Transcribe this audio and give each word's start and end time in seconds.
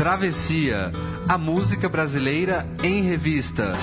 Travessia, 0.00 0.90
a 1.28 1.36
música 1.36 1.86
brasileira 1.86 2.66
em 2.82 3.02
revista. 3.02 3.76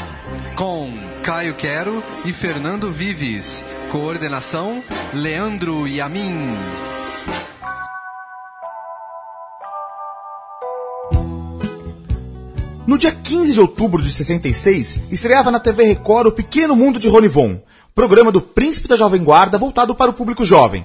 Com 0.56 0.92
Caio 1.22 1.54
Quero 1.54 2.04
e 2.26 2.34
Fernando 2.34 2.92
Vives. 2.92 3.64
Coordenação: 3.92 4.84
Leandro 5.14 5.88
Yamin. 5.88 6.34
No 12.88 12.98
dia 12.98 13.12
15 13.12 13.54
de 13.54 13.60
outubro 13.60 14.02
de 14.02 14.12
66, 14.12 15.02
estreava 15.12 15.52
na 15.52 15.60
TV 15.60 15.84
Record 15.84 16.30
o 16.30 16.32
Pequeno 16.32 16.76
Mundo 16.76 16.98
de 16.98 17.08
Ronivon, 17.08 17.62
programa 17.94 18.32
do 18.32 18.42
Príncipe 18.42 18.88
da 18.88 18.96
Jovem 18.96 19.24
Guarda 19.24 19.60
voltado 19.60 19.94
para 19.94 20.10
o 20.10 20.14
público 20.16 20.44
jovem. 20.44 20.84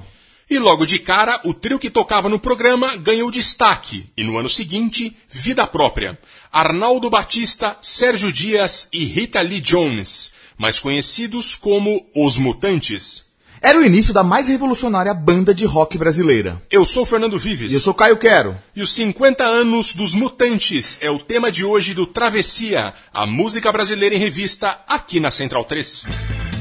E 0.52 0.58
logo 0.58 0.84
de 0.84 0.98
cara, 0.98 1.40
o 1.46 1.54
trio 1.54 1.78
que 1.78 1.88
tocava 1.88 2.28
no 2.28 2.38
programa 2.38 2.94
ganhou 2.98 3.30
destaque, 3.30 4.04
e 4.14 4.22
no 4.22 4.36
ano 4.36 4.50
seguinte, 4.50 5.16
vida 5.26 5.66
própria. 5.66 6.18
Arnaldo 6.52 7.08
Batista, 7.08 7.74
Sérgio 7.80 8.30
Dias 8.30 8.86
e 8.92 9.06
Rita 9.06 9.40
Lee 9.40 9.62
Jones, 9.62 10.34
mais 10.58 10.78
conhecidos 10.78 11.54
como 11.54 12.06
Os 12.14 12.36
Mutantes. 12.36 13.24
Era 13.62 13.78
o 13.78 13.82
início 13.82 14.12
da 14.12 14.22
mais 14.22 14.48
revolucionária 14.48 15.14
banda 15.14 15.54
de 15.54 15.64
rock 15.64 15.96
brasileira. 15.96 16.60
Eu 16.70 16.84
sou 16.84 17.06
Fernando 17.06 17.38
Vives. 17.38 17.72
E 17.72 17.74
eu 17.74 17.80
sou 17.80 17.94
Caio 17.94 18.18
Quero. 18.18 18.54
E 18.76 18.82
os 18.82 18.92
50 18.94 19.42
anos 19.42 19.94
dos 19.94 20.12
Mutantes 20.12 20.98
é 21.00 21.10
o 21.10 21.18
tema 21.18 21.50
de 21.50 21.64
hoje 21.64 21.94
do 21.94 22.06
Travessia, 22.06 22.92
a 23.10 23.24
música 23.24 23.72
brasileira 23.72 24.14
em 24.14 24.18
revista, 24.18 24.80
aqui 24.86 25.18
na 25.18 25.30
Central 25.30 25.64
3. 25.64 26.51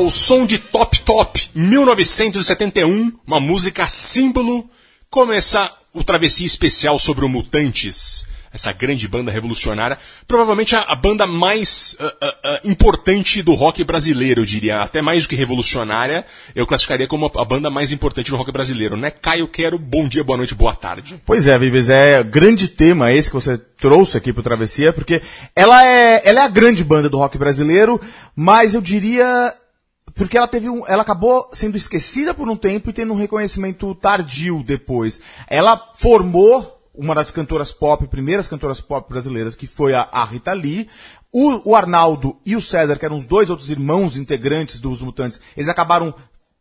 Ao 0.00 0.10
som 0.10 0.46
de 0.46 0.58
Top 0.58 0.98
Top 1.02 1.50
1971, 1.54 3.12
uma 3.26 3.38
música 3.38 3.86
símbolo, 3.86 4.66
começa 5.10 5.70
o 5.92 6.02
travessia 6.02 6.46
especial 6.46 6.98
sobre 6.98 7.22
o 7.22 7.28
Mutantes, 7.28 8.24
essa 8.50 8.72
grande 8.72 9.06
banda 9.06 9.30
revolucionária, 9.30 9.98
provavelmente 10.26 10.74
a, 10.74 10.80
a 10.80 10.96
banda 10.96 11.26
mais 11.26 11.98
uh, 12.00 12.04
uh, 12.04 12.08
uh, 12.08 12.70
importante 12.70 13.42
do 13.42 13.52
rock 13.52 13.84
brasileiro, 13.84 14.40
eu 14.40 14.46
diria, 14.46 14.80
até 14.80 15.02
mais 15.02 15.24
do 15.24 15.28
que 15.28 15.36
revolucionária, 15.36 16.24
eu 16.54 16.66
classificaria 16.66 17.06
como 17.06 17.26
a, 17.26 17.42
a, 17.42 17.44
banda 17.44 17.68
mais 17.68 17.92
importante 17.92 18.30
do 18.30 18.38
rock 18.38 18.50
brasileiro, 18.50 18.96
né? 18.96 19.10
Caio 19.10 19.48
Quero, 19.48 19.78
bom 19.78 20.08
dia, 20.08 20.24
boa 20.24 20.38
noite, 20.38 20.54
boa 20.54 20.74
tarde. 20.74 21.20
Pois 21.26 21.46
é, 21.46 21.58
Vives, 21.58 21.90
é 21.90 22.22
grande 22.22 22.68
tema 22.68 23.12
esse 23.12 23.28
que 23.28 23.34
você 23.34 23.58
trouxe 23.58 24.16
aqui 24.16 24.32
pro 24.32 24.42
Travessia, 24.42 24.94
porque 24.94 25.20
ela 25.54 25.84
é, 25.84 26.22
ela 26.24 26.40
é 26.40 26.44
a 26.44 26.48
grande 26.48 26.82
banda 26.82 27.10
do 27.10 27.18
rock 27.18 27.36
brasileiro, 27.36 28.00
mas 28.34 28.72
eu 28.72 28.80
diria 28.80 29.54
porque 30.20 30.36
ela 30.36 30.46
teve 30.46 30.68
um, 30.68 30.86
ela 30.86 31.00
acabou 31.00 31.48
sendo 31.54 31.78
esquecida 31.78 32.34
por 32.34 32.46
um 32.46 32.54
tempo 32.54 32.90
e 32.90 32.92
tendo 32.92 33.14
um 33.14 33.16
reconhecimento 33.16 33.94
tardio 33.94 34.62
depois. 34.62 35.18
Ela 35.48 35.82
formou 35.94 36.78
uma 36.94 37.14
das 37.14 37.30
cantoras 37.30 37.72
pop, 37.72 38.06
primeiras 38.06 38.46
cantoras 38.46 38.82
pop 38.82 39.08
brasileiras, 39.08 39.54
que 39.54 39.66
foi 39.66 39.94
a, 39.94 40.06
a 40.12 40.22
Rita 40.26 40.52
Lee. 40.52 40.86
O, 41.32 41.70
o, 41.70 41.74
Arnaldo 41.74 42.36
e 42.44 42.54
o 42.54 42.60
César, 42.60 42.98
que 42.98 43.06
eram 43.06 43.16
os 43.16 43.24
dois 43.24 43.48
outros 43.48 43.70
irmãos 43.70 44.14
integrantes 44.14 44.78
dos 44.78 45.00
Mutantes, 45.00 45.40
eles 45.56 45.70
acabaram 45.70 46.14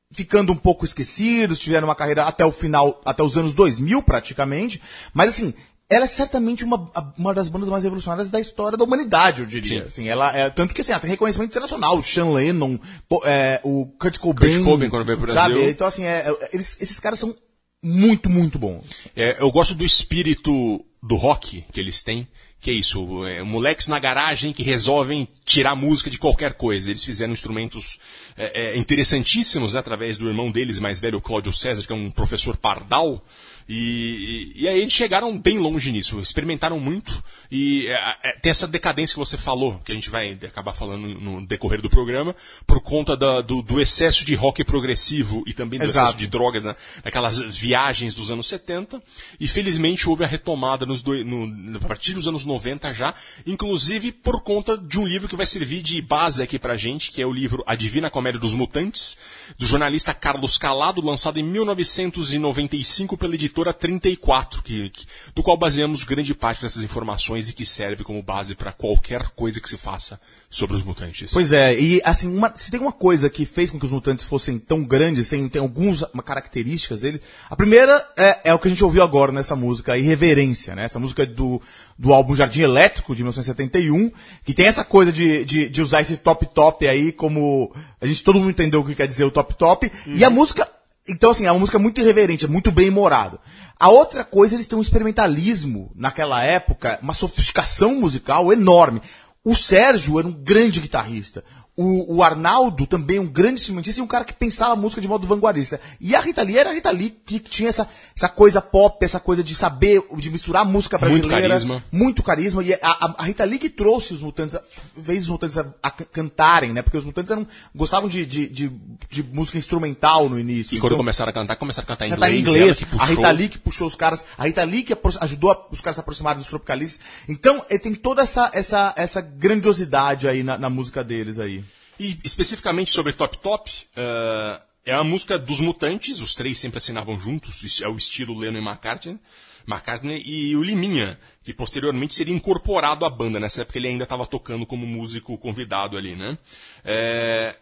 ficando 0.09 0.53
um 0.53 0.56
pouco 0.56 0.86
esquecidos, 0.86 1.59
tiveram 1.59 1.90
uma 1.90 1.96
carreira 1.96 2.24
até 2.24 2.46
o 2.46 2.53
final, 2.53 3.02
até 3.03 3.22
os 3.22 3.38
anos 3.38 3.53
2000 3.53 4.02
praticamente. 4.03 4.81
Mas 5.14 5.31
assim, 5.31 5.53
ela 5.90 6.06
é 6.06 6.08
certamente 6.08 6.64
uma, 6.64 6.92
uma 7.18 7.34
das 7.34 7.50
bandas 7.50 7.68
mais 7.68 7.84
revolucionárias 7.84 8.30
da 8.30 8.40
história 8.40 8.78
da 8.78 8.84
humanidade, 8.84 9.42
eu 9.42 9.48
diria. 9.48 9.86
Assim, 9.86 10.08
ela 10.08 10.32
é, 10.38 10.48
tanto 10.50 10.74
que 10.74 10.82
assim, 10.82 10.92
ela 10.92 11.02
tem 11.02 11.10
reconhecimento 11.10 11.50
internacional. 11.50 11.98
O 11.98 12.04
Sean 12.04 12.30
Lennon, 12.31 12.78
é, 13.25 13.60
o 13.63 13.88
Kurt 14.00 14.19
Cobain. 14.19 14.52
Kurt 14.52 14.63
Cobain 14.63 14.90
quando 14.90 15.06
veio 15.06 15.18
pro 15.18 15.34
Brasil. 15.34 15.58
Sabe? 15.58 15.69
Então, 15.72 15.88
assim, 15.88 16.04
é, 16.04 16.30
é, 16.30 16.50
eles, 16.54 16.80
esses 16.80 17.00
caras 17.00 17.18
são 17.18 17.36
muito, 17.81 18.30
muito 18.30 18.60
bons. 18.60 18.86
É, 19.16 19.42
eu 19.42 19.52
gosto 19.52 19.74
do 19.74 19.84
espírito 19.84 20.86
do 21.02 21.16
rock 21.16 21.66
que 21.74 21.80
eles 21.80 22.04
têm. 22.04 22.28
Que 22.62 22.72
é 22.72 22.74
isso, 22.74 23.25
é, 23.25 23.42
moleques 23.42 23.88
na 23.88 23.98
garagem 24.00 24.52
que 24.52 24.62
resolvem 24.62 25.30
tirar 25.46 25.75
música 25.78 26.10
de 26.10 26.18
qualquer 26.18 26.56
coisa. 26.56 26.90
Eles 26.90 27.06
fizeram 27.06 27.31
instrumentos 27.31 27.98
é, 28.36 28.74
é, 28.74 28.78
interessantíssimos 28.78 29.74
né, 29.74 29.80
através 29.80 30.18
do 30.18 30.28
irmão 30.28 30.52
deles 30.52 30.78
mais 30.78 31.00
velho, 31.00 31.22
Cláudio 31.22 31.54
César, 31.54 31.88
que 31.88 31.94
é 31.94 31.96
um 31.96 32.12
professor 32.12 32.58
pardal. 32.58 33.24
E, 33.71 34.54
e, 34.56 34.63
e, 34.63 34.68
aí 34.68 34.81
eles 34.81 34.92
chegaram 34.92 35.38
bem 35.38 35.60
longe 35.60 35.92
nisso, 35.92 36.19
experimentaram 36.19 36.80
muito 36.80 37.24
e 37.51 37.86
é, 37.86 38.16
é, 38.24 38.39
tem 38.39 38.50
essa 38.50 38.68
decadência 38.68 39.13
que 39.13 39.19
você 39.19 39.38
falou, 39.38 39.80
que 39.86 39.92
a 39.92 39.95
gente 39.95 40.10
vai 40.10 40.31
acabar 40.44 40.74
falando 40.74 41.07
no 41.07 41.45
decorrer 41.45 41.80
do 41.80 41.88
programa, 41.88 42.36
por 42.66 42.81
conta 42.81 43.16
da, 43.16 43.42
do, 43.42 43.62
do, 43.62 43.80
excesso 43.80 44.25
de 44.25 44.33
rock 44.33 44.63
progressivo 44.63 45.44
e 45.45 45.54
também 45.54 45.77
do 45.77 45.86
Exato. 45.86 46.00
excesso 46.00 46.18
de 46.18 46.25
drogas, 46.25 46.63
né? 46.63 46.74
aquelas 47.04 47.38
viagens 47.38 48.16
dos 48.16 48.31
anos 48.31 48.48
70. 48.48 49.00
E 49.39 49.48
felizmente 49.48 50.10
houve 50.10 50.24
a 50.24 50.27
retomada 50.27 50.83
nos 50.83 51.04
do, 51.04 51.24
no, 51.24 51.77
a 51.77 51.81
partir 51.81 52.13
dos 52.13 52.27
anos 52.27 52.45
90 52.45 52.92
já, 52.92 53.13
inclusive 53.45 54.12
por 54.12 54.42
conta 54.42 54.75
de 54.75 55.00
um 55.00 55.06
livro 55.06 55.27
que 55.27 55.36
vai 55.36 55.45
servir 55.45 55.83
de 55.83 56.01
base 56.01 56.42
aqui 56.42 56.57
pra 56.57 56.75
gente, 56.75 57.12
que 57.12 57.22
é 57.22 57.25
o 57.25 57.31
livro 57.31 57.63
A 57.68 57.75
Divina 57.75 58.10
Comédia 58.10 58.39
dos 58.39 58.56
Mutantes, 58.56 59.15
do 59.60 59.68
jornalista 59.68 60.12
Carlos 60.12 60.57
Calado, 60.57 61.06
lançado 61.06 61.39
em 61.39 61.44
1995 61.44 63.15
pela 63.15 63.36
editora 63.36 63.59
34, 63.74 64.64
que, 64.64 64.90
que, 64.90 65.06
do 65.36 65.44
qual 65.44 65.58
baseamos 65.58 66.04
grande 66.04 66.34
parte 66.34 66.62
dessas 66.62 66.84
informações 66.84 67.50
e 67.50 67.54
que 67.54 67.66
serve 67.66 68.04
como 68.04 68.22
base 68.24 68.56
para 68.56 68.72
qualquer 68.72 69.30
coisa 69.30 69.60
que 69.60 69.70
se 69.70 69.78
faça 69.78 70.20
sobre 70.50 70.76
os 70.76 70.84
mutantes. 70.84 71.32
Pois 71.32 71.54
é, 71.54 71.80
e 71.80 72.02
assim, 72.04 72.36
uma, 72.36 72.52
se 72.56 72.72
tem 72.72 72.80
uma 72.80 72.92
coisa 72.92 73.30
que 73.30 73.46
fez 73.46 73.70
com 73.70 73.80
que 73.80 73.86
os 73.86 73.92
mutantes 73.92 74.26
fossem 74.26 74.58
tão 74.58 74.84
grandes, 74.84 75.30
tem, 75.30 75.48
tem 75.48 75.62
algumas 75.62 76.04
características 76.26 77.02
dele. 77.02 77.22
A 77.50 77.56
primeira 77.56 78.06
é, 78.18 78.40
é 78.46 78.54
o 78.54 78.60
que 78.60 78.68
a 78.68 78.72
gente 78.72 78.84
ouviu 78.84 79.04
agora 79.04 79.32
nessa 79.32 79.56
música, 79.56 79.98
Irreverência, 79.98 80.76
né? 80.76 80.86
Essa 80.86 81.00
música 81.00 81.26
do, 81.26 81.62
do 81.98 82.14
álbum 82.14 82.36
Jardim 82.36 82.62
Elétrico, 82.62 83.16
de 83.16 83.22
1971, 83.22 84.12
que 84.44 84.54
tem 84.54 84.66
essa 84.66 84.84
coisa 84.84 85.12
de, 85.12 85.46
de, 85.46 85.70
de 85.70 85.82
usar 85.82 86.02
esse 86.02 86.18
top-top 86.18 86.88
aí 86.88 87.12
como... 87.12 87.72
A 88.02 88.08
gente, 88.08 88.24
todo 88.24 88.40
mundo 88.40 88.52
entendeu 88.52 88.80
o 88.80 88.86
que 88.86 88.96
quer 88.96 89.08
dizer 89.08 89.26
o 89.26 89.32
top-top. 89.32 89.92
Uhum. 90.08 90.16
E 90.16 90.24
a 90.24 90.30
música 90.30 90.68
então, 91.10 91.32
assim, 91.32 91.46
é 91.46 91.52
uma 91.52 91.60
música 91.60 91.80
muito 91.80 92.00
irreverente, 92.00 92.46
é 92.46 92.48
muito 92.48 92.72
bem 92.72 92.90
humorado. 92.90 93.40
A 93.80 93.90
outra 93.90 94.24
coisa, 94.24 94.56
eles 94.56 94.68
têm 94.68 94.78
um 94.78 94.82
experimentalismo 94.82 95.92
naquela 95.96 96.44
época, 96.44 97.00
uma 97.02 97.14
sofisticação 97.14 97.96
musical 97.96 98.52
enorme. 98.54 99.02
O 99.44 99.56
Sérgio 99.56 100.20
era 100.20 100.28
um 100.28 100.32
grande 100.32 100.82
guitarrista. 100.82 101.44
O, 101.81 102.18
o, 102.18 102.24
Arnaldo 102.24 102.86
também 102.86 103.20
um 103.20 103.26
grande 103.26 103.62
instrumentista 103.62 104.02
e 104.02 104.04
um 104.04 104.08
cara 104.08 104.26
que 104.26 104.34
pensava 104.34 104.74
a 104.74 104.76
música 104.76 105.00
de 105.00 105.08
modo 105.08 105.26
vanguardista. 105.26 105.80
E 106.02 106.14
a 106.14 106.20
Rita 106.20 106.42
Lee 106.42 106.58
era 106.58 106.72
a 106.72 106.74
Rita 106.74 106.92
Lee 106.92 107.10
que 107.10 107.40
tinha 107.40 107.70
essa, 107.70 107.88
essa 108.14 108.28
coisa 108.28 108.62
pop, 108.62 108.98
essa 109.06 109.18
coisa 109.18 109.42
de 109.42 109.56
saber, 109.56 110.04
de 110.18 110.30
misturar 110.30 110.66
música 110.66 110.98
brasileira. 110.98 111.30
Muito 111.30 111.42
carisma. 111.42 111.84
Muito 111.90 112.22
carisma. 112.22 112.64
E 112.66 112.74
a, 112.74 113.16
a, 113.18 113.24
Rita 113.24 113.46
Lee 113.46 113.58
que 113.58 113.70
trouxe 113.70 114.14
os 114.14 114.22
Mutantes, 114.22 114.60
fez 115.02 115.24
os 115.24 115.30
Mutantes 115.30 115.58
a, 115.58 115.74
a 115.81 115.90
cantarem, 115.90 116.74
né? 116.74 116.81
Porque 116.81 116.98
os 116.98 117.06
Mutantes 117.06 117.31
eram, 117.31 117.48
gostavam 117.74 118.10
de, 118.10 118.25
de, 118.25 118.50
de, 118.50 118.72
de 119.10 119.24
música 119.24 119.58
instrumental 119.58 120.28
no 120.28 120.38
início. 120.38 120.75
E 120.75 120.82
quando 120.82 120.92
então, 120.92 120.98
começaram 120.98 121.30
a 121.30 121.34
cantar, 121.34 121.56
começaram 121.56 121.86
a 121.86 121.88
cantar 121.88 122.08
em 122.08 122.10
cantar 122.10 122.30
inglês. 122.30 122.82
inglês. 122.82 123.02
A 123.02 123.06
Rita 123.06 123.32
Lee 123.32 123.48
que 123.48 123.58
puxou 123.58 123.88
os 123.88 123.96
caras, 123.96 124.25
a 124.38 124.44
Rita 124.44 124.66
Lee 124.66 124.84
que 124.84 124.98
ajudou 125.22 125.68
os 125.72 125.80
caras 125.80 125.94
a 125.94 125.94
se 125.94 126.00
aproximarem 126.02 126.40
dos 126.40 126.50
tropicalistas. 126.50 127.00
Então, 127.30 127.64
ele 127.70 127.80
tem 127.80 127.96
toda 127.96 128.22
essa, 128.22 128.52
essa, 128.54 128.94
essa 128.98 129.22
grandiosidade 129.22 130.28
aí 130.28 130.44
na, 130.44 130.58
na 130.58 130.70
música 130.70 131.06
deles 131.06 131.40
aí. 131.40 131.64
E 132.00 132.18
especificamente 132.24 132.92
sobre 132.92 133.12
Top 133.12 133.38
Top, 133.40 133.69
uh, 133.69 134.63
é 134.86 134.94
a 134.94 135.04
música 135.04 135.38
dos 135.38 135.60
Mutantes, 135.60 136.22
os 136.22 136.34
três 136.34 136.57
sempre 136.57 136.78
assinavam 136.78 137.19
juntos, 137.19 137.81
é 137.81 137.88
o 137.90 137.98
estilo 137.98 138.38
Lennon 138.38 138.60
e 138.60 138.66
McCartney, 138.66 139.19
McCartney 139.68 140.24
e 140.25 140.56
o 140.56 140.63
Liminha, 140.63 141.19
que 141.44 141.54
posteriormente 141.54 142.16
seria 142.16 142.34
incorporado 142.34 143.06
à 143.06 143.10
banda. 143.10 143.40
Nessa 143.40 143.63
época 143.63 143.78
ele 143.78 143.90
ainda 143.90 144.06
estava 144.06 144.25
tocando 144.25 144.66
como 144.66 144.88
músico 144.88 145.38
convidado 145.38 145.98
ali, 145.98 146.16
né? 146.16 146.38
É, 146.86 147.56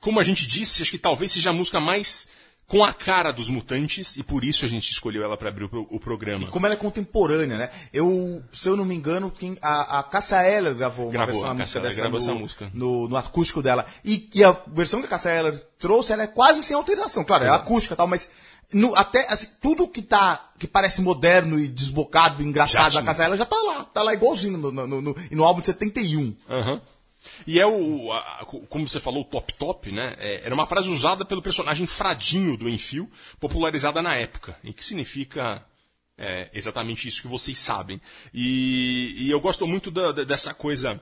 como 0.00 0.18
a 0.18 0.24
gente 0.24 0.46
disse, 0.46 0.80
acho 0.80 0.90
que 0.90 0.98
talvez 0.98 1.30
seja 1.30 1.50
a 1.50 1.52
música 1.52 1.78
mais 1.78 2.28
com 2.70 2.84
a 2.84 2.92
cara 2.92 3.32
dos 3.32 3.50
mutantes 3.50 4.16
e 4.16 4.22
por 4.22 4.44
isso 4.44 4.64
a 4.64 4.68
gente 4.68 4.92
escolheu 4.92 5.24
ela 5.24 5.36
para 5.36 5.48
abrir 5.48 5.64
o, 5.64 5.86
o, 5.90 5.98
programa. 5.98 6.44
E 6.44 6.46
como 6.46 6.66
ela 6.66 6.76
é 6.76 6.78
contemporânea, 6.78 7.58
né? 7.58 7.70
Eu, 7.92 8.40
se 8.52 8.68
eu 8.68 8.76
não 8.76 8.84
me 8.84 8.94
engano, 8.94 9.28
quem, 9.28 9.58
a, 9.60 9.98
a 9.98 10.02
Cassia 10.04 10.46
Eller 10.46 10.76
gravou 10.76 11.06
uma 11.06 11.12
gravou, 11.12 11.34
versão 11.34 11.50
a 11.50 11.54
música 11.54 11.80
dessa 11.80 11.96
gravou 11.96 12.20
no, 12.20 12.24
essa 12.24 12.34
música. 12.34 12.70
No, 12.72 13.08
no, 13.08 13.16
acústico 13.16 13.60
dela. 13.60 13.86
E, 14.04 14.30
e, 14.32 14.44
a 14.44 14.56
versão 14.68 15.00
que 15.00 15.06
a 15.06 15.10
Cassia 15.10 15.32
Eller 15.32 15.58
trouxe, 15.80 16.12
ela 16.12 16.22
é 16.22 16.28
quase 16.28 16.62
sem 16.62 16.76
alteração. 16.76 17.24
Claro, 17.24 17.42
Exato. 17.42 17.58
é 17.58 17.66
acústica 17.66 17.94
e 17.94 17.96
tal, 17.96 18.06
mas 18.06 18.30
no, 18.72 18.94
até 18.94 19.26
assim, 19.28 19.48
tudo 19.60 19.88
que 19.88 20.00
tá 20.00 20.50
que 20.56 20.68
parece 20.68 21.02
moderno 21.02 21.58
e 21.58 21.66
desbocado, 21.66 22.40
engraçado 22.40 22.94
da 22.94 23.02
Cassia 23.02 23.24
Eller 23.24 23.36
já 23.36 23.46
tá 23.46 23.56
lá, 23.56 23.82
tá 23.82 24.00
lá 24.04 24.14
igualzinho 24.14 24.56
no, 24.56 24.70
no, 24.70 24.86
no, 24.86 25.16
no 25.28 25.44
álbum 25.44 25.58
de 25.58 25.66
71. 25.66 26.36
Aham. 26.48 26.74
Uhum. 26.74 26.80
E 27.46 27.60
é 27.60 27.66
o, 27.66 28.12
a, 28.12 28.46
como 28.68 28.88
você 28.88 29.00
falou, 29.00 29.22
o 29.22 29.24
top 29.24 29.52
top, 29.54 29.92
né? 29.92 30.14
É, 30.18 30.46
era 30.46 30.54
uma 30.54 30.66
frase 30.66 30.88
usada 30.88 31.24
pelo 31.24 31.42
personagem 31.42 31.86
Fradinho 31.86 32.56
do 32.56 32.68
Enfio, 32.68 33.10
popularizada 33.38 34.02
na 34.02 34.14
época, 34.14 34.58
e 34.64 34.72
que 34.72 34.84
significa 34.84 35.64
é, 36.16 36.50
exatamente 36.52 37.08
isso 37.08 37.22
que 37.22 37.28
vocês 37.28 37.58
sabem. 37.58 38.00
E, 38.32 39.26
e 39.26 39.30
eu 39.30 39.40
gosto 39.40 39.66
muito 39.66 39.90
da, 39.90 40.12
da, 40.12 40.24
dessa 40.24 40.54
coisa 40.54 41.00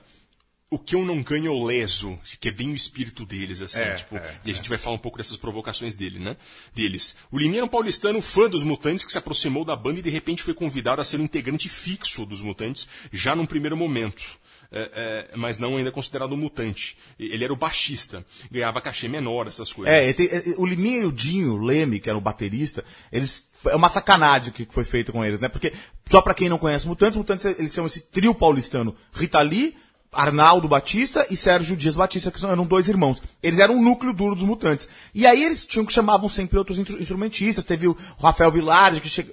o 0.71 0.77
que 0.77 0.95
eu 0.95 1.03
não 1.03 1.23
ganho 1.23 1.47
eu 1.47 1.63
leso, 1.63 2.19
que 2.39 2.47
é 2.47 2.51
bem 2.51 2.69
o 2.69 2.75
espírito 2.75 3.25
deles, 3.25 3.59
assim, 3.59 3.79
é, 3.79 3.95
tipo, 3.95 4.17
é, 4.17 4.39
e 4.45 4.51
a 4.51 4.53
gente 4.53 4.67
é. 4.67 4.69
vai 4.69 4.77
falar 4.77 4.95
um 4.95 4.99
pouco 4.99 5.17
dessas 5.17 5.35
provocações 5.35 5.95
dele, 5.95 6.19
né? 6.19 6.37
Deles. 6.75 7.15
O 7.31 7.39
Liminha 7.39 7.65
um 7.65 7.67
paulistano 7.67 8.21
fã 8.21 8.47
dos 8.47 8.63
Mutantes 8.63 9.03
que 9.03 9.11
se 9.11 9.17
aproximou 9.17 9.65
da 9.65 9.75
banda 9.75 9.97
e 9.97 10.03
de 10.03 10.11
repente 10.11 10.43
foi 10.43 10.53
convidado 10.53 11.01
a 11.01 11.03
ser 11.03 11.19
um 11.19 11.23
integrante 11.23 11.67
fixo 11.67 12.23
dos 12.23 12.43
Mutantes, 12.43 12.87
já 13.11 13.35
num 13.35 13.47
primeiro 13.47 13.75
momento 13.75 14.39
é, 14.71 15.27
é, 15.31 15.37
mas 15.37 15.57
não 15.57 15.77
ainda 15.77 15.91
considerado 15.91 16.37
mutante. 16.37 16.97
Ele 17.17 17.43
era 17.43 17.53
o 17.53 17.55
baixista, 17.55 18.25
ganhava 18.51 18.81
cachê 18.81 19.07
menor, 19.07 19.47
essas 19.47 19.73
coisas. 19.73 19.93
É, 19.93 20.13
tem, 20.13 20.27
é, 20.27 20.55
o 20.57 20.65
Liminha 20.65 21.01
e 21.01 21.05
o 21.05 21.11
Dinho, 21.11 21.53
o 21.53 21.57
Leme, 21.57 21.99
que 21.99 22.09
era 22.09 22.17
o 22.17 22.21
baterista, 22.21 22.83
eles 23.11 23.49
é 23.65 23.75
uma 23.75 23.89
sacanagem 23.89 24.53
que 24.53 24.67
foi 24.69 24.83
feito 24.83 25.11
com 25.11 25.25
eles, 25.25 25.39
né? 25.39 25.49
Porque, 25.49 25.73
só 26.09 26.21
para 26.21 26.33
quem 26.33 26.47
não 26.47 26.57
conhece 26.57 26.87
Mutantes, 26.87 27.17
Mutantes 27.17 27.45
eles 27.45 27.71
são 27.71 27.85
esse 27.85 28.01
trio 28.01 28.33
paulistano. 28.33 28.95
Rita 29.13 29.41
Lee, 29.41 29.75
Arnaldo 30.11 30.67
Batista 30.67 31.27
e 31.29 31.37
Sérgio 31.37 31.77
Dias 31.77 31.95
Batista, 31.95 32.31
que 32.31 32.43
eram 32.43 32.65
dois 32.65 32.87
irmãos. 32.87 33.21
Eles 33.43 33.59
eram 33.59 33.77
o 33.77 33.81
núcleo 33.81 34.11
duro 34.11 34.33
dos 34.33 34.43
mutantes. 34.43 34.87
E 35.13 35.27
aí 35.27 35.43
eles 35.43 35.65
tinham 35.65 35.85
que 35.85 35.93
chamavam 35.93 36.27
sempre 36.27 36.57
outros 36.57 36.79
instrumentistas. 36.79 37.63
Teve 37.63 37.87
o 37.87 37.95
Rafael 38.19 38.51
Vilares, 38.51 38.99
que 38.99 39.23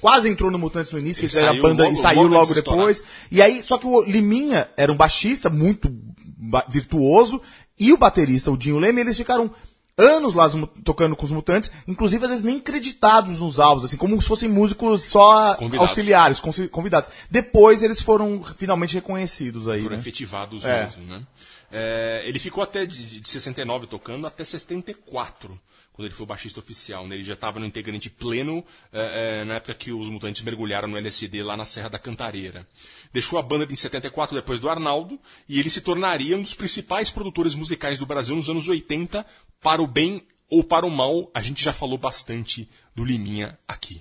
quase 0.00 0.28
entrou 0.28 0.50
no 0.50 0.58
Mutantes 0.58 0.92
no 0.92 0.98
início, 0.98 1.28
que 1.28 1.36
era 1.36 1.50
a 1.50 1.60
banda 1.60 1.84
logo, 1.84 1.94
e 1.94 2.00
saiu 2.00 2.22
logo, 2.22 2.34
logo 2.34 2.54
depois. 2.54 3.02
E 3.30 3.42
aí, 3.42 3.62
só 3.62 3.76
que 3.76 3.86
o 3.86 4.02
Liminha 4.02 4.68
era 4.76 4.92
um 4.92 4.96
baixista 4.96 5.50
muito 5.50 5.92
virtuoso, 6.68 7.40
e 7.78 7.92
o 7.92 7.98
baterista, 7.98 8.50
o 8.50 8.56
Dinho 8.56 8.78
Leme, 8.78 9.00
eles 9.00 9.16
ficaram 9.16 9.50
anos 10.02 10.34
lá 10.34 10.48
tocando 10.84 11.14
com 11.14 11.24
os 11.24 11.30
mutantes, 11.30 11.70
inclusive 11.86 12.24
às 12.24 12.30
vezes 12.30 12.44
nem 12.44 12.58
creditados 12.58 13.40
nos 13.40 13.60
álbuns, 13.60 13.84
assim, 13.84 13.96
como 13.96 14.20
se 14.20 14.28
fossem 14.28 14.48
músicos 14.48 15.04
só 15.04 15.54
convidados. 15.54 15.88
auxiliares, 15.88 16.40
convidados. 16.70 17.10
Depois 17.30 17.82
eles 17.82 18.00
foram 18.00 18.42
finalmente 18.56 18.94
reconhecidos 18.94 19.68
aí. 19.68 19.82
Foram 19.82 19.96
né? 19.96 20.00
efetivados 20.00 20.64
é. 20.64 20.84
mesmo, 20.84 21.04
né? 21.04 21.22
É, 21.72 22.22
ele 22.24 22.38
ficou 22.38 22.64
até 22.64 22.84
de, 22.84 23.20
de 23.20 23.28
69 23.28 23.86
tocando 23.86 24.26
até 24.26 24.44
74 24.44 25.58
quando 26.00 26.06
ele 26.06 26.14
foi 26.14 26.24
o 26.24 26.26
baixista 26.26 26.58
oficial. 26.60 27.06
Né? 27.06 27.16
Ele 27.16 27.24
já 27.24 27.34
estava 27.34 27.60
no 27.60 27.66
integrante 27.66 28.08
pleno 28.08 28.64
é, 28.90 29.40
é, 29.40 29.44
na 29.44 29.56
época 29.56 29.74
que 29.74 29.92
os 29.92 30.08
Mutantes 30.08 30.42
mergulharam 30.42 30.88
no 30.88 30.96
LSD 30.96 31.42
lá 31.42 31.58
na 31.58 31.66
Serra 31.66 31.90
da 31.90 31.98
Cantareira. 31.98 32.66
Deixou 33.12 33.38
a 33.38 33.42
banda 33.42 33.70
em 33.70 33.76
74 33.76 34.34
depois 34.34 34.58
do 34.58 34.70
Arnaldo 34.70 35.20
e 35.46 35.60
ele 35.60 35.68
se 35.68 35.82
tornaria 35.82 36.38
um 36.38 36.42
dos 36.42 36.54
principais 36.54 37.10
produtores 37.10 37.54
musicais 37.54 37.98
do 37.98 38.06
Brasil 38.06 38.34
nos 38.34 38.48
anos 38.48 38.66
80, 38.66 39.26
para 39.60 39.82
o 39.82 39.86
bem 39.86 40.22
ou 40.48 40.64
para 40.64 40.86
o 40.86 40.90
mal. 40.90 41.30
A 41.34 41.42
gente 41.42 41.62
já 41.62 41.72
falou 41.72 41.98
bastante 41.98 42.66
do 42.96 43.04
Liminha 43.04 43.58
aqui. 43.68 44.00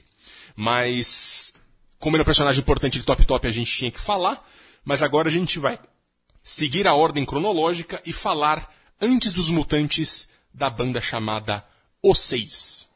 Mas, 0.55 1.53
como 1.99 2.15
ele 2.15 2.21
é 2.21 2.23
um 2.23 2.25
personagem 2.25 2.61
importante 2.61 2.97
de 2.97 3.03
Top 3.03 3.25
Top, 3.25 3.45
a 3.45 3.51
gente 3.51 3.75
tinha 3.75 3.91
que 3.91 3.99
falar. 3.99 4.41
Mas 4.85 5.01
agora 5.01 5.27
a 5.27 5.31
gente 5.31 5.59
vai 5.59 5.77
seguir 6.41 6.87
a 6.87 6.93
ordem 6.93 7.25
cronológica 7.25 8.01
e 8.05 8.13
falar, 8.13 8.73
antes 9.01 9.33
dos 9.33 9.49
Mutantes, 9.49 10.29
da 10.53 10.69
banda 10.69 11.01
chamada 11.01 11.67
o 12.01 12.15
Seis. 12.15 12.87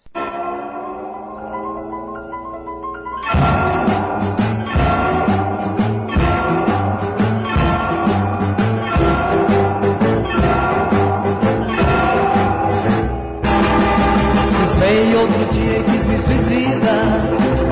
Cismei 14.56 15.16
outro 15.18 15.46
dia 15.52 15.84
quis 15.84 16.06
me 16.06 16.18
suicidar. 16.20 17.20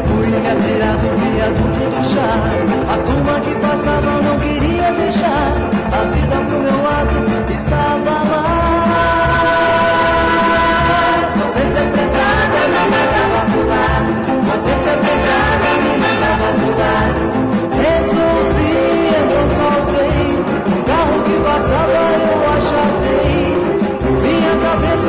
Fui 0.04 0.28
me 0.28 0.38
atirar 0.38 0.98
do 0.98 1.10
viaduto 1.16 1.80
do 1.90 2.04
chá. 2.14 2.32
A 2.92 2.98
turma 3.06 3.40
que 3.40 3.56
passava 3.56 4.22
não 4.22 4.38
queria 4.38 4.92
deixar. 4.92 5.54
A 5.94 6.04
vida 6.10 6.46
pro 6.46 6.60
meu 6.60 6.84
lado 6.84 7.52
estava 7.54 8.21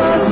lá. 0.02 0.31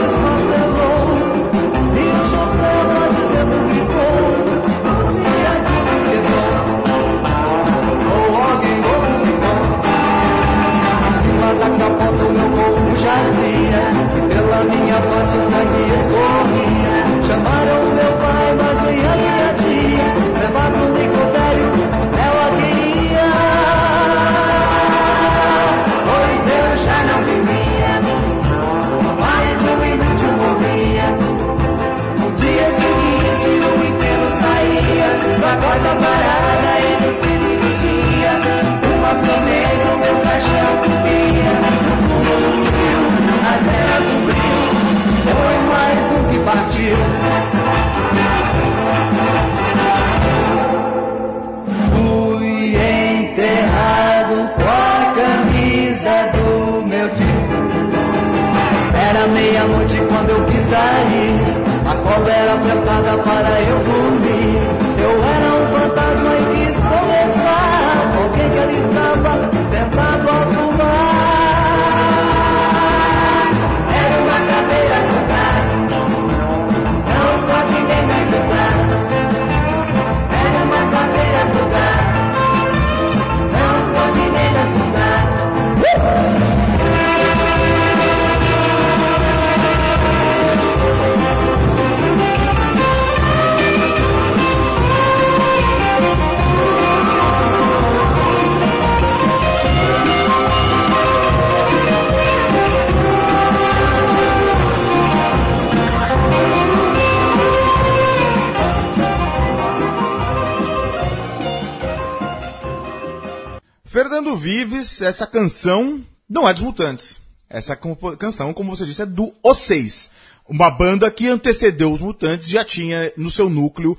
Essa 115.03 115.27
canção 115.27 116.05
não 116.29 116.49
é 116.49 116.55
dos 116.55 116.63
Mutantes. 116.63 117.21
Essa 117.49 117.77
canção, 117.77 118.55
como 118.55 118.75
você 118.75 118.87
disse, 118.87 119.03
é 119.03 119.07
do 119.07 119.35
Os 119.43 119.59
Seis. 119.59 120.11
Uma 120.49 120.71
banda 120.71 121.11
que 121.11 121.29
antecedeu 121.29 121.93
os 121.93 122.01
Mutantes, 122.01 122.49
já 122.49 122.65
tinha 122.65 123.13
no 123.17 123.31
seu 123.31 123.49
núcleo 123.49 123.97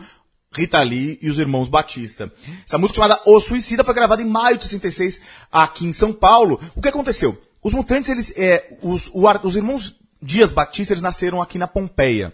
Rita 0.53 0.81
Lee 0.81 1.17
e 1.21 1.29
os 1.29 1.37
irmãos 1.37 1.69
Batista. 1.69 2.31
Essa 2.65 2.77
música 2.77 3.01
chamada 3.01 3.21
O 3.25 3.39
Suicida 3.39 3.83
foi 3.83 3.93
gravada 3.93 4.21
em 4.21 4.25
maio 4.25 4.57
de 4.57 4.63
66 4.65 5.21
aqui 5.51 5.85
em 5.85 5.93
São 5.93 6.11
Paulo. 6.11 6.59
O 6.75 6.81
que 6.81 6.89
aconteceu? 6.89 7.41
Os 7.63 7.73
Mutantes, 7.73 8.09
eles, 8.09 8.33
é, 8.37 8.77
os, 8.81 9.09
o 9.13 9.23
os 9.43 9.55
irmãos 9.55 9.95
Dias 10.21 10.51
Batista, 10.51 10.93
eles 10.93 11.01
nasceram 11.01 11.41
aqui 11.41 11.57
na 11.57 11.67
Pompeia 11.67 12.33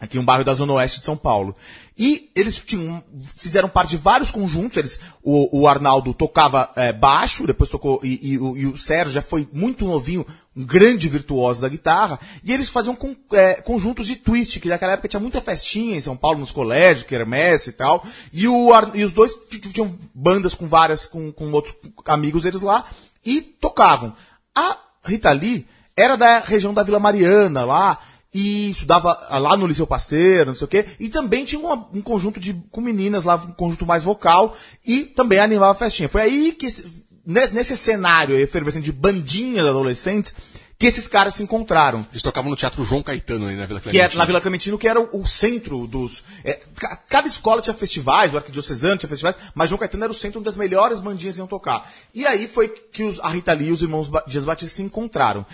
aqui 0.00 0.18
um 0.18 0.24
bairro 0.24 0.44
da 0.44 0.54
Zona 0.54 0.74
Oeste 0.74 1.00
de 1.00 1.04
São 1.04 1.16
Paulo. 1.16 1.54
E 1.98 2.30
eles 2.36 2.56
tinham, 2.64 3.02
fizeram 3.38 3.68
parte 3.68 3.90
de 3.90 3.96
vários 3.96 4.30
conjuntos. 4.30 4.76
Eles, 4.76 5.00
o, 5.22 5.62
o 5.62 5.66
Arnaldo 5.66 6.14
tocava 6.14 6.70
eh, 6.76 6.92
baixo, 6.92 7.44
depois 7.46 7.68
tocou, 7.68 8.00
e, 8.04 8.34
e 8.34 8.38
o- 8.38 8.56
e 8.56 8.66
o 8.66 8.78
Sérgio 8.78 9.12
já 9.12 9.20
foi 9.22 9.48
muito 9.52 9.84
novinho, 9.84 10.24
um 10.56 10.64
grande 10.64 11.08
virtuoso 11.08 11.60
da 11.60 11.68
guitarra. 11.68 12.18
E 12.44 12.52
eles 12.52 12.68
faziam 12.68 12.94
com, 12.94 13.16
eh, 13.32 13.60
conjuntos 13.62 14.06
de 14.06 14.14
twist, 14.14 14.60
que 14.60 14.68
naquela 14.68 14.92
época 14.92 15.08
tinha 15.08 15.18
muita 15.18 15.40
festinha 15.42 15.96
em 15.96 16.00
São 16.00 16.16
Paulo, 16.16 16.38
nos 16.38 16.52
colégios, 16.52 17.04
quermesse 17.06 17.70
e 17.70 17.72
tal. 17.72 18.04
E, 18.32 18.46
o, 18.46 18.70
e 18.94 19.02
os 19.02 19.12
dois 19.12 19.32
tinham 19.72 19.98
bandas 20.14 20.54
com 20.54 20.68
várias, 20.68 21.04
com, 21.04 21.32
com 21.32 21.50
outros 21.50 21.74
amigos 22.04 22.44
deles 22.44 22.60
lá, 22.60 22.84
e 23.26 23.40
tocavam. 23.40 24.14
A 24.54 24.78
Rita 25.04 25.32
Lee 25.32 25.66
era 25.96 26.16
da 26.16 26.38
região 26.38 26.72
da 26.72 26.84
Vila 26.84 27.00
Mariana, 27.00 27.64
lá, 27.64 27.98
e 28.32 28.70
estudava 28.70 29.12
lá 29.38 29.56
no 29.56 29.66
Liceu 29.66 29.86
Pasteiro, 29.86 30.46
não 30.50 30.54
sei 30.54 30.64
o 30.66 30.68
quê, 30.68 30.84
e 31.00 31.08
também 31.08 31.44
tinha 31.44 31.60
uma- 31.60 31.88
um 31.94 32.02
conjunto 32.02 32.38
de 32.38 32.52
com 32.70 32.80
meninas 32.80 33.24
lá, 33.24 33.36
um 33.36 33.52
conjunto 33.52 33.86
mais 33.86 34.02
vocal, 34.02 34.54
e 34.86 35.04
também 35.04 35.38
animava 35.38 35.72
a 35.72 35.74
festinha. 35.74 36.08
Foi 36.08 36.20
aí 36.22 36.52
que, 36.52 36.66
esse- 36.66 37.02
nesse, 37.24 37.54
nesse 37.54 37.76
cenário 37.76 38.38
efervescente 38.38 38.84
de 38.84 38.92
bandinha 38.92 39.62
de 39.62 39.68
adolescentes, 39.68 40.34
que 40.78 40.86
esses 40.86 41.08
caras 41.08 41.34
se 41.34 41.42
encontraram. 41.42 42.06
Eles 42.12 42.22
tocavam 42.22 42.48
no 42.50 42.56
Teatro 42.56 42.84
João 42.84 43.02
Caetano 43.02 43.46
ali 43.48 43.56
na 43.56 43.66
Vila 43.66 43.80
Que 43.80 43.88
é 43.88 43.92
Clementino. 43.92 44.18
na 44.18 44.24
Vila 44.26 44.40
Clementino, 44.40 44.78
que 44.78 44.86
era 44.86 45.00
o, 45.00 45.22
o 45.22 45.26
centro 45.26 45.88
dos. 45.88 46.22
é, 46.44 46.52
ca- 46.76 46.96
cada 47.08 47.26
escola 47.26 47.60
tinha 47.60 47.74
festivais, 47.74 48.32
o 48.32 48.36
Arquidiocesano 48.36 48.96
tinha 48.96 49.08
festivais, 49.08 49.34
mas 49.56 49.68
João 49.70 49.78
Caetano 49.80 50.04
era 50.04 50.12
o 50.12 50.14
centro 50.14 50.38
onde 50.38 50.48
as 50.48 50.56
melhores 50.56 51.00
bandinhas 51.00 51.36
iam 51.36 51.48
tocar. 51.48 51.90
E 52.14 52.24
aí 52.24 52.46
foi 52.46 52.68
que 52.68 53.02
os, 53.02 53.18
a 53.18 53.28
Rita 53.28 53.52
Lee 53.54 53.68
e 53.68 53.72
os 53.72 53.82
irmãos 53.82 54.08
Dias 54.28 54.44
Batista 54.44 54.76
se 54.76 54.82
encontraram. 54.82 55.44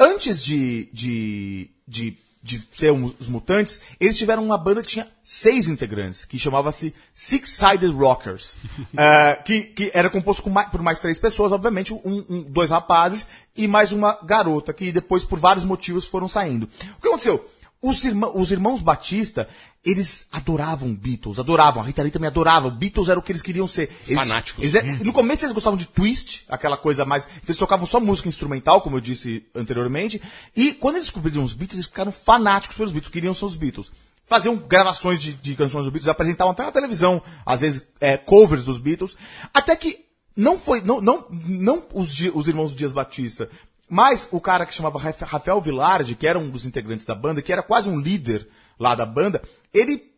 Antes 0.00 0.42
de, 0.42 0.88
de, 0.92 1.70
de, 1.86 2.16
de 2.42 2.60
ser 2.76 2.90
um- 2.92 3.14
os 3.20 3.28
mutantes, 3.28 3.80
eles 4.00 4.18
tiveram 4.18 4.44
uma 4.44 4.58
banda 4.58 4.82
que 4.82 4.88
tinha 4.88 5.06
seis 5.22 5.68
integrantes, 5.68 6.24
que 6.24 6.36
chamava-se 6.38 6.92
Six 7.14 7.48
Sided 7.50 7.92
Rockers. 7.94 8.56
É, 8.96 9.36
que, 9.46 9.60
que 9.62 9.90
era 9.94 10.10
composto 10.10 10.42
com 10.42 10.50
mais- 10.50 10.68
por 10.68 10.82
mais 10.82 10.98
três 10.98 11.18
pessoas, 11.18 11.52
obviamente, 11.52 11.92
um- 11.94 12.24
um- 12.28 12.42
dois 12.42 12.70
rapazes 12.70 13.26
e 13.56 13.68
mais 13.68 13.92
uma 13.92 14.18
garota, 14.24 14.72
que 14.72 14.90
depois, 14.90 15.24
por 15.24 15.38
vários 15.38 15.64
motivos, 15.64 16.04
foram 16.04 16.26
saindo. 16.26 16.64
O 16.98 17.00
que 17.00 17.08
aconteceu? 17.08 17.48
Os, 17.82 18.04
irmã- 18.04 18.30
os 18.32 18.52
irmãos 18.52 18.80
Batista, 18.80 19.48
eles 19.84 20.28
adoravam 20.30 20.94
Beatles, 20.94 21.40
adoravam. 21.40 21.82
A 21.82 21.86
Rita 21.86 22.00
Lee 22.00 22.12
também 22.12 22.28
adorava. 22.28 22.70
Beatles 22.70 23.08
era 23.08 23.18
o 23.18 23.22
que 23.22 23.32
eles 23.32 23.42
queriam 23.42 23.66
ser. 23.66 23.90
Eles, 24.06 24.14
Fanáticos. 24.14 24.62
eles 24.62 24.74
é- 24.76 25.04
no 25.04 25.12
começo 25.12 25.44
eles 25.44 25.52
gostavam 25.52 25.76
de 25.76 25.86
twist, 25.86 26.44
aquela 26.48 26.76
coisa 26.76 27.04
mais. 27.04 27.24
Então 27.24 27.40
eles 27.48 27.58
tocavam 27.58 27.84
só 27.86 27.98
música 27.98 28.28
instrumental, 28.28 28.80
como 28.82 28.96
eu 28.96 29.00
disse 29.00 29.44
anteriormente. 29.52 30.22
E 30.54 30.72
quando 30.72 30.94
eles 30.94 31.06
descobriram 31.08 31.42
os 31.42 31.54
Beatles, 31.54 31.78
eles 31.78 31.86
ficaram 31.86 32.12
fanáticos 32.12 32.76
pelos 32.76 32.92
Beatles, 32.92 33.12
queriam 33.12 33.34
ser 33.34 33.44
os 33.46 33.56
Beatles. 33.56 33.90
Faziam 34.24 34.54
gravações 34.56 35.20
de, 35.20 35.32
de 35.32 35.56
canções 35.56 35.82
dos 35.82 35.92
Beatles, 35.92 36.08
apresentavam 36.08 36.52
até 36.52 36.62
na 36.62 36.70
televisão, 36.70 37.20
às 37.44 37.60
vezes 37.60 37.82
é, 38.00 38.16
covers 38.16 38.62
dos 38.62 38.78
Beatles. 38.80 39.16
Até 39.52 39.74
que 39.74 39.98
não 40.36 40.56
foi, 40.56 40.80
não, 40.82 41.00
não, 41.00 41.26
não 41.30 41.84
os, 41.92 42.16
os 42.32 42.46
irmãos 42.46 42.74
Dias 42.76 42.92
Batista, 42.92 43.50
mas 43.88 44.28
o 44.30 44.40
cara 44.40 44.64
que 44.66 44.74
chamava 44.74 44.98
Rafa- 44.98 45.26
Rafael 45.26 45.60
Vilardi, 45.60 46.14
que 46.14 46.26
era 46.26 46.38
um 46.38 46.50
dos 46.50 46.66
integrantes 46.66 47.06
da 47.06 47.14
banda, 47.14 47.42
que 47.42 47.52
era 47.52 47.62
quase 47.62 47.88
um 47.88 48.00
líder 48.00 48.48
lá 48.78 48.94
da 48.94 49.04
banda, 49.06 49.42
ele 49.72 50.10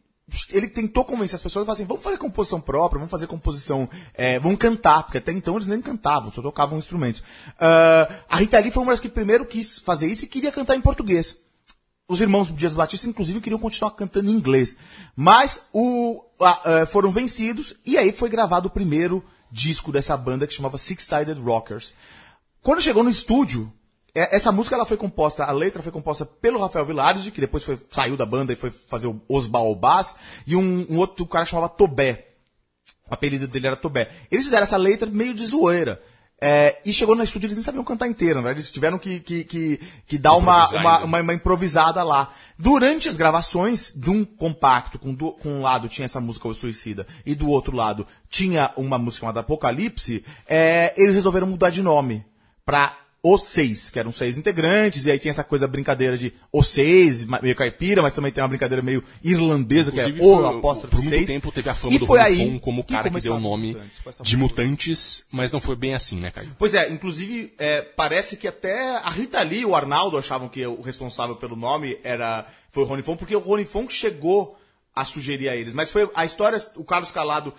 ele 0.51 0.69
tentou 0.69 1.05
convencer 1.05 1.35
as 1.35 1.43
pessoas, 1.43 1.67
falar 1.67 1.75
assim, 1.75 1.85
vamos 1.85 2.03
fazer 2.03 2.17
composição 2.17 2.59
própria, 2.59 2.99
vamos 2.99 3.11
fazer 3.11 3.27
composição, 3.27 3.87
é, 4.15 4.39
vamos 4.39 4.57
cantar, 4.59 5.03
porque 5.03 5.19
até 5.19 5.31
então 5.31 5.55
eles 5.57 5.67
nem 5.69 5.83
cantavam, 5.83 6.33
só 6.33 6.41
tocavam 6.41 6.79
instrumentos. 6.79 7.23
Ah, 7.61 8.09
a 8.31 8.39
Rita 8.39 8.59
Lee 8.59 8.71
foi 8.71 8.83
uma 8.83 8.93
das 8.93 9.01
que 9.01 9.09
primeiro 9.11 9.45
quis 9.45 9.79
fazer 9.79 10.07
isso 10.07 10.25
e 10.25 10.29
queria 10.29 10.51
cantar 10.51 10.77
em 10.77 10.81
português. 10.81 11.37
Os 12.09 12.23
irmãos 12.23 12.55
Dias 12.55 12.73
Batista, 12.73 13.07
inclusive, 13.07 13.41
queriam 13.41 13.59
continuar 13.59 13.91
cantando 13.91 14.31
em 14.31 14.35
inglês. 14.35 14.77
Mas 15.15 15.67
o, 15.73 16.25
foram 16.89 17.11
vencidos 17.11 17.75
e 17.85 17.99
aí 17.99 18.11
foi 18.11 18.31
gravado 18.31 18.69
o 18.69 18.71
primeiro 18.71 19.23
disco 19.51 19.93
dessa 19.93 20.17
banda 20.17 20.47
que 20.47 20.55
chamava 20.55 20.79
Six 20.79 21.03
Sided 21.05 21.39
Rockers. 21.39 21.93
Quando 22.65 22.81
chegou 22.81 23.05
no 23.05 23.11
estúdio, 23.11 23.71
é- 24.15 24.35
essa 24.35 24.51
música 24.51 24.75
ela 24.75 24.87
foi 24.87 24.97
composta, 24.97 25.45
a 25.45 25.53
letra 25.53 25.83
foi 25.83 25.93
composta 25.93 26.25
pelo 26.25 26.59
Rafael 26.59 26.87
Vilardi, 26.87 27.31
que 27.31 27.41
depois 27.43 27.63
foi- 27.63 27.79
saiu 27.91 28.17
da 28.17 28.25
banda 28.25 28.55
e 28.55 28.57
foi 28.57 28.71
fazer 28.71 29.07
o- 29.07 29.21
os 29.29 29.47
baobás, 29.47 30.15
e 30.47 30.57
um, 30.57 30.87
um 30.89 30.97
outro 30.97 31.27
cara 31.27 31.45
chamava 31.45 31.69
Tobé. 31.69 32.27
O 33.11 33.13
apelido 33.13 33.47
dele 33.47 33.67
era 33.67 33.77
Tobé. 33.77 34.11
Eles 34.31 34.47
fizeram 34.47 34.63
essa 34.63 34.79
letra 34.79 35.07
meio 35.11 35.35
de 35.35 35.47
zoeira. 35.47 36.03
É, 36.41 36.81
e 36.87 36.93
chegou 36.93 37.15
no 37.15 37.23
estúdio, 37.23 37.47
eles 37.49 37.57
nem 37.59 37.65
sabiam 37.65 37.85
cantar 37.85 38.09
inteira, 38.09 38.41
né? 38.43 38.51
Eles 38.51 38.71
tiveram 38.73 38.99
que, 38.99 39.21
que, 39.21 39.45
que, 39.45 39.81
que 40.07 40.19
dar 40.19 40.35
uma, 40.37 40.69
uma, 40.81 40.99
uma, 41.05 41.21
uma 41.21 41.35
improvisada 41.35 42.03
lá. 42.03 42.33
Durante 42.59 43.09
as 43.11 43.17
gravações 43.17 43.93
de 43.95 44.09
um 44.11 44.25
compacto, 44.25 44.99
com, 44.99 45.15
do- 45.15 45.33
com 45.33 45.51
um 45.51 45.63
lado 45.63 45.87
tinha 45.89 46.07
essa 46.07 46.21
música 46.21 46.49
O 46.49 46.55
Suicida 46.55 47.07
e 47.27 47.35
do 47.35 47.49
outro 47.49 47.77
lado 47.77 48.07
tinha 48.29 48.73
uma 48.77 48.99
música 48.99 49.21
chamada 49.21 49.41
Apocalipse, 49.41 50.25
é, 50.47 50.95
eles 50.97 51.15
resolveram 51.15 51.47
mudar 51.47 51.69
de 51.71 51.83
nome 51.83 52.25
pra 52.65 52.97
Os 53.23 53.45
Seis, 53.45 53.89
que 53.89 53.99
eram 53.99 54.13
seis 54.13 54.37
integrantes, 54.37 55.07
e 55.07 55.11
aí 55.11 55.19
tinha 55.19 55.31
essa 55.31 55.43
coisa 55.45 55.67
brincadeira 55.67 56.17
de 56.19 56.33
Os 56.53 56.69
Seis, 56.69 57.25
meio 57.25 57.57
caipira, 57.57 58.03
mas 58.03 58.15
também 58.15 58.31
tem 58.31 58.43
uma 58.43 58.49
brincadeira 58.49 58.83
meio 58.83 59.03
irlandesa, 59.23 59.91
Inclusive, 59.91 60.19
que 60.19 60.23
é 60.25 60.27
O 60.29 60.37
foi- 60.37 60.59
apóstrofe 60.59 60.95
por 60.97 61.03
muito 61.03 61.15
seis. 61.17 61.27
tempo 61.27 61.51
teve 61.51 61.71
a 61.71 61.75
fama 61.75 61.95
E 61.95 61.99
do 61.99 62.05
Ronifon 62.05 62.25
aí 62.27 62.61
como 62.61 62.83
o 62.83 62.85
cara 62.85 63.09
que 63.11 63.21
deu 63.21 63.35
o 63.37 63.41
nome 63.41 63.69
Mutantes, 63.75 64.21
de 64.23 64.37
mutantes, 64.37 65.25
mas 65.31 65.51
não 65.53 65.61
foi 65.61 65.75
bem 65.75 65.95
assim, 65.95 66.21
né, 66.21 66.31
Caio? 66.31 66.55
Pois 66.59 66.75
é, 66.75 66.91
inclusive, 66.91 67.55
é, 67.59 67.81
parece 67.81 68.37
que 68.37 68.47
até 68.47 68.97
a 68.99 69.09
Rita 69.11 69.43
Lee 69.43 69.61
e 69.61 69.67
o 69.67 69.75
Arnaldo 69.75 70.19
achavam 70.19 70.49
que 70.49 70.65
o 70.67 70.83
responsável 70.83 71.37
pelo 71.37 71.57
nome 71.57 71.99
era, 72.05 72.47
foi 72.73 72.83
o 72.83 72.87
Rony 72.87 73.03
Fon, 73.03 73.17
porque 73.17 73.35
o 73.35 73.41
Rony 73.41 73.65
Fon 73.65 73.87
que 73.87 73.95
chegou 73.95 74.59
a 74.95 75.03
sugerir 75.05 75.49
a 75.49 75.57
eles. 75.57 75.73
Mas 75.75 75.91
foi 75.91 76.09
a 76.15 76.25
história, 76.27 76.59
o 76.77 76.85
Carlos 76.85 77.11
Calado 77.11 77.53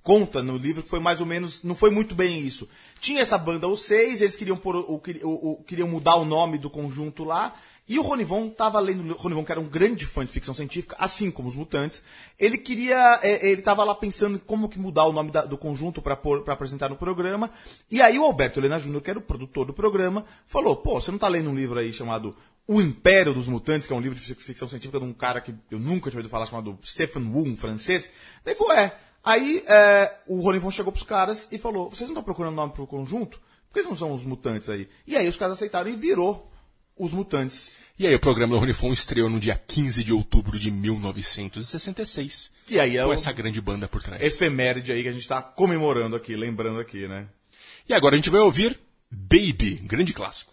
conta 0.00 0.42
no 0.42 0.56
livro 0.56 0.82
que 0.82 0.88
foi 0.88 1.00
mais 1.00 1.20
ou 1.20 1.26
menos, 1.26 1.62
não 1.62 1.74
foi 1.74 1.90
muito 1.90 2.14
bem 2.14 2.40
isso. 2.40 2.66
Tinha 3.00 3.20
essa 3.22 3.38
banda 3.38 3.68
Os 3.68 3.82
Seis, 3.82 4.20
eles 4.20 4.36
queriam, 4.36 4.56
pôr, 4.56 4.76
o, 4.76 5.62
queriam 5.66 5.88
mudar 5.88 6.16
o 6.16 6.24
nome 6.24 6.58
do 6.58 6.68
conjunto 6.68 7.24
lá, 7.24 7.54
e 7.88 7.98
o 7.98 8.02
Ronivon 8.02 8.48
estava 8.48 8.78
lendo, 8.80 9.14
o 9.14 9.16
Ronivon 9.16 9.44
que 9.44 9.50
era 9.52 9.60
um 9.60 9.68
grande 9.68 10.04
fã 10.04 10.24
de 10.24 10.30
ficção 10.30 10.52
científica, 10.52 10.94
assim 10.98 11.30
como 11.30 11.48
os 11.48 11.54
Mutantes, 11.54 12.02
ele 12.38 12.58
queria, 12.58 13.18
é, 13.22 13.48
ele 13.50 13.60
estava 13.60 13.82
lá 13.82 13.94
pensando 13.94 14.38
como 14.38 14.68
que 14.68 14.78
mudar 14.78 15.04
o 15.06 15.12
nome 15.12 15.30
da- 15.30 15.46
do 15.46 15.56
conjunto 15.56 16.02
para 16.02 16.18
apresentar 16.52 16.88
no 16.90 16.96
programa, 16.96 17.50
e 17.90 18.02
aí 18.02 18.18
o 18.18 18.24
Alberto 18.24 18.60
Helena 18.60 18.78
Júnior, 18.78 19.00
que 19.00 19.10
era 19.10 19.18
o 19.18 19.22
produtor 19.22 19.64
do 19.64 19.72
programa, 19.72 20.24
falou, 20.44 20.76
pô, 20.76 21.00
você 21.00 21.10
não 21.10 21.16
está 21.16 21.28
lendo 21.28 21.48
um 21.50 21.54
livro 21.54 21.78
aí 21.78 21.92
chamado 21.92 22.36
O 22.66 22.82
Império 22.82 23.32
dos 23.32 23.48
Mutantes, 23.48 23.86
que 23.86 23.92
é 23.94 23.96
um 23.96 24.00
livro 24.00 24.18
de 24.18 24.22
fic- 24.22 24.42
ficção 24.42 24.68
científica 24.68 24.98
de 25.00 25.06
um 25.06 25.14
cara 25.14 25.40
que 25.40 25.54
eu 25.70 25.78
nunca 25.78 26.10
tinha 26.10 26.18
ouvido 26.18 26.30
falar, 26.30 26.44
chamado 26.44 26.78
Stephen 26.84 27.22
Wu, 27.32 27.46
um 27.46 27.56
francês? 27.56 28.10
Daí 28.44 28.54
falou, 28.54 28.74
é. 28.74 28.94
Aí 29.24 29.62
é, 29.66 30.14
o 30.26 30.40
Ronivon 30.40 30.70
chegou 30.70 30.92
pros 30.92 31.06
caras 31.06 31.48
e 31.50 31.58
falou, 31.58 31.90
vocês 31.90 32.08
não 32.08 32.14
estão 32.14 32.22
procurando 32.22 32.54
nome 32.54 32.72
pro 32.72 32.86
conjunto? 32.86 33.40
Por 33.70 33.82
que 33.82 33.88
não 33.88 33.96
são 33.96 34.12
os 34.12 34.24
mutantes 34.24 34.68
aí? 34.68 34.88
E 35.06 35.16
aí 35.16 35.28
os 35.28 35.36
caras 35.36 35.54
aceitaram 35.54 35.90
e 35.90 35.96
virou 35.96 36.50
os 36.96 37.12
mutantes. 37.12 37.76
E 37.98 38.06
aí 38.06 38.14
o 38.14 38.20
programa 38.20 38.54
do 38.54 38.60
Ronifon 38.60 38.92
estreou 38.92 39.28
no 39.28 39.40
dia 39.40 39.60
15 39.66 40.04
de 40.04 40.12
outubro 40.12 40.58
de 40.58 40.70
1966. 40.70 42.52
E 42.70 42.78
aí 42.78 42.96
é 42.96 43.04
com 43.04 43.12
essa 43.12 43.32
grande 43.32 43.60
banda 43.60 43.88
por 43.88 44.02
trás. 44.02 44.22
efeméride 44.22 44.92
aí 44.92 45.02
que 45.02 45.08
a 45.08 45.12
gente 45.12 45.26
tá 45.26 45.42
comemorando 45.42 46.14
aqui, 46.14 46.36
lembrando 46.36 46.78
aqui, 46.78 47.08
né? 47.08 47.26
E 47.88 47.94
agora 47.94 48.14
a 48.14 48.16
gente 48.16 48.30
vai 48.30 48.40
ouvir 48.40 48.78
Baby, 49.10 49.76
grande 49.84 50.12
clássico. 50.12 50.52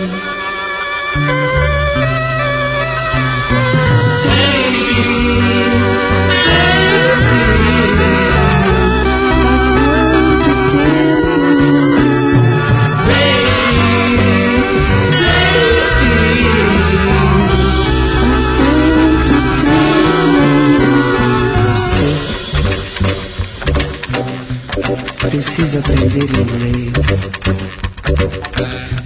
Precisa 25.31 25.79
aprender 25.79 26.25
inglês. 26.25 26.91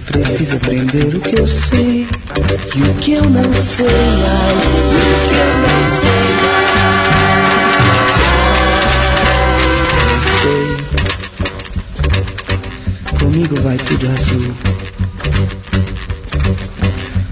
Precisa 0.06 0.56
aprender 0.56 1.14
o 1.14 1.20
que 1.20 1.38
eu 1.38 1.46
sei 1.46 2.08
e 2.74 2.82
o 2.82 2.94
que 2.94 3.12
eu 3.12 3.22
não 3.30 3.44
sei 3.54 3.86
mais. 3.86 4.64
E 4.92 5.04
o 5.06 5.18
que 5.28 5.36
eu 5.38 5.46
não 5.62 5.78
sei 6.00 6.26
mais. 6.42 6.66
Sei. 10.42 10.66
Comigo 13.20 13.54
vai 13.62 13.76
tudo 13.76 14.08
azul. 14.08 14.52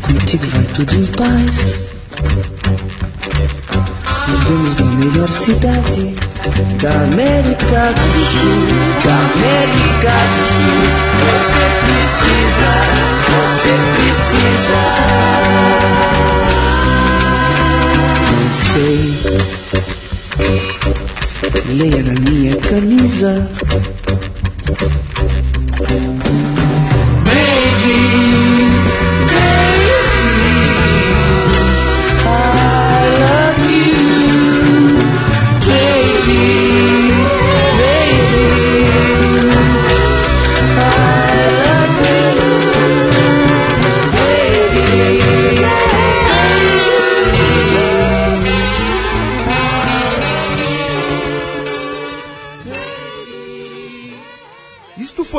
Contigo 0.02 0.46
vai 0.46 0.64
tudo 0.76 0.94
em 0.94 1.06
paz. 1.06 1.56
Vivemos 4.28 4.78
na 4.78 4.86
melhor 4.86 5.28
cidade 5.28 6.33
da 6.50 6.90
América 6.90 7.92
do 7.94 8.20
Sul. 8.30 8.60
Da 9.02 9.14
América 9.14 10.14
do 10.34 10.44
Sul. 10.52 10.82
Você 11.24 11.64
precisa, 11.84 12.72
você 13.32 13.74
precisa. 13.96 14.80
Não 18.30 18.48
sei. 18.72 19.02
Leia 21.76 22.02
na 22.02 22.14
minha 22.20 22.54
camisa. 22.56 23.32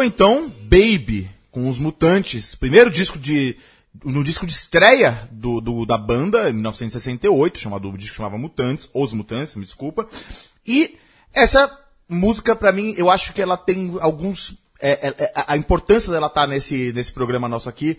Então 0.05 0.49
Baby, 0.63 1.29
com 1.51 1.69
os 1.69 1.77
Mutantes. 1.77 2.55
Primeiro 2.55 2.89
disco 2.89 3.17
de. 3.19 3.57
No 4.03 4.23
disco 4.25 4.45
de 4.45 4.51
estreia 4.51 5.27
do, 5.31 5.61
do- 5.61 5.85
da 5.85 5.97
banda, 5.97 6.49
em 6.49 6.53
1968, 6.53 7.57
chamado, 7.59 7.89
o 7.89 7.97
disco 7.97 8.17
chamava 8.17 8.37
Mutantes, 8.37 8.89
Os 8.93 9.13
Mutantes, 9.13 9.55
me 9.55 9.63
desculpa. 9.63 10.05
E 10.67 10.97
essa 11.33 11.71
música, 12.09 12.55
pra 12.57 12.73
mim, 12.73 12.93
eu 12.97 13.09
acho 13.09 13.31
que 13.33 13.41
ela 13.41 13.55
tem 13.55 13.95
alguns. 14.01 14.55
é, 14.81 14.91
é, 15.07 15.15
é, 15.23 15.33
a 15.47 15.55
importância 15.55 16.11
dela 16.11 16.27
estar 16.27 16.45
nesse, 16.45 16.91
nesse 16.93 17.13
programa 17.13 17.47
nosso 17.47 17.69
aqui 17.69 17.97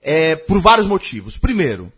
é 0.00 0.36
por 0.36 0.60
vários 0.60 0.86
motivos. 0.86 1.36
Primeiro, 1.36 1.92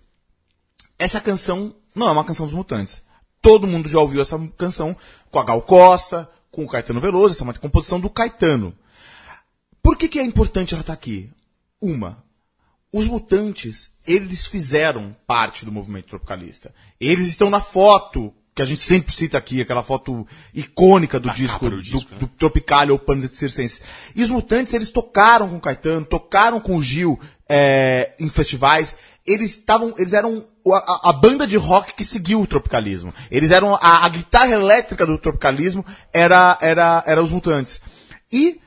essa 0.99 1.21
canção 1.21 1.75
não 1.95 2.09
é 2.09 2.13
uma 2.13 2.25
canção 2.25 2.47
dos 2.47 2.55
Mutantes. 2.55 3.03
Todo 3.43 3.67
mundo 3.67 3.89
já 3.91 3.99
ouviu 3.99 4.23
essa 4.23 4.39
canção 4.57 4.97
com 5.31 5.39
a 5.39 5.45
Gal 5.45 5.61
Costa, 5.61 6.29
com 6.51 6.65
o 6.65 6.69
Caetano 6.69 7.01
Veloso, 7.01 7.35
essa 7.35 7.43
é 7.43 7.45
uma 7.45 7.53
composição 7.55 8.01
do 8.01 8.09
Caetano. 8.09 8.75
Por 9.85 9.99
que, 9.99 10.09
que 10.09 10.19
é 10.19 10.23
importante 10.25 10.73
ela 10.73 10.81
estar 10.81 10.95
aqui? 10.95 11.31
Uma, 11.81 12.25
os 12.91 13.07
mutantes, 13.07 13.91
eles 14.07 14.47
fizeram 14.47 15.15
parte 15.27 15.67
do 15.67 15.71
movimento 15.71 16.09
tropicalista. 16.09 16.75
Eles 16.99 17.27
estão 17.29 17.51
na 17.51 17.61
foto, 17.61 18.33
que 18.55 18.63
a 18.63 18.65
gente 18.65 18.81
sempre 18.81 19.13
cita 19.13 19.37
aqui, 19.37 19.61
aquela 19.61 19.83
foto 19.83 20.27
icônica 20.55 21.21
do 21.21 21.29
disco, 21.31 21.69
do 21.69 21.77
do, 21.77 21.83
disco, 21.83 22.13
né? 22.13 22.19
do 22.19 22.27
Tropical 22.29 22.89
ou 22.89 22.99
Panda 22.99 23.29
de 23.29 23.37
Circense. 23.37 23.83
E 24.17 24.25
os 24.25 24.31
mutantes, 24.31 24.73
eles 24.73 24.89
tocaram 24.89 25.51
com 25.51 25.57
o 25.57 25.61
Caetano, 25.61 26.07
tocaram 26.07 26.59
com 26.61 26.77
o 26.79 26.83
Gil 26.83 27.21
é, 27.47 28.15
em 28.19 28.31
festivais. 28.31 28.97
Eles 29.27 29.51
estavam, 29.55 29.93
eles 29.99 30.15
eram 30.15 30.47
a, 30.67 30.77
a- 30.77 31.11
a 31.11 31.13
banda 31.13 31.47
de 31.47 31.59
rock 31.59 31.93
que 31.95 32.05
seguiu 32.05 32.41
o 32.41 32.47
tropicalismo. 32.47 33.13
Eles 33.31 33.51
eram 33.51 33.75
a, 33.75 34.07
a 34.07 34.09
guitarra 34.09 34.53
elétrica 34.53 35.05
do 35.05 35.19
tropicalismo 35.19 35.85
era 36.11 36.57
era 36.63 37.05
era 37.07 37.23
os 37.23 37.31
mutantes. 37.31 37.81
E 38.33 38.61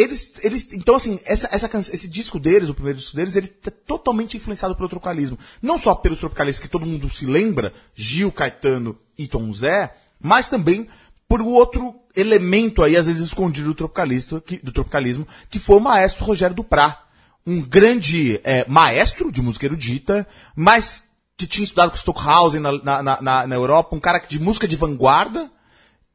eles, 0.00 0.32
eles, 0.42 0.72
então 0.72 0.94
assim, 0.94 1.18
essa, 1.24 1.48
essa, 1.50 1.68
esse 1.78 2.08
disco 2.08 2.38
deles, 2.38 2.68
o 2.68 2.74
primeiro 2.74 2.98
disco 2.98 3.16
deles, 3.16 3.36
ele 3.36 3.48
tá 3.48 3.70
totalmente 3.70 4.36
influenciado 4.36 4.74
pelo 4.76 4.88
tropicalismo. 4.88 5.38
Não 5.60 5.78
só 5.78 5.94
pelos 5.94 6.18
tropicalistas 6.18 6.64
que 6.64 6.70
todo 6.70 6.86
mundo 6.86 7.10
se 7.10 7.26
lembra, 7.26 7.72
Gil, 7.94 8.30
Caetano 8.32 8.98
e 9.16 9.26
Tom 9.26 9.52
Zé, 9.52 9.94
mas 10.20 10.48
também 10.48 10.88
por 11.28 11.42
outro 11.42 11.94
elemento 12.16 12.82
aí, 12.82 12.96
às 12.96 13.06
vezes 13.06 13.22
escondido 13.26 13.68
do, 13.68 13.74
tropicalista, 13.74 14.40
que, 14.40 14.56
do 14.56 14.72
tropicalismo, 14.72 15.26
que 15.50 15.58
foi 15.58 15.76
o 15.76 15.80
maestro 15.80 16.24
Rogério 16.24 16.56
Duprá. 16.56 17.04
Um 17.46 17.60
grande 17.62 18.40
é, 18.44 18.64
maestro 18.68 19.30
de 19.32 19.40
música 19.40 19.66
erudita, 19.66 20.26
mas 20.56 21.04
que 21.36 21.46
tinha 21.46 21.64
estudado 21.64 21.90
com 21.90 21.96
Stockhausen 21.96 22.60
na, 22.60 22.72
na- 23.02 23.22
na, 23.22 23.46
na 23.46 23.54
Europa, 23.54 23.94
um 23.94 24.00
cara 24.00 24.18
de 24.18 24.38
música 24.38 24.66
de 24.66 24.74
vanguarda, 24.76 25.50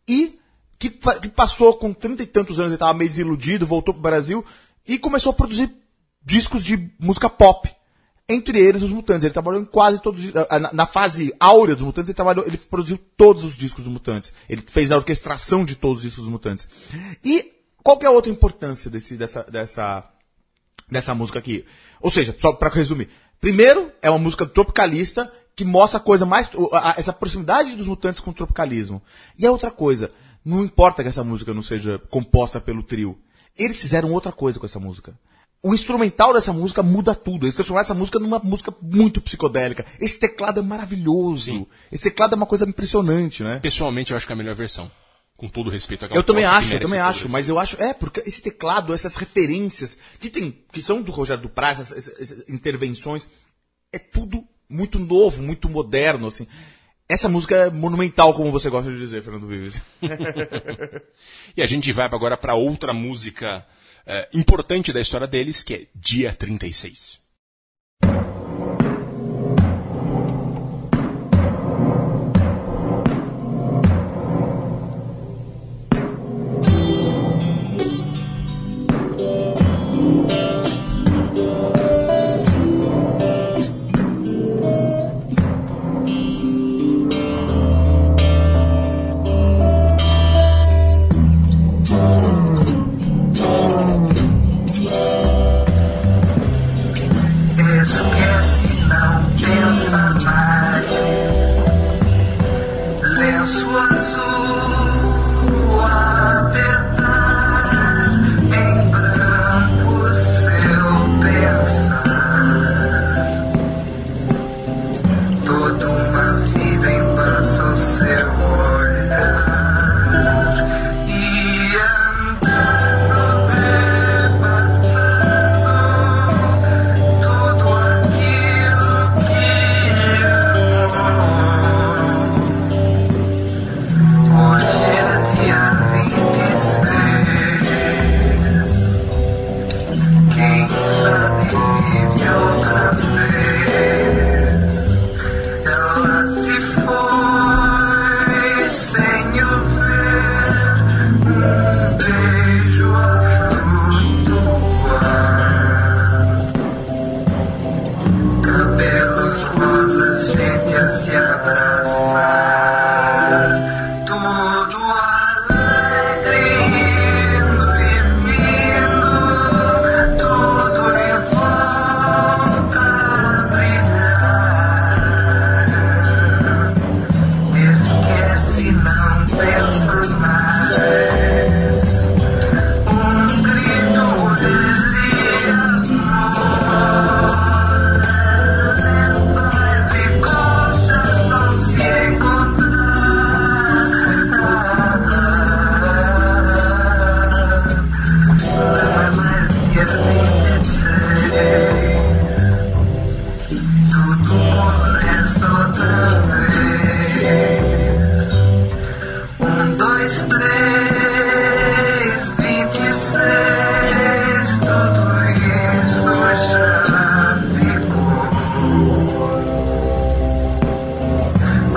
e 0.07 0.37
que, 0.89 1.19
que 1.21 1.29
passou 1.29 1.73
com 1.75 1.93
trinta 1.93 2.23
e 2.23 2.25
tantos 2.25 2.57
anos, 2.59 2.69
ele 2.71 2.75
estava 2.75 2.93
meio 2.93 3.09
desiludido, 3.09 3.65
voltou 3.65 3.93
pro 3.93 4.01
Brasil 4.03 4.43
e 4.87 4.97
começou 4.97 5.31
a 5.31 5.33
produzir 5.33 5.69
discos 6.23 6.63
de 6.63 6.89
música 6.99 7.29
pop. 7.29 7.69
Entre 8.29 8.57
eles, 8.57 8.81
os 8.81 8.89
Mutantes. 8.91 9.25
Ele 9.25 9.33
trabalhou 9.33 9.61
em 9.61 9.65
quase 9.65 10.01
todos 10.01 10.23
os. 10.23 10.33
na- 10.33 10.71
Na 10.73 10.85
fase 10.85 11.33
áurea 11.39 11.75
dos 11.75 11.85
Mutantes, 11.85 12.09
ele 12.09 12.15
trabalhou, 12.15 12.45
ele 12.47 12.57
produziu 12.57 12.97
todos 13.17 13.43
os 13.43 13.55
discos 13.57 13.83
dos 13.83 13.91
Mutantes. 13.91 14.33
Ele 14.47 14.63
fez 14.65 14.91
a 14.91 14.95
orquestração 14.97 15.65
de 15.65 15.75
todos 15.75 15.97
os 15.97 16.03
discos 16.03 16.23
dos 16.23 16.31
Mutantes. 16.31 16.67
E 17.23 17.51
qual 17.83 17.97
que 17.97 18.05
é 18.05 18.07
a 18.07 18.11
outra 18.11 18.31
importância 18.31 18.89
desse, 18.89 19.17
dessa, 19.17 19.43
dessa, 19.43 20.05
nessa 20.89 21.13
música 21.13 21.39
aqui? 21.39 21.65
Ou 22.01 22.09
seja, 22.09 22.33
só 22.39 22.53
pra 22.53 22.69
resumir. 22.69 23.09
Primeiro, 23.41 23.91
é 24.01 24.09
uma 24.09 24.19
música 24.19 24.45
tropicalista 24.45 25.29
que 25.53 25.65
mostra 25.65 25.99
a 25.99 26.01
coisa 26.03 26.25
mais. 26.25 26.49
essa 26.95 27.11
proximidade 27.11 27.75
dos 27.75 27.87
mutantes 27.87 28.21
com 28.21 28.31
o 28.31 28.33
tropicalismo. 28.33 29.01
E 29.37 29.45
a 29.45 29.51
outra 29.51 29.69
coisa, 29.69 30.09
não 30.45 30.63
importa 30.63 31.01
que 31.03 31.09
essa 31.09 31.23
música 31.23 31.53
não 31.53 31.63
seja 31.63 31.99
composta 32.09 32.59
pelo 32.61 32.83
trio. 32.83 33.17
Eles 33.57 33.79
fizeram 33.79 34.11
outra 34.11 34.31
coisa 34.31 34.59
com 34.59 34.65
essa 34.65 34.79
música. 34.79 35.13
O 35.61 35.73
instrumental 35.73 36.33
dessa 36.33 36.51
música 36.51 36.83
muda 36.83 37.15
tudo. 37.15 37.45
Eles 37.45 37.55
transformaram 37.55 37.85
essa 37.85 37.93
música 37.93 38.19
numa 38.19 38.39
música 38.39 38.73
muito 38.81 39.21
psicodélica. 39.21 39.85
Esse 39.99 40.19
teclado 40.19 40.59
é 40.59 40.63
maravilhoso. 40.63 41.45
Sim. 41.45 41.67
Esse 41.91 42.03
teclado 42.05 42.33
é 42.33 42.35
uma 42.35 42.45
coisa 42.45 42.65
impressionante, 42.67 43.43
né? 43.43 43.59
Pessoalmente, 43.61 44.11
eu 44.11 44.17
acho 44.17 44.25
que 44.25 44.33
é 44.33 44.35
a 44.35 44.37
melhor 44.37 44.55
versão. 44.55 44.91
Com 45.37 45.47
todo 45.47 45.69
respeito 45.69 46.03
àquela 46.05 46.19
Eu 46.19 46.23
também 46.23 46.43
acho, 46.45 46.75
eu 46.75 46.79
também 46.81 46.99
acho, 46.99 47.27
mas 47.29 47.47
eu 47.49 47.57
acho, 47.57 47.81
é, 47.81 47.93
porque 47.93 48.21
esse 48.25 48.41
teclado, 48.41 48.93
essas 48.93 49.15
referências 49.15 49.97
que 50.19 50.29
tem, 50.29 50.51
que 50.71 50.81
são 50.81 51.01
do 51.01 51.11
Rogério 51.11 51.41
Duprat, 51.43 51.79
essas, 51.79 51.97
essas- 51.97 52.19
essas 52.21 52.49
intervenções, 52.49 53.27
é 53.91 53.97
tudo 53.99 54.43
muito 54.69 54.99
novo, 54.99 55.41
muito 55.41 55.69
moderno, 55.69 56.27
assim. 56.27 56.45
Essa 57.13 57.29
música 57.29 57.55
é 57.55 57.69
monumental, 57.69 58.33
como 58.33 58.49
você 58.49 58.71
gosta 58.71 58.91
de 58.91 58.97
dizer, 58.97 59.21
Fernando 59.21 59.45
Vives. 59.45 59.79
E 61.55 61.61
a 61.61 61.65
gente 61.67 61.91
vai 61.91 62.07
agora 62.07 62.35
para 62.35 62.55
outra 62.55 62.91
música 62.91 63.63
eh, 64.07 64.27
importante 64.33 64.91
da 64.91 64.99
história 64.99 65.27
deles, 65.27 65.61
que 65.61 65.73
é 65.75 65.87
Dia 65.93 66.33
36. 66.33 67.22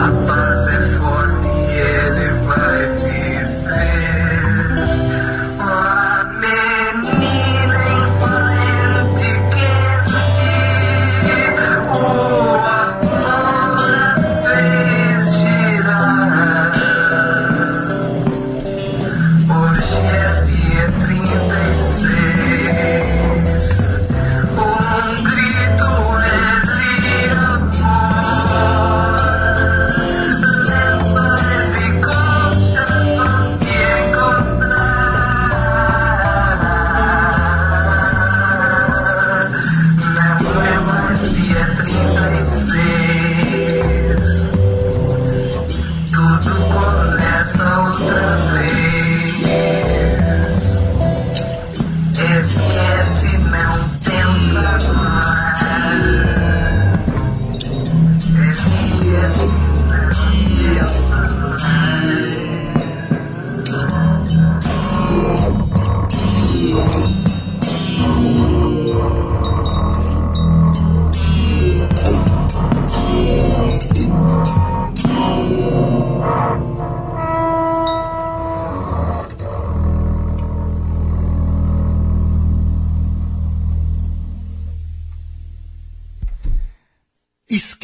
A 0.06 0.10
paz 0.24 0.85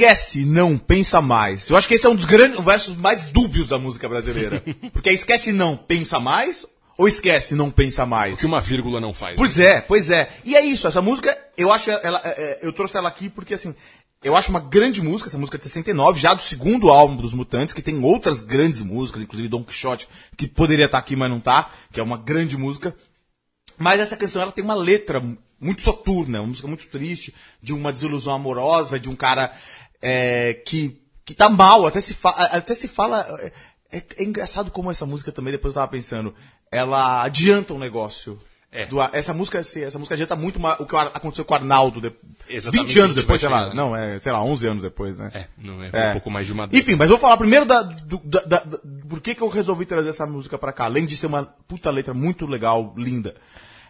Esquece, 0.02 0.44
não 0.44 0.76
pensa 0.76 1.22
mais. 1.22 1.68
Eu 1.68 1.76
acho 1.76 1.86
que 1.86 1.94
esse 1.94 2.04
é 2.04 2.08
um 2.08 2.16
dos 2.16 2.24
grandes 2.24 2.58
versos 2.64 2.96
mais 2.96 3.28
dúbios 3.28 3.68
da 3.68 3.78
música 3.78 4.08
brasileira. 4.08 4.60
Porque 4.92 5.10
é 5.10 5.12
esquece, 5.12 5.52
não 5.52 5.76
pensa 5.76 6.18
mais 6.18 6.66
Ou 6.98 7.06
esquece, 7.06 7.54
não 7.54 7.70
pensa 7.70 8.04
mais? 8.04 8.34
O 8.34 8.40
que 8.40 8.46
uma 8.46 8.60
vírgula 8.60 9.00
não 9.00 9.14
faz. 9.14 9.36
Pois 9.36 9.60
é, 9.60 9.80
pois 9.80 10.10
é. 10.10 10.28
E 10.44 10.56
é 10.56 10.64
isso, 10.64 10.88
essa 10.88 11.00
música, 11.00 11.38
eu 11.56 11.72
acho 11.72 11.88
ela, 11.92 12.20
é, 12.24 12.30
é, 12.30 12.58
eu 12.62 12.72
trouxe 12.72 12.96
ela 12.96 13.08
aqui 13.08 13.28
porque 13.28 13.54
assim, 13.54 13.76
eu 14.24 14.34
acho 14.34 14.50
uma 14.50 14.58
grande 14.58 15.00
música, 15.00 15.28
essa 15.28 15.38
música 15.38 15.56
de 15.56 15.62
69, 15.62 16.18
já 16.18 16.34
do 16.34 16.42
segundo 16.42 16.90
álbum 16.90 17.16
dos 17.16 17.32
Mutantes, 17.32 17.72
que 17.72 17.80
tem 17.80 18.02
outras 18.02 18.40
grandes 18.40 18.82
músicas, 18.82 19.22
inclusive 19.22 19.48
Don 19.48 19.62
Quixote, 19.62 20.08
que 20.36 20.48
poderia 20.48 20.86
estar 20.86 20.98
aqui, 20.98 21.14
mas 21.14 21.30
não 21.30 21.38
tá, 21.38 21.70
que 21.92 22.00
é 22.00 22.02
uma 22.02 22.18
grande 22.18 22.56
música. 22.56 22.92
Mas 23.78 24.00
essa 24.00 24.16
canção 24.16 24.42
ela 24.42 24.52
tem 24.52 24.64
uma 24.64 24.74
letra 24.74 25.22
muito 25.60 25.80
soturna, 25.82 26.40
uma 26.40 26.48
música 26.48 26.66
muito 26.66 26.88
triste, 26.88 27.32
de 27.62 27.72
uma 27.72 27.92
desilusão 27.92 28.34
amorosa, 28.34 28.98
de 28.98 29.08
um 29.08 29.14
cara 29.14 29.52
é, 30.02 30.54
que, 30.66 31.00
que 31.24 31.32
tá 31.34 31.48
mal, 31.48 31.86
até 31.86 32.00
se, 32.00 32.16
até 32.24 32.74
se 32.74 32.88
fala. 32.88 33.24
É, 33.90 33.98
é, 33.98 34.22
engraçado 34.24 34.70
como 34.70 34.90
essa 34.90 35.06
música 35.06 35.30
também, 35.32 35.52
depois 35.52 35.72
eu 35.72 35.80
tava 35.80 35.90
pensando, 35.90 36.34
ela 36.70 37.22
adianta 37.22 37.72
um 37.74 37.78
negócio. 37.78 38.38
É. 38.74 38.86
Do- 38.86 39.02
essa 39.12 39.34
música, 39.34 39.58
essa 39.58 39.98
música 39.98 40.14
adianta 40.14 40.34
muito 40.34 40.58
ma- 40.58 40.76
o 40.80 40.86
que 40.86 40.96
aconteceu 40.96 41.44
com 41.44 41.52
o 41.52 41.56
Arnaldo. 41.58 42.00
De, 42.00 42.10
Exatamente 42.48 42.86
20 42.88 43.00
anos 43.00 43.14
depois, 43.16 43.38
sei 43.38 43.50
lá. 43.50 43.64
chegar. 43.64 43.74
Não, 43.74 43.94
é, 43.94 44.18
sei 44.18 44.32
lá, 44.32 44.42
11 44.42 44.66
anos 44.66 44.82
depois, 44.82 45.18
né? 45.18 45.30
É, 45.34 45.46
não 45.58 45.82
é, 45.84 45.90
É. 45.92 46.08
um 46.08 46.12
pouco 46.14 46.30
mais 46.30 46.46
de 46.46 46.54
uma 46.54 46.66
década. 46.66 46.78
Enfim, 46.82 46.96
mas 46.98 47.10
vou 47.10 47.18
falar 47.18 47.36
primeiro 47.36 47.66
da, 47.66 47.82
do, 47.82 48.16
da, 48.24 48.40
da- 48.40 48.64
da- 48.64 48.78
por 49.10 49.20
que, 49.20 49.34
que 49.34 49.42
eu 49.42 49.48
resolvi 49.50 49.84
trazer 49.84 50.08
essa 50.08 50.24
música 50.24 50.56
pra 50.56 50.72
cá. 50.72 50.86
Além 50.86 51.04
de 51.04 51.18
ser 51.18 51.26
uma 51.26 51.44
puta 51.44 51.90
letra 51.90 52.14
muito 52.14 52.46
legal, 52.46 52.94
linda. 52.96 53.34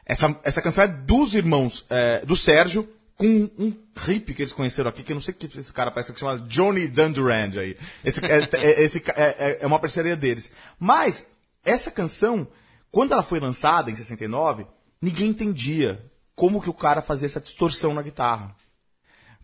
Essa, 0.04 0.36
essa 0.42 0.60
canção 0.60 0.82
é 0.82 0.88
dos 0.88 1.32
irmãos, 1.32 1.86
é, 1.88 2.26
do 2.26 2.34
Sérgio, 2.34 2.88
com 3.22 3.50
um 3.64 3.72
hippie 3.96 4.34
que 4.34 4.42
eles 4.42 4.52
conheceram 4.52 4.90
aqui, 4.90 5.02
que 5.04 5.12
eu 5.12 5.14
não 5.14 5.22
sei 5.22 5.32
que 5.32 5.46
esse 5.58 5.72
cara 5.72 5.90
parece, 5.92 6.12
que 6.12 6.18
chama 6.18 6.40
Johnny 6.40 6.88
Dundurand 6.88 7.52
aí. 7.58 7.76
Esse, 8.04 8.24
é, 8.24 8.48
é- 8.54 8.82
esse 8.82 9.00
ca- 9.00 9.14
é, 9.16 9.28
é- 9.38 9.58
é 9.62 9.66
uma 9.66 9.78
parceria 9.78 10.16
deles. 10.16 10.50
Mas, 10.78 11.26
essa 11.64 11.90
canção, 11.90 12.46
quando 12.90 13.12
ela 13.12 13.22
foi 13.22 13.38
lançada, 13.38 13.90
em 13.90 13.94
69, 13.96 14.66
ninguém 15.00 15.28
entendia 15.28 16.04
como 16.34 16.60
que 16.60 16.68
o 16.70 16.74
cara 16.74 17.00
fazia 17.00 17.26
essa 17.26 17.40
distorção 17.40 17.94
na 17.94 18.02
guitarra. 18.02 18.56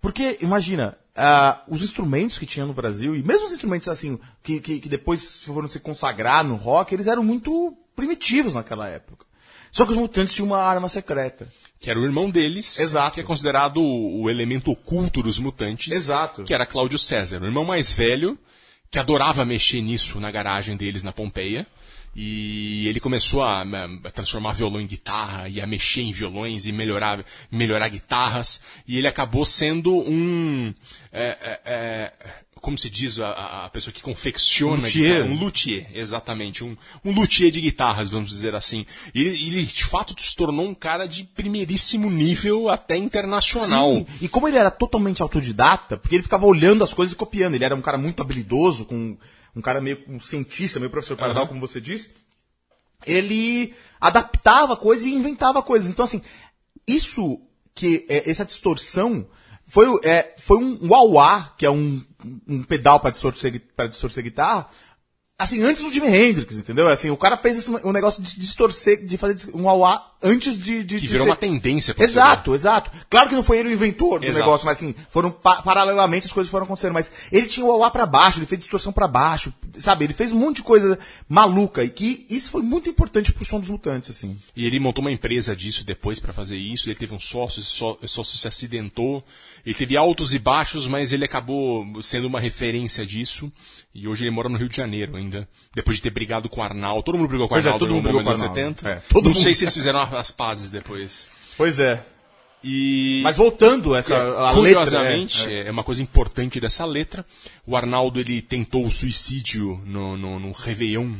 Porque, 0.00 0.38
imagina, 0.40 0.98
ah, 1.14 1.62
os 1.68 1.82
instrumentos 1.82 2.38
que 2.38 2.46
tinha 2.46 2.66
no 2.66 2.74
Brasil, 2.74 3.14
e 3.14 3.22
mesmo 3.22 3.46
os 3.46 3.52
instrumentos 3.52 3.88
assim, 3.88 4.18
que, 4.42 4.60
que, 4.60 4.80
que 4.80 4.88
depois 4.88 5.44
foram 5.44 5.68
se 5.68 5.78
consagrar 5.78 6.42
no 6.42 6.56
rock, 6.56 6.92
eles 6.94 7.06
eram 7.06 7.22
muito 7.22 7.76
primitivos 7.94 8.54
naquela 8.54 8.88
época. 8.88 9.24
Só 9.70 9.84
que 9.86 9.92
os 9.92 9.98
mutantes 9.98 10.34
tinham 10.34 10.46
uma 10.46 10.62
arma 10.62 10.88
secreta. 10.88 11.46
Que 11.78 11.90
era 11.90 11.98
o 11.98 12.04
irmão 12.04 12.28
deles, 12.30 12.78
Exato. 12.78 13.14
que 13.14 13.20
é 13.20 13.24
considerado 13.24 13.78
o, 13.80 14.22
o 14.22 14.30
elemento 14.30 14.70
oculto 14.70 15.22
dos 15.22 15.38
mutantes. 15.38 15.92
Exato. 15.92 16.42
Que 16.44 16.52
era 16.52 16.66
Cláudio 16.66 16.98
César, 16.98 17.40
o 17.40 17.46
irmão 17.46 17.64
mais 17.64 17.92
velho, 17.92 18.38
que 18.90 18.98
adorava 18.98 19.44
mexer 19.44 19.80
nisso 19.80 20.18
na 20.18 20.30
garagem 20.30 20.76
deles 20.76 21.02
na 21.02 21.12
Pompeia. 21.12 21.66
E 22.16 22.88
ele 22.88 22.98
começou 22.98 23.44
a, 23.44 23.62
a 23.62 24.10
transformar 24.10 24.52
violão 24.52 24.80
em 24.80 24.86
guitarra, 24.88 25.48
e 25.48 25.60
a 25.60 25.66
mexer 25.66 26.02
em 26.02 26.10
violões 26.10 26.66
e 26.66 26.72
melhorar, 26.72 27.24
melhorar 27.50 27.88
guitarras. 27.88 28.60
E 28.88 28.98
ele 28.98 29.06
acabou 29.06 29.46
sendo 29.46 29.94
um. 29.94 30.74
é, 31.12 31.38
é, 31.40 31.60
é, 31.64 32.12
como 32.60 32.76
se 32.76 32.90
diz 32.90 33.18
a, 33.18 33.64
a 33.64 33.70
pessoa 33.70 33.92
que 33.92 34.02
confecciona 34.02 34.82
Luthier. 34.82 35.22
guitarra? 35.22 35.34
um 35.34 35.38
luthier, 35.38 35.90
exatamente, 35.94 36.64
um, 36.64 36.76
um 37.04 37.12
luthier 37.12 37.50
de 37.50 37.60
guitarras, 37.60 38.10
vamos 38.10 38.30
dizer 38.30 38.54
assim. 38.54 38.84
E 39.14 39.22
ele, 39.22 39.46
ele, 39.46 39.62
de 39.64 39.84
fato 39.84 40.14
se 40.20 40.34
tornou 40.34 40.66
um 40.66 40.74
cara 40.74 41.06
de 41.06 41.24
primeiríssimo 41.24 42.10
nível 42.10 42.68
até 42.68 42.96
internacional. 42.96 43.94
Sim, 43.94 44.06
E 44.20 44.28
como 44.28 44.48
ele 44.48 44.58
era 44.58 44.70
totalmente 44.70 45.22
autodidata, 45.22 45.96
porque 45.96 46.16
ele 46.16 46.22
ficava 46.22 46.46
olhando 46.46 46.84
as 46.84 46.92
coisas 46.92 47.14
e 47.14 47.16
copiando. 47.16 47.54
Ele 47.54 47.64
era 47.64 47.74
um 47.74 47.82
cara 47.82 47.98
muito 47.98 48.20
habilidoso, 48.20 48.84
com 48.84 49.16
um 49.54 49.60
cara 49.60 49.80
meio 49.80 50.02
um 50.08 50.20
cientista, 50.20 50.78
meio 50.78 50.90
professor 50.90 51.16
Pardal, 51.16 51.48
como 51.48 51.60
você 51.60 51.80
disse. 51.80 52.10
Ele 53.06 53.74
adaptava 54.00 54.76
coisas 54.76 55.06
e 55.06 55.14
inventava 55.14 55.62
coisas. 55.62 55.88
Então, 55.88 56.04
assim, 56.04 56.20
isso 56.86 57.40
que 57.74 58.06
é, 58.08 58.28
essa 58.28 58.44
distorção 58.44 59.26
foi, 59.66 59.86
é, 60.02 60.34
foi 60.38 60.58
um 60.58 60.88
wah-wah, 60.88 61.54
que 61.56 61.64
é 61.64 61.70
um, 61.70 62.02
um 62.48 62.62
pedal 62.62 63.00
para 63.00 63.10
distorcer, 63.10 63.60
pra 63.76 63.86
distorcer 63.86 64.24
guitarra, 64.24 64.68
assim, 65.38 65.62
antes 65.62 65.82
do 65.82 65.92
Jimi 65.92 66.08
Hendrix, 66.08 66.56
entendeu? 66.56 66.88
Assim, 66.88 67.10
o 67.10 67.16
cara 67.16 67.36
fez 67.36 67.58
esse, 67.58 67.70
um 67.70 67.92
negócio 67.92 68.22
de 68.22 68.38
distorcer, 68.38 69.04
de 69.04 69.16
fazer 69.16 69.50
um 69.54 69.64
wah-wah 69.64 70.07
antes 70.22 70.58
de, 70.58 70.82
de 70.82 70.94
Que 70.96 71.00
de 71.02 71.06
virou 71.08 71.24
ser- 71.24 71.30
uma 71.30 71.36
tendência. 71.36 71.94
pra 71.94 72.04
Exato, 72.04 72.54
exato. 72.54 72.90
Claro 73.08 73.28
que 73.28 73.34
não 73.34 73.42
foi 73.42 73.58
ele 73.58 73.68
o 73.68 73.72
inventor 73.72 74.20
do 74.20 74.26
Exato. 74.26 74.38
negócio, 74.40 74.66
mas 74.66 74.76
assim, 74.78 74.94
foram 75.10 75.30
pa- 75.30 75.62
paralelamente 75.62 76.26
as 76.26 76.32
coisas 76.32 76.50
foram 76.50 76.64
acontecendo. 76.64 76.92
Mas 76.92 77.10
ele 77.30 77.46
tinha 77.46 77.64
o 77.64 77.70
auá 77.72 77.90
pra 77.90 78.06
baixo, 78.06 78.38
ele 78.38 78.46
fez 78.46 78.58
distorção 78.60 78.92
pra 78.92 79.06
baixo, 79.08 79.52
sabe? 79.78 80.04
Ele 80.04 80.12
fez 80.14 80.32
um 80.32 80.36
monte 80.38 80.56
de 80.56 80.62
coisa 80.62 80.98
maluca 81.28 81.84
e 81.84 81.88
que 81.90 82.26
isso 82.28 82.50
foi 82.50 82.62
muito 82.62 82.88
importante 82.88 83.32
pro 83.32 83.44
som 83.44 83.60
dos 83.60 83.68
mutantes, 83.68 84.10
assim. 84.10 84.36
E 84.56 84.66
ele 84.66 84.80
montou 84.80 85.02
uma 85.02 85.12
empresa 85.12 85.54
disso 85.54 85.84
depois 85.84 86.18
pra 86.20 86.32
fazer 86.32 86.56
isso. 86.56 86.88
Ele 86.88 86.96
teve 86.98 87.14
um 87.14 87.20
sócio, 87.20 87.60
esse 87.60 87.70
só- 87.70 87.96
esse 88.02 88.14
sócio 88.14 88.36
se 88.38 88.48
acidentou. 88.48 89.22
Ele 89.64 89.74
teve 89.74 89.96
altos 89.96 90.34
e 90.34 90.38
baixos, 90.38 90.86
mas 90.86 91.12
ele 91.12 91.24
acabou 91.24 91.86
sendo 92.02 92.26
uma 92.26 92.40
referência 92.40 93.04
disso. 93.06 93.50
E 93.94 94.06
hoje 94.06 94.24
ele 94.24 94.30
mora 94.30 94.48
no 94.48 94.56
Rio 94.56 94.68
de 94.68 94.76
Janeiro 94.76 95.16
ainda. 95.16 95.48
Depois 95.74 95.96
de 95.96 96.02
ter 96.02 96.10
brigado 96.10 96.48
com 96.48 96.60
o 96.60 96.64
Arnaldo. 96.64 97.02
Todo 97.02 97.18
mundo 97.18 97.28
brigou 97.28 97.48
com 97.48 97.54
o 97.54 97.56
é, 97.56 97.60
Arnaldo 97.60 97.78
todo 97.80 97.88
no 97.88 97.94
mundo 97.96 98.04
brigou 98.04 98.22
com 98.22 98.28
o 98.28 98.32
Arnaldo. 98.32 98.54
70. 98.54 98.88
É, 98.88 98.96
todo 99.08 99.24
Não 99.24 99.32
mundo. 99.32 99.42
sei 99.42 99.54
se 99.54 99.64
eles 99.64 99.74
fizeram 99.74 99.98
as 100.12 100.30
pazes 100.30 100.70
depois. 100.70 101.28
Pois 101.56 101.78
é. 101.80 102.04
E... 102.62 103.20
Mas 103.22 103.36
voltando 103.36 103.94
essa 103.94 104.48
a 104.48 104.52
Curiosamente, 104.52 105.38
letra, 105.40 105.52
é, 105.54 105.68
é 105.68 105.70
uma 105.70 105.84
coisa 105.84 106.02
importante 106.02 106.58
dessa 106.60 106.84
letra. 106.84 107.24
O 107.66 107.76
Arnaldo 107.76 108.18
ele 108.18 108.42
tentou 108.42 108.84
o 108.84 108.90
suicídio 108.92 109.80
no, 109.86 110.16
no, 110.16 110.40
no 110.40 110.50
Réveillon 110.52 111.12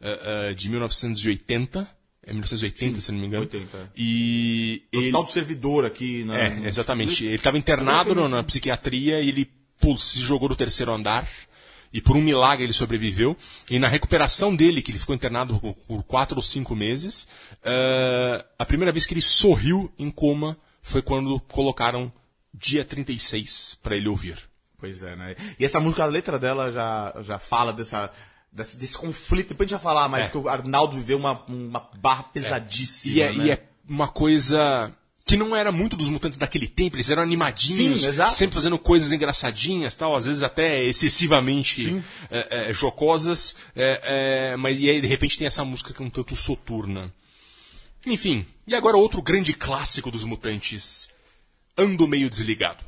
eh, 0.00 0.48
eh, 0.50 0.54
de 0.54 0.68
1980. 0.68 1.88
É 2.24 2.30
1980, 2.32 3.00
se 3.00 3.10
não 3.10 3.18
me 3.18 3.26
engano. 3.26 3.42
80, 3.44 3.76
é. 3.76 3.80
E 3.96 4.82
no 4.92 4.98
ele, 5.00 5.06
Hospital 5.06 5.24
do 5.24 5.30
Servidor 5.32 5.84
aqui 5.86 6.24
na 6.24 6.38
é, 6.38 6.68
exatamente. 6.68 7.24
Ele 7.24 7.34
estava 7.36 7.58
internado 7.58 8.14
no- 8.14 8.28
na 8.28 8.44
psiquiatria 8.44 9.20
e 9.20 9.28
ele 9.28 9.50
pul- 9.80 9.96
se 9.98 10.20
jogou 10.20 10.48
do 10.48 10.54
terceiro 10.54 10.92
andar. 10.92 11.26
E 11.92 12.00
por 12.00 12.16
um 12.16 12.22
milagre 12.22 12.64
ele 12.64 12.72
sobreviveu. 12.72 13.36
E 13.68 13.78
na 13.78 13.88
recuperação 13.88 14.54
dele, 14.54 14.82
que 14.82 14.90
ele 14.90 14.98
ficou 14.98 15.14
internado 15.14 15.58
por, 15.86 16.02
quatro 16.04 16.36
ou 16.36 16.42
cinco 16.42 16.74
meses, 16.74 17.28
eh, 17.62 18.44
a 18.58 18.64
primeira 18.64 18.90
vez 18.90 19.06
que 19.06 19.14
ele 19.14 19.22
sorriu 19.22 19.92
em 19.98 20.10
coma 20.10 20.56
foi 20.80 21.02
quando 21.02 21.38
colocaram 21.40 22.12
dia 22.52 22.84
36 22.84 23.78
para 23.82 23.96
ele 23.96 24.08
ouvir. 24.08 24.38
Pois 24.78 25.02
é, 25.02 25.14
né? 25.14 25.36
E 25.58 25.64
essa 25.64 25.78
música, 25.78 26.02
a 26.02 26.06
letra 26.06 26.38
dela 26.38 26.70
já, 26.72 27.14
já 27.22 27.38
fala 27.38 27.72
dessa, 27.72 28.10
desse, 28.50 28.76
desse 28.76 28.98
conflito. 28.98 29.50
Depois 29.50 29.68
a 29.68 29.76
gente 29.76 29.82
vai 29.82 29.92
falar 29.92 30.08
mais 30.08 30.26
É. 30.26 30.28
que 30.30 30.36
o 30.36 30.48
Arnaldo 30.48 30.96
viveu 30.96 31.18
uma, 31.18 31.40
uma 31.46 31.88
barra 31.98 32.24
pesadíssima. 32.24 33.16
E 33.16 33.20
é, 33.20 33.32
né? 33.32 33.44
e 33.44 33.50
é 33.50 33.62
uma 33.88 34.08
coisa 34.08 34.92
que 35.24 35.36
não 35.36 35.54
era 35.54 35.70
muito 35.70 35.96
dos 35.96 36.08
mutantes 36.08 36.38
daquele 36.38 36.66
tempo, 36.66 36.96
eles 36.96 37.10
eram 37.10 37.22
animadinhos, 37.22 38.02
Sim, 38.02 38.30
sempre 38.30 38.54
fazendo 38.54 38.78
coisas 38.78 39.12
engraçadinhas, 39.12 39.94
tal, 39.94 40.14
às 40.14 40.26
vezes 40.26 40.42
até 40.42 40.82
excessivamente 40.84 42.02
é, 42.30 42.70
é, 42.70 42.72
jocosas, 42.72 43.54
é, 43.74 44.52
é, 44.52 44.56
mas 44.56 44.78
e 44.78 44.90
aí 44.90 45.00
de 45.00 45.06
repente 45.06 45.38
tem 45.38 45.46
essa 45.46 45.64
música 45.64 45.92
que 45.92 46.02
é 46.02 46.04
um 46.04 46.10
tanto 46.10 46.34
soturna. 46.34 47.12
Enfim, 48.04 48.44
e 48.66 48.74
agora 48.74 48.96
outro 48.96 49.22
grande 49.22 49.52
clássico 49.52 50.10
dos 50.10 50.24
mutantes, 50.24 51.08
Ando 51.78 52.08
Meio 52.08 52.28
Desligado. 52.28 52.84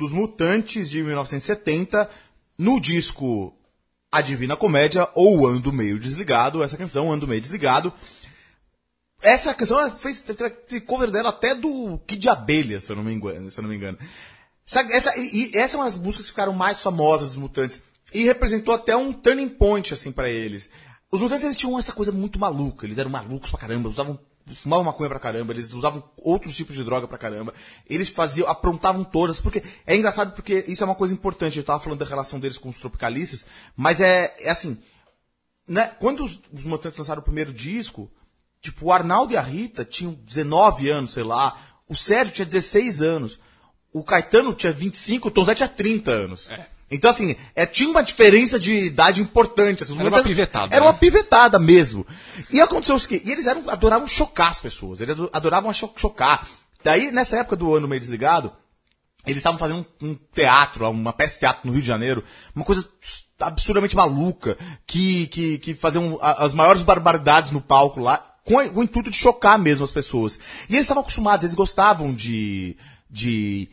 Dos 0.00 0.12
Mutantes 0.12 0.88
de 0.88 1.02
1970, 1.02 2.08
no 2.56 2.80
disco 2.80 3.54
A 4.10 4.22
Divina 4.22 4.56
Comédia 4.56 5.06
ou 5.14 5.46
Ando 5.46 5.70
Meio 5.70 5.98
Desligado, 5.98 6.62
essa 6.62 6.78
canção, 6.78 7.12
Ando 7.12 7.28
Meio 7.28 7.40
Desligado. 7.40 7.92
Essa 9.22 9.52
canção 9.52 9.78
ela 9.78 9.90
fez 9.90 10.24
cover 10.86 11.10
dela 11.10 11.28
até 11.28 11.54
do 11.54 11.98
Kid 12.06 12.18
de 12.18 12.28
Abelha, 12.30 12.80
se 12.80 12.90
eu 12.90 12.96
não 12.96 13.04
me 13.04 13.12
engano. 13.12 13.50
Se 13.50 13.60
eu 13.60 13.62
não 13.62 13.68
me 13.68 13.76
engano. 13.76 13.98
Essa, 14.66 14.80
essa, 14.90 15.20
e, 15.20 15.50
essa 15.54 15.76
é 15.76 15.78
uma 15.78 15.84
das 15.84 15.98
músicas 15.98 16.26
que 16.26 16.32
ficaram 16.32 16.54
mais 16.54 16.80
famosas 16.80 17.28
dos 17.28 17.38
Mutantes. 17.38 17.82
E 18.14 18.24
representou 18.24 18.72
até 18.72 18.96
um 18.96 19.12
turning 19.12 19.50
point, 19.50 19.92
assim, 19.92 20.10
pra 20.10 20.30
eles. 20.30 20.70
Os 21.12 21.20
Mutantes, 21.20 21.44
eles 21.44 21.58
tinham 21.58 21.78
essa 21.78 21.92
coisa 21.92 22.10
muito 22.10 22.38
maluca. 22.38 22.86
Eles 22.86 22.96
eram 22.96 23.10
malucos 23.10 23.50
pra 23.50 23.60
caramba, 23.60 23.90
usavam, 23.90 24.18
fumavam 24.58 24.84
maconha 24.84 25.08
pra 25.08 25.18
caramba, 25.18 25.52
eles 25.52 25.72
usavam 25.72 26.02
outros 26.16 26.56
tipos 26.56 26.74
de 26.74 26.84
droga 26.84 27.06
pra 27.06 27.18
caramba. 27.18 27.54
Eles 27.88 28.08
faziam, 28.08 28.48
aprontavam 28.48 29.04
todas, 29.04 29.40
porque 29.40 29.62
é 29.86 29.96
engraçado 29.96 30.32
porque 30.32 30.64
isso 30.68 30.82
é 30.82 30.86
uma 30.86 30.94
coisa 30.94 31.14
importante. 31.14 31.58
Eu 31.58 31.64
tava 31.64 31.80
falando 31.80 31.98
da 31.98 32.06
relação 32.06 32.38
deles 32.40 32.58
com 32.58 32.68
os 32.68 32.78
tropicalistas, 32.78 33.46
mas 33.76 34.00
é, 34.00 34.34
é 34.40 34.50
assim, 34.50 34.78
né? 35.68 35.94
Quando 35.98 36.24
os, 36.24 36.40
os 36.52 36.64
Mutantes 36.64 36.98
lançaram 36.98 37.20
o 37.20 37.24
primeiro 37.24 37.52
disco, 37.52 38.10
tipo, 38.60 38.86
o 38.86 38.92
Arnaldo 38.92 39.32
e 39.32 39.36
a 39.36 39.42
Rita 39.42 39.84
tinham 39.84 40.12
19 40.12 40.88
anos, 40.88 41.12
sei 41.12 41.22
lá, 41.22 41.56
o 41.88 41.96
Sérgio 41.96 42.34
tinha 42.34 42.46
16 42.46 43.02
anos, 43.02 43.38
o 43.92 44.02
Caetano 44.02 44.54
tinha 44.54 44.72
25, 44.72 45.28
o 45.28 45.30
Tom 45.30 45.44
Zé 45.44 45.54
tinha 45.54 45.68
30 45.68 46.10
anos. 46.10 46.48
Então, 46.90 47.10
assim, 47.10 47.36
é, 47.54 47.64
tinha 47.66 47.88
uma 47.88 48.02
diferença 48.02 48.58
de 48.58 48.74
idade 48.74 49.20
importante. 49.22 49.82
Assim, 49.84 49.98
Era 49.98 50.08
uma 50.08 50.22
pivetada, 50.22 50.74
Era 50.74 50.84
né? 50.84 50.90
uma 50.90 50.98
pivetada 50.98 51.58
mesmo. 51.58 52.06
E 52.50 52.60
aconteceu 52.60 52.96
o 52.96 53.00
quê? 53.00 53.22
E 53.24 53.30
eles 53.30 53.46
eram, 53.46 53.70
adoravam 53.70 54.08
chocar 54.08 54.48
as 54.48 54.60
pessoas. 54.60 55.00
Eles 55.00 55.16
adoravam 55.32 55.72
cho- 55.72 55.92
chocar. 55.96 56.46
Daí, 56.82 57.12
nessa 57.12 57.36
época 57.36 57.54
do 57.56 57.74
ano 57.74 57.86
meio 57.86 58.00
desligado, 58.00 58.52
eles 59.24 59.38
estavam 59.38 59.58
fazendo 59.58 59.86
um, 60.02 60.08
um 60.08 60.18
teatro, 60.34 60.88
uma 60.90 61.12
peça 61.12 61.34
de 61.34 61.40
teatro 61.40 61.60
no 61.64 61.72
Rio 61.72 61.82
de 61.82 61.86
Janeiro, 61.86 62.24
uma 62.56 62.64
coisa 62.64 62.88
absurdamente 63.38 63.94
maluca, 63.96 64.56
que, 64.86 65.26
que, 65.28 65.58
que 65.58 65.74
faziam 65.74 66.18
as 66.20 66.52
maiores 66.52 66.82
barbaridades 66.82 67.50
no 67.50 67.60
palco 67.60 68.00
lá, 68.00 68.18
com 68.44 68.56
o 68.56 68.82
intuito 68.82 69.10
de 69.10 69.16
chocar 69.16 69.58
mesmo 69.58 69.84
as 69.84 69.90
pessoas. 69.92 70.38
E 70.68 70.72
eles 70.74 70.80
estavam 70.82 71.02
acostumados, 71.02 71.44
eles 71.44 71.54
gostavam 71.54 72.12
de, 72.12 72.76
de, 73.08 73.68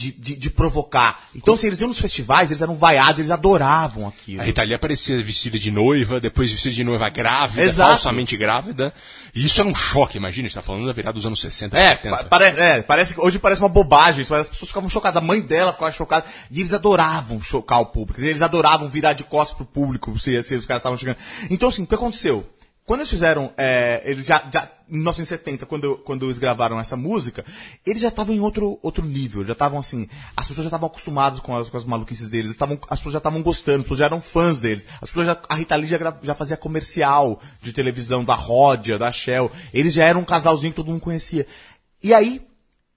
de, 0.00 0.12
de, 0.12 0.36
de 0.36 0.50
provocar. 0.50 1.22
Então, 1.36 1.52
assim, 1.52 1.66
eles 1.66 1.80
iam 1.80 1.88
nos 1.88 1.98
festivais, 2.00 2.50
eles 2.50 2.62
eram 2.62 2.74
vaiados, 2.74 3.18
eles 3.18 3.30
adoravam 3.30 4.08
aquilo. 4.08 4.40
A 4.40 4.44
Rita 4.44 4.62
Lee 4.62 4.72
aparecia 4.74 5.22
vestida 5.22 5.58
de 5.58 5.70
noiva, 5.70 6.18
depois 6.18 6.50
vestida 6.50 6.74
de 6.74 6.82
noiva 6.84 7.10
grávida, 7.10 7.62
Exato. 7.62 7.90
falsamente 7.90 8.34
grávida. 8.36 8.94
E 9.34 9.44
isso 9.44 9.60
era 9.60 9.68
um 9.68 9.74
choque, 9.74 10.16
imagina, 10.16 10.46
a 10.46 10.48
gente 10.48 10.54
tá 10.54 10.62
falando 10.62 10.86
da 10.86 10.92
virada 10.92 11.12
dos 11.12 11.26
anos 11.26 11.40
60 11.40 11.76
e 11.76 11.80
É, 11.80 11.90
70. 11.90 12.16
pa- 12.16 12.24
pare- 12.24 12.44
é, 12.60 12.82
parece, 12.82 13.14
hoje 13.20 13.38
parece 13.38 13.60
uma 13.60 13.68
bobagem, 13.68 14.22
isso, 14.22 14.32
mas 14.32 14.42
as 14.42 14.48
pessoas 14.48 14.70
ficavam 14.70 14.88
chocadas. 14.88 15.18
A 15.22 15.24
mãe 15.26 15.40
dela 15.42 15.72
ficava 15.72 15.92
chocada. 15.92 16.24
E 16.50 16.60
eles 16.60 16.72
adoravam 16.72 17.42
chocar 17.42 17.80
o 17.80 17.86
público. 17.86 18.20
Eles 18.20 18.40
adoravam 18.42 18.88
virar 18.88 19.12
de 19.12 19.22
costas 19.24 19.54
pro 19.56 19.66
público 19.66 20.18
se, 20.18 20.42
se 20.42 20.54
os 20.56 20.64
caras 20.64 20.80
estavam 20.80 20.96
chegando. 20.96 21.18
Então, 21.50 21.68
assim, 21.68 21.82
o 21.82 21.86
que 21.86 21.94
aconteceu? 21.94 22.48
Quando 22.86 23.00
eles 23.00 23.10
fizeram, 23.10 23.52
é, 23.56 24.02
eles 24.04 24.26
já, 24.26 24.42
já, 24.52 24.68
em 24.90 24.94
1970, 24.94 25.66
quando, 25.66 25.96
quando 25.98 26.26
eles 26.26 26.38
gravaram 26.38 26.80
essa 26.80 26.96
música, 26.96 27.44
eles 27.86 28.02
já 28.02 28.08
estavam 28.08 28.34
em 28.34 28.40
outro, 28.40 28.78
outro 28.82 29.04
nível, 29.04 29.44
já 29.44 29.52
estavam 29.52 29.78
assim, 29.78 30.08
as 30.36 30.48
pessoas 30.48 30.64
já 30.64 30.68
estavam 30.68 30.88
acostumadas 30.88 31.40
com 31.40 31.56
as, 31.56 31.68
com 31.68 31.76
as 31.76 31.84
maluquices 31.84 32.28
deles, 32.28 32.50
estavam, 32.50 32.78
as 32.88 32.98
pessoas 32.98 33.12
já 33.12 33.18
estavam 33.18 33.42
gostando, 33.42 33.78
as 33.78 33.82
pessoas 33.84 33.98
já 34.00 34.06
eram 34.06 34.20
fãs 34.20 34.60
deles, 34.60 34.86
as 35.00 35.08
pessoas 35.08 35.26
já, 35.26 35.40
a 35.48 35.54
Rita 35.54 35.76
Lee 35.76 35.86
já, 35.86 36.18
já 36.22 36.34
fazia 36.34 36.56
comercial 36.56 37.40
de 37.62 37.72
televisão 37.72 38.24
da 38.24 38.34
Rodia, 38.34 38.98
da 38.98 39.12
Shell, 39.12 39.50
eles 39.72 39.94
já 39.94 40.04
eram 40.04 40.20
um 40.20 40.24
casalzinho 40.24 40.72
que 40.72 40.76
todo 40.76 40.90
mundo 40.90 41.00
conhecia. 41.00 41.46
E 42.02 42.12
aí, 42.12 42.42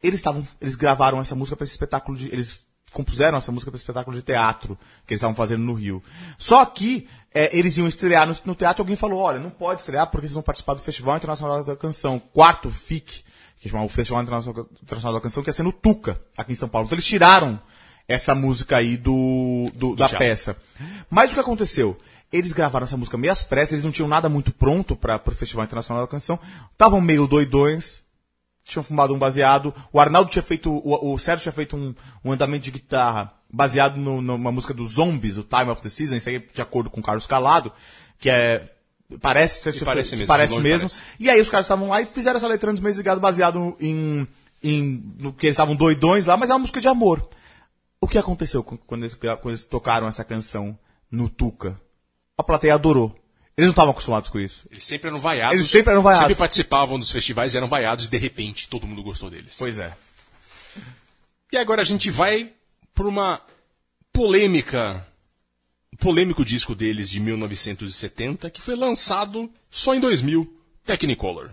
eles 0.01 0.19
estavam, 0.19 0.45
eles 0.59 0.75
gravaram 0.75 1.21
essa 1.21 1.35
música 1.35 1.55
para 1.55 1.63
esse 1.63 1.73
espetáculo 1.73 2.17
de, 2.17 2.27
eles 2.27 2.62
compuseram 2.93 3.37
essa 3.37 3.51
música 3.51 3.69
para 3.71 3.77
espetáculo 3.77 4.15
de 4.15 4.21
teatro 4.23 4.77
que 5.05 5.13
eles 5.13 5.19
estavam 5.19 5.35
fazendo 5.35 5.63
no 5.63 5.73
Rio. 5.73 6.01
Só 6.37 6.63
que 6.65 7.07
é, 7.33 7.57
eles 7.57 7.75
iam 7.77 7.87
estrear 7.87 8.27
no, 8.27 8.35
no 8.45 8.55
teatro, 8.55 8.81
alguém 8.83 8.95
falou, 8.95 9.19
olha, 9.19 9.39
não 9.39 9.49
pode 9.49 9.81
estrear 9.81 10.07
porque 10.07 10.27
vocês 10.27 10.33
vão 10.35 10.43
participar 10.43 10.75
do 10.75 10.81
Festival 10.81 11.17
Internacional 11.17 11.63
da 11.63 11.75
Canção, 11.75 12.19
quarto 12.19 12.69
FIC, 12.69 13.23
que 13.59 13.69
chama 13.69 13.83
o 13.83 13.89
Festival 13.89 14.21
Internacional 14.23 15.13
da 15.13 15.21
Canção, 15.21 15.41
que 15.41 15.49
ia 15.49 15.53
ser 15.53 15.63
no 15.63 15.71
Tuca, 15.71 16.21
aqui 16.37 16.51
em 16.51 16.55
São 16.55 16.69
Paulo. 16.69 16.85
Então 16.85 16.95
eles 16.95 17.05
tiraram 17.05 17.59
essa 18.07 18.35
música 18.35 18.77
aí 18.77 18.97
do, 18.97 19.71
do- 19.73 19.95
da 19.95 20.07
teatro. 20.09 20.17
peça. 20.19 20.57
Mas 21.09 21.31
o 21.31 21.33
que 21.33 21.39
aconteceu? 21.39 21.97
Eles 22.31 22.51
gravaram 22.51 22.83
essa 22.85 22.97
música 22.97 23.17
meio 23.17 23.31
às 23.31 23.43
pressas, 23.43 23.73
eles 23.73 23.85
não 23.85 23.91
tinham 23.91 24.07
nada 24.09 24.27
muito 24.27 24.51
pronto 24.53 24.95
para 24.95 25.21
o 25.25 25.31
Festival 25.31 25.63
Internacional 25.65 26.03
da 26.03 26.07
Canção, 26.11 26.37
estavam 26.71 26.99
meio 26.99 27.25
doidões, 27.27 28.02
tinham 28.63 28.83
fumado 28.83 29.13
um 29.13 29.19
baseado. 29.19 29.73
O 29.91 29.99
Arnaldo 29.99 30.29
tinha 30.31 30.43
feito, 30.43 30.71
o, 30.71 31.13
o 31.13 31.19
Sérgio 31.19 31.43
tinha 31.43 31.53
feito 31.53 31.75
um, 31.75 31.93
um 32.23 32.31
andamento 32.31 32.63
de 32.65 32.71
guitarra 32.71 33.33
baseado 33.51 33.97
no- 33.97 34.21
numa 34.21 34.51
música 34.51 34.73
dos 34.73 34.93
Zombies, 34.93 35.37
o 35.37 35.43
Time 35.43 35.69
of 35.69 35.81
the 35.81 35.89
Season, 35.89 36.15
isso 36.15 36.29
aí 36.29 36.39
de 36.53 36.61
acordo 36.61 36.89
com 36.89 36.99
o 36.99 37.03
Carlos 37.03 37.27
Calado, 37.27 37.71
que 38.19 38.29
é. 38.29 38.69
Parece, 39.21 39.61
parece 39.85 40.11
mesmo, 40.15 40.27
parece 40.27 40.59
mesmo. 40.59 40.89
parece. 40.89 41.01
E 41.19 41.29
aí 41.29 41.39
os 41.39 41.49
caras 41.49 41.65
estavam 41.67 41.87
lá 41.89 42.01
e 42.01 42.05
fizeram 42.05 42.37
essa 42.37 42.47
letra 42.47 42.73
de 42.73 42.81
mês 42.81 42.97
ligado 42.97 43.19
baseado 43.21 43.75
em, 43.79 44.27
em. 44.63 45.03
no 45.19 45.31
que 45.31 45.45
eles 45.45 45.53
estavam 45.53 45.75
doidões 45.75 46.25
lá, 46.25 46.35
mas 46.35 46.49
é 46.49 46.53
uma 46.53 46.59
música 46.59 46.81
de 46.81 46.87
amor. 46.87 47.27
O 48.01 48.07
que 48.07 48.17
aconteceu 48.17 48.63
quando 48.63 49.03
eles, 49.03 49.13
quando 49.13 49.49
eles 49.49 49.65
tocaram 49.65 50.07
essa 50.07 50.23
canção 50.23 50.77
no 51.11 51.29
Tuca? 51.29 51.79
A 52.37 52.41
plateia 52.41 52.73
adorou. 52.73 53.15
Eles 53.55 53.67
não 53.67 53.71
estavam 53.71 53.91
acostumados 53.91 54.29
com 54.29 54.39
isso. 54.39 54.67
Eles 54.71 54.83
sempre 54.83 55.09
eram 55.09 55.19
vaiados. 55.19 55.53
Eles 55.53 55.69
sempre 55.69 55.91
eram 55.91 56.01
vaiados. 56.01 56.27
Sempre 56.27 56.39
participavam 56.39 56.99
dos 56.99 57.11
festivais, 57.11 57.55
eram 57.55 57.67
vaiados 57.67 58.05
e 58.05 58.09
de 58.09 58.17
repente 58.17 58.67
todo 58.67 58.87
mundo 58.87 59.03
gostou 59.03 59.29
deles. 59.29 59.55
Pois 59.59 59.77
é. 59.77 59.95
E 61.51 61.57
agora 61.57 61.81
a 61.81 61.85
gente 61.85 62.09
vai 62.09 62.51
por 62.95 63.05
uma 63.05 63.39
polêmica, 64.11 65.05
polêmico 65.99 66.43
disco 66.43 66.73
deles 66.73 67.07
de 67.09 67.19
1970 67.19 68.49
que 68.49 68.61
foi 68.61 68.75
lançado 68.75 69.49
só 69.69 69.93
em 69.93 69.99
2000, 69.99 70.51
Technicolor. 70.85 71.51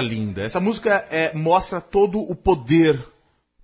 Música 0.00 0.14
linda. 0.14 0.42
Essa 0.42 0.60
música 0.60 1.04
é, 1.10 1.34
mostra 1.34 1.80
todo 1.80 2.20
o 2.20 2.34
poder 2.34 2.98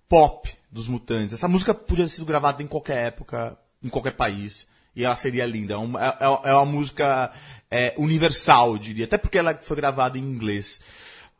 pop 0.08 0.48
dos 0.70 0.88
Mutantes. 0.88 1.32
Essa 1.34 1.48
música 1.48 1.74
podia 1.74 2.04
ter 2.04 2.10
sido 2.10 2.26
gravada 2.26 2.62
em 2.62 2.66
qualquer 2.66 3.06
época, 3.06 3.56
em 3.82 3.88
qualquer 3.88 4.12
país, 4.12 4.66
e 4.94 5.04
ela 5.04 5.16
seria 5.16 5.46
linda. 5.46 5.74
É 5.74 5.76
uma, 5.76 6.04
é- 6.04 6.50
é 6.50 6.54
uma 6.54 6.64
música 6.64 7.30
é, 7.70 7.94
universal, 7.96 8.78
diria. 8.78 9.04
Até 9.04 9.18
porque 9.18 9.38
ela 9.38 9.54
foi 9.62 9.76
gravada 9.76 10.18
em 10.18 10.22
inglês. 10.22 10.80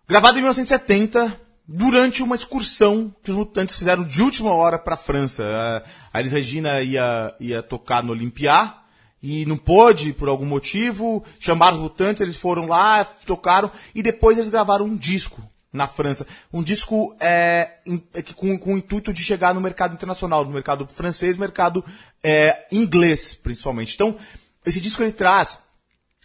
Gravada 0.09 0.39
em 0.39 0.43
1970, 0.43 1.41
durante 1.67 2.23
uma 2.23 2.35
excursão 2.37 3.15
que 3.23 3.31
os 3.31 3.37
Mutantes 3.37 3.77
fizeram 3.77 4.05
de 4.05 4.23
última 4.23 4.53
hora 4.55 4.79
para 4.79 4.95
a 4.95 4.99
França. 4.99 5.45
A- 6.13 6.21
Elis 6.21 6.33
Regina 6.33 6.81
ia, 6.83 7.35
ia 7.41 7.63
tocar 7.63 8.03
no 8.03 8.13
Olympia 8.13 8.73
e 9.23 9.47
não 9.47 9.57
pôde 9.57 10.13
por 10.13 10.29
algum 10.29 10.47
motivo. 10.47 11.25
Chamaram 11.39 11.77
os 11.77 11.83
Mutantes, 11.83 12.21
eles 12.21 12.37
foram 12.37 12.67
lá, 12.67 13.05
tocaram 13.05 13.71
e 13.95 14.03
depois 14.03 14.39
eles 14.39 14.51
gravaram 14.51 14.85
um 14.85 14.97
disco 14.97 15.43
na 15.73 15.87
França. 15.87 16.27
Um 16.53 16.63
disco 16.63 17.15
é, 17.21 17.79
é 18.15 18.23
com, 18.23 18.59
com 18.59 18.75
o 18.75 18.79
intuito 18.79 19.13
de 19.13 19.23
chegar 19.23 19.55
no 19.55 19.61
mercado 19.61 19.95
internacional, 19.95 20.45
no 20.45 20.51
mercado 20.51 20.87
francês, 20.93 21.37
mercado 21.37 21.85
é, 22.25 22.67
inglês, 22.73 23.35
principalmente. 23.35 23.95
Então, 23.95 24.17
esse 24.65 24.81
disco 24.81 25.03
ele 25.03 25.13
traz 25.13 25.59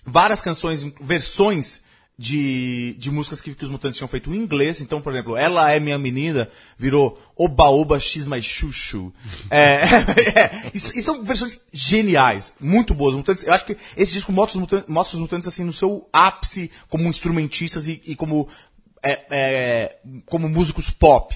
várias 0.05 0.41
canções, 0.41 0.83
versões 0.99 1.81
de, 2.18 2.93
de 2.99 3.09
músicas 3.09 3.41
que, 3.41 3.55
que 3.55 3.66
os 3.66 3.72
Mutantes 3.72 3.97
tinham 3.97 4.07
feito 4.07 4.32
em 4.32 4.38
inglês. 4.38 4.80
Então, 4.80 5.01
por 5.01 5.14
exemplo, 5.14 5.36
Ela 5.36 5.72
é 5.72 5.80
Minha 5.80 5.97
Menina 5.97 6.49
virou 6.78 7.20
Oba 7.36 7.70
Oba 7.70 7.99
X 7.99 8.28
mais 8.28 8.45
Chuchu. 8.45 9.14
É, 9.49 9.84
é, 9.84 10.72
e, 10.74 10.78
e 10.78 11.01
são 11.01 11.24
versões 11.24 11.59
geniais, 11.74 12.53
muito 12.59 12.93
boas. 12.93 13.16
Mutantes, 13.16 13.43
eu 13.43 13.53
acho 13.53 13.66
que 13.66 13.76
esse 13.97 14.14
disco 14.14 14.32
mostra 14.32 14.57
os 14.57 14.62
Mutantes, 14.62 14.88
mostra 14.88 15.16
os 15.16 15.22
mutantes 15.22 15.47
assim, 15.47 15.64
no 15.64 15.74
seu 15.74 16.07
ápice 16.14 16.72
como 16.88 17.07
instrumentistas 17.07 17.88
e, 17.88 18.01
e 18.05 18.16
como, 18.16 18.47
é, 19.03 19.26
é, 19.30 19.97
como 20.26 20.47
músicos 20.47 20.89
pop. 20.89 21.36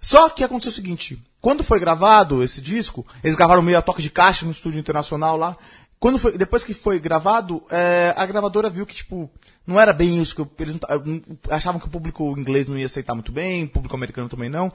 Só 0.00 0.28
que 0.28 0.44
aconteceu 0.44 0.72
o 0.72 0.74
seguinte, 0.74 1.18
quando 1.40 1.62
foi 1.62 1.78
gravado 1.78 2.42
esse 2.42 2.60
disco, 2.60 3.06
eles 3.22 3.36
gravaram 3.36 3.62
meio 3.62 3.78
a 3.78 3.82
toque 3.82 4.02
de 4.02 4.10
caixa 4.10 4.44
no 4.44 4.52
estúdio 4.52 4.80
internacional 4.80 5.36
lá. 5.36 5.56
Quando 5.98 6.18
foi, 6.18 6.36
depois 6.36 6.62
que 6.62 6.74
foi 6.74 6.98
gravado, 7.00 7.62
é, 7.70 8.12
a 8.16 8.26
gravadora 8.26 8.68
viu 8.68 8.84
que, 8.84 8.94
tipo, 8.94 9.30
não 9.66 9.80
era 9.80 9.92
bem 9.94 10.20
isso, 10.20 10.34
que 10.34 10.40
eu- 10.42 10.50
eles 10.58 10.74
não- 10.74 11.22
achavam 11.50 11.80
que 11.80 11.86
o 11.86 11.90
público 11.90 12.38
inglês 12.38 12.68
não 12.68 12.76
ia 12.78 12.86
aceitar 12.86 13.14
muito 13.14 13.32
bem, 13.32 13.64
o 13.64 13.68
público 13.68 13.96
americano 13.96 14.28
também 14.28 14.50
não. 14.50 14.70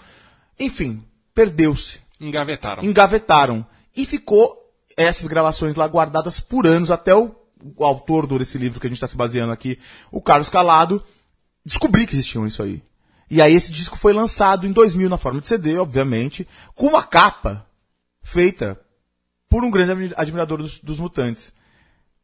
Enfim, 0.59 1.03
perdeu-se 1.33 1.99
Engavetaram. 2.19 2.83
engavetaram. 2.83 3.65
E 3.95 4.05
ficou 4.05 4.57
essas 4.97 5.27
gravações 5.27 5.75
lá 5.75 5.87
guardadas 5.87 6.39
por 6.39 6.65
anos, 6.65 6.89
até 6.89 7.13
o, 7.15 7.35
o 7.77 7.85
autor 7.85 8.27
desse 8.39 8.57
livro 8.57 8.79
que 8.79 8.87
a 8.87 8.89
gente 8.89 8.97
está 8.97 9.07
se 9.07 9.15
baseando 9.15 9.53
aqui, 9.53 9.77
o 10.11 10.21
Carlos 10.21 10.49
Calado, 10.49 11.03
descobrir 11.63 12.07
que 12.07 12.15
existiam 12.15 12.47
isso 12.47 12.63
aí. 12.63 12.81
E 13.29 13.41
aí 13.41 13.53
esse 13.53 13.71
disco 13.71 13.95
foi 13.95 14.11
lançado 14.11 14.65
em 14.65 14.71
2000 14.71 15.07
na 15.07 15.17
forma 15.17 15.39
de 15.39 15.47
CD, 15.47 15.77
obviamente, 15.77 16.47
com 16.75 16.87
uma 16.87 17.03
capa 17.03 17.65
feita 18.23 18.79
por 19.51 19.63
um 19.63 19.69
grande 19.69 19.91
admi- 19.91 20.13
admirador 20.15 20.57
dos, 20.59 20.79
dos 20.79 20.97
Mutantes. 20.97 21.53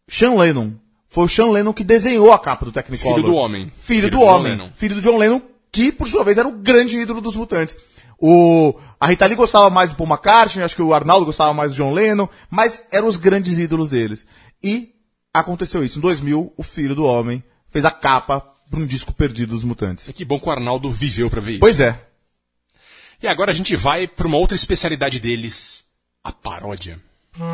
Sean 0.08 0.34
Lennon. 0.36 0.72
Foi 1.10 1.26
o 1.26 1.28
Sean 1.28 1.52
Lennon 1.52 1.74
que 1.74 1.84
desenhou 1.84 2.32
a 2.32 2.40
capa 2.40 2.66
do 2.66 2.72
Technicolor. 2.72 3.16
Filho 3.18 3.28
do 3.28 3.36
homem. 3.36 3.66
Filho, 3.78 4.00
Filho 4.02 4.12
do 4.12 4.18
do 4.18 4.24
homem. 4.24 4.52
Lennon. 4.54 4.72
Filho 4.76 4.96
do 4.96 5.02
John 5.02 5.18
Lennon, 5.18 5.42
que 5.72 5.92
por 5.92 6.08
sua 6.08 6.24
vez 6.24 6.38
era 6.38 6.48
o 6.48 6.54
grande 6.54 6.98
ídolo 6.98 7.20
dos 7.22 7.36
Mutantes. 7.36 7.78
O, 8.20 8.74
a 9.00 9.08
Rita 9.08 9.26
Lee 9.28 9.36
gostava 9.36 9.70
mais 9.70 9.90
do 9.90 9.96
Paul 9.96 10.10
McCartney, 10.10 10.64
acho 10.64 10.76
que 10.76 10.82
o 10.82 10.94
Arnaldo 10.94 11.26
gostava 11.26 11.54
mais 11.54 11.72
do 11.72 11.78
John 11.78 11.94
Lennon, 11.94 12.28
mas 12.50 12.82
eram 12.92 13.08
os 13.08 13.18
grandes 13.18 13.60
ídolos 13.60 13.90
deles. 13.90 14.26
E 14.64 14.94
aconteceu 15.34 15.84
isso. 15.84 16.00
Em 16.00 16.02
2000, 16.02 16.54
o 16.58 16.64
filho 16.64 16.96
do 16.96 17.04
homem 17.06 17.44
fez 17.70 17.86
a 17.86 17.92
capa 17.92 18.40
para 18.70 18.80
um 18.80 18.88
disco 18.88 19.14
perdido 19.14 19.54
dos 19.54 19.64
Mutantes. 19.64 20.10
Que 20.14 20.26
bom 20.26 20.40
que 20.40 20.48
o 20.48 20.52
Arnaldo 20.52 20.90
viveu 20.90 21.30
pra 21.30 21.42
ver 21.42 21.52
isso. 21.52 21.60
Pois 21.60 21.80
é. 21.80 22.00
E 23.22 23.28
agora 23.28 23.52
a 23.52 23.54
gente 23.54 23.76
vai 23.76 24.08
pra 24.08 24.28
uma 24.28 24.38
outra 24.38 24.56
especialidade 24.56 25.20
deles, 25.20 25.84
a 26.24 26.32
paródia. 26.32 27.00
Minha 27.40 27.50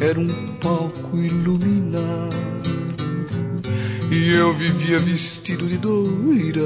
era 0.00 0.18
um 0.18 0.26
palco 0.60 1.16
iluminado 1.16 2.34
e 4.10 4.32
eu 4.32 4.52
vivia 4.54 4.98
vestido 4.98 5.68
de 5.68 5.78
doira, 5.78 6.60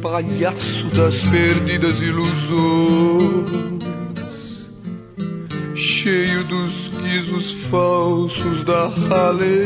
palhaço 0.00 0.88
das 0.94 1.14
perdidas 1.28 2.00
ilusões, 2.00 3.80
cheio 5.74 6.44
dos 6.44 6.88
guizos 7.02 7.52
falsos 7.70 8.64
da 8.64 8.90
alegria. 9.28 9.60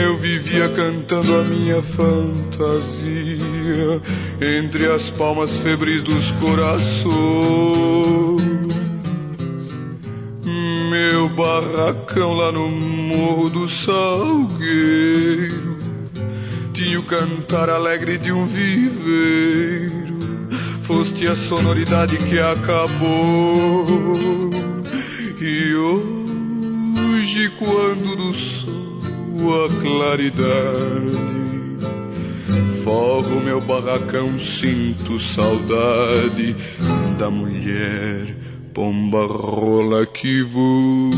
Eu 0.00 0.16
vivia 0.16 0.68
cantando 0.68 1.34
a 1.40 1.42
minha 1.44 1.82
fantasia 1.82 2.98
entre 4.40 4.86
as 4.86 5.10
palmas 5.10 5.56
febris 5.58 6.02
dos 6.02 6.30
corações. 6.32 7.08
Meu 10.90 11.28
barracão 11.30 12.32
lá 12.34 12.52
no 12.52 12.68
morro 12.68 13.50
do 13.50 13.68
Salgueiro 13.68 14.48
tinha 16.78 17.00
o 17.00 17.02
cantar 17.02 17.68
alegre 17.68 18.16
de 18.18 18.30
um 18.30 18.46
viveiro. 18.46 20.16
Foste 20.84 21.26
a 21.26 21.34
sonoridade 21.34 22.16
que 22.16 22.38
acabou. 22.38 23.84
E 25.40 25.74
hoje, 25.74 27.50
quando 27.58 28.14
do 28.14 28.32
sol 28.32 28.78
a 29.64 29.68
claridade 29.80 31.28
forro 32.84 33.40
meu 33.40 33.60
barracão, 33.60 34.38
sinto 34.38 35.18
saudade 35.18 36.54
da 37.18 37.28
mulher 37.28 38.36
pomba 38.72 39.26
rola 39.26 40.06
que 40.06 40.44
voou. 40.44 41.08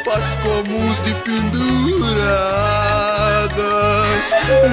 Roupas 0.00 0.24
comuns 0.42 0.98
de 1.04 1.14
penduradas 1.22 2.20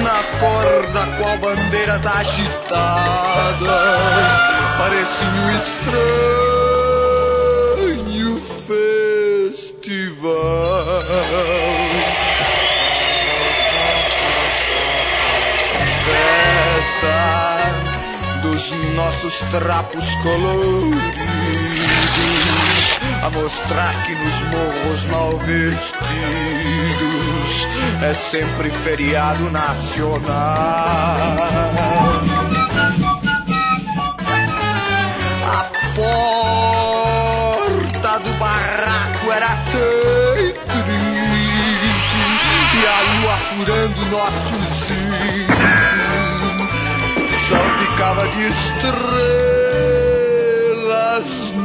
Na 0.02 0.22
corda 0.40 1.06
qual 1.18 1.36
bandeiras 1.38 2.04
agitadas. 2.06 3.58
Parecia 4.78 5.28
um 5.28 5.50
estranho 7.86 8.40
festival. 8.66 10.22
Festa 16.04 17.18
dos 18.42 18.64
nossos 18.94 19.36
trapos 19.50 20.06
coloridos 20.22 21.27
mostrar 23.30 24.06
que 24.06 24.14
nos 24.14 24.34
morros 24.50 25.04
mal 25.10 25.38
vestidos 25.38 25.98
é 28.02 28.14
sempre 28.14 28.70
feriado 28.70 29.50
nacional. 29.50 30.28
A 35.46 35.64
porta 37.66 38.18
do 38.20 38.32
barraco 38.38 39.32
era 39.32 39.56
sempre 39.56 40.58
e 42.74 42.86
a 42.86 43.00
lua 43.02 43.36
furando 43.36 44.06
nossos 44.06 44.64
cílios 44.86 45.58
salpicava 47.48 48.28
de 48.28 48.46
estrelas 48.46 48.98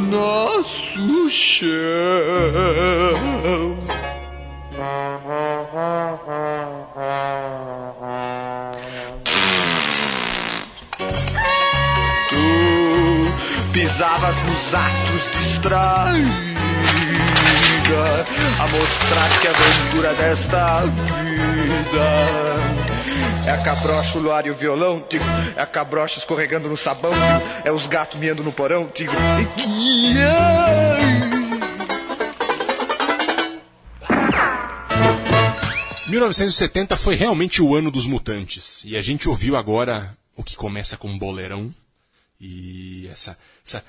nosso 0.09 0.82
chão. 1.29 1.69
Tu 12.29 13.71
pisavas 13.73 14.35
nos 14.45 14.73
astros 14.73 15.21
distraídos 15.33 16.53
vida, 17.83 18.25
a 18.59 18.67
mostrar 18.67 19.29
que 19.41 19.47
a 19.47 19.51
aventura 19.51 20.13
desta 20.13 20.81
vida 20.81 22.07
é 23.45 23.51
a 23.51 23.57
cabrocha, 23.57 24.17
o 24.17 24.21
luar 24.21 24.45
e 24.45 24.51
o 24.51 24.55
violão, 24.55 25.03
digo, 25.09 25.25
é 25.55 25.61
a 25.61 25.65
cabrocha 25.65 26.17
escorregando 26.19 26.69
no 26.69 26.77
sabão, 26.77 27.11
digo, 27.13 27.41
é 27.65 27.71
os 27.71 27.87
gatos 27.87 28.17
miando 28.19 28.43
no 28.43 28.51
porão, 28.51 28.89
digo, 28.93 29.11
e- 29.57 30.17
ai. 30.21 31.02
1970 36.13 36.95
foi 36.95 37.15
realmente 37.15 37.59
o 37.59 37.75
ano 37.75 37.89
dos 37.89 38.05
mutantes. 38.05 38.83
E 38.85 38.95
a 38.95 39.01
gente 39.01 39.27
ouviu 39.27 39.55
agora 39.55 40.15
o 40.35 40.43
que 40.43 40.55
começa 40.55 40.95
com 40.95 41.09
um 41.09 41.17
boleirão. 41.17 41.73
E 42.39 43.07
essa, 43.11 43.35
essa, 43.65 43.83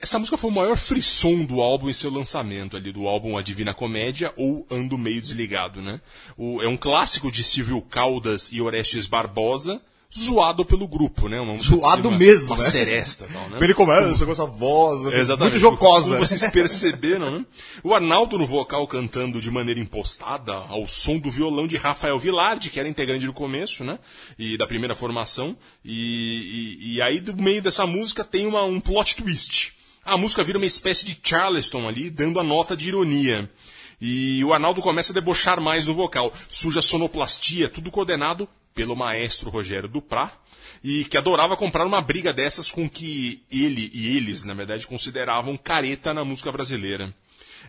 essa 0.00 0.18
música 0.18 0.36
foi 0.36 0.50
o 0.50 0.54
maior 0.54 0.76
frisson 0.76 1.44
do 1.44 1.60
álbum 1.60 1.88
em 1.88 1.92
seu 1.92 2.10
lançamento 2.10 2.76
ali, 2.76 2.90
do 2.90 3.06
álbum 3.06 3.38
A 3.38 3.42
Divina 3.42 3.72
Comédia 3.72 4.32
ou 4.36 4.66
Ando 4.68 4.98
Meio 4.98 5.20
Desligado, 5.20 5.80
né? 5.80 6.00
O, 6.36 6.60
é 6.60 6.66
um 6.66 6.76
clássico 6.76 7.30
de 7.30 7.44
Silvio 7.44 7.80
Caldas 7.80 8.48
e 8.50 8.60
Orestes 8.60 9.06
Barbosa, 9.06 9.80
zoado 10.16 10.64
pelo 10.64 10.88
grupo, 10.88 11.28
né? 11.28 11.38
Uma 11.40 11.56
Zoado 11.58 12.08
uma- 12.08 12.18
mesmo, 12.18 12.48
Uma 12.54 12.56
né? 12.56 12.70
seresta 12.70 13.28
tal, 13.32 13.48
né? 13.50 13.58
Ele 13.60 13.74
começa 13.74 14.24
com 14.24 14.32
essa 14.32 14.46
voz, 14.46 15.04
assim, 15.06 15.36
muito 15.36 15.58
jocosa. 15.58 16.08
Como 16.08 16.24
vocês 16.24 16.50
perceberam, 16.50 17.30
né? 17.30 17.46
O 17.84 17.94
Arnaldo 17.94 18.38
no 18.38 18.46
vocal 18.46 18.86
cantando 18.88 19.40
de 19.40 19.50
maneira 19.50 19.78
impostada, 19.78 20.54
ao 20.54 20.86
som 20.86 21.18
do 21.18 21.30
violão 21.30 21.66
de 21.66 21.76
Rafael 21.76 22.18
Vilardi, 22.18 22.70
que 22.70 22.80
era 22.80 22.88
integrante 22.88 23.26
do 23.26 23.32
começo, 23.32 23.84
né? 23.84 23.98
E 24.38 24.56
da 24.56 24.66
primeira 24.66 24.94
formação. 24.96 25.56
E, 25.84 26.78
e, 26.80 26.96
e 26.96 27.02
aí, 27.02 27.20
do 27.20 27.36
meio 27.36 27.60
dessa 27.62 27.86
música, 27.86 28.24
tem 28.24 28.46
uma, 28.46 28.64
um 28.64 28.80
plot 28.80 29.16
twist. 29.16 29.72
A 30.04 30.16
música 30.16 30.42
vira 30.42 30.56
uma 30.58 30.66
espécie 30.66 31.04
de 31.04 31.18
Charleston 31.22 31.86
ali, 31.86 32.08
dando 32.08 32.40
a 32.40 32.42
nota 32.44 32.74
de 32.74 32.88
ironia. 32.88 33.48
E 34.00 34.42
o 34.44 34.54
Arnaldo 34.54 34.80
começa 34.80 35.12
a 35.12 35.14
debochar 35.14 35.60
mais 35.60 35.84
no 35.86 35.94
vocal. 35.94 36.32
Suja 36.48 36.80
sonoplastia, 36.80 37.68
tudo 37.68 37.90
coordenado 37.90 38.48
pelo 38.78 38.94
maestro 38.94 39.50
Rogério 39.50 39.88
Duprá 39.88 40.30
e 40.84 41.04
que 41.06 41.18
adorava 41.18 41.56
comprar 41.56 41.84
uma 41.84 42.00
briga 42.00 42.32
dessas 42.32 42.70
com 42.70 42.88
que 42.88 43.42
ele 43.50 43.90
e 43.92 44.16
eles, 44.16 44.44
na 44.44 44.54
verdade, 44.54 44.86
consideravam 44.86 45.56
careta 45.56 46.14
na 46.14 46.24
música 46.24 46.52
brasileira. 46.52 47.12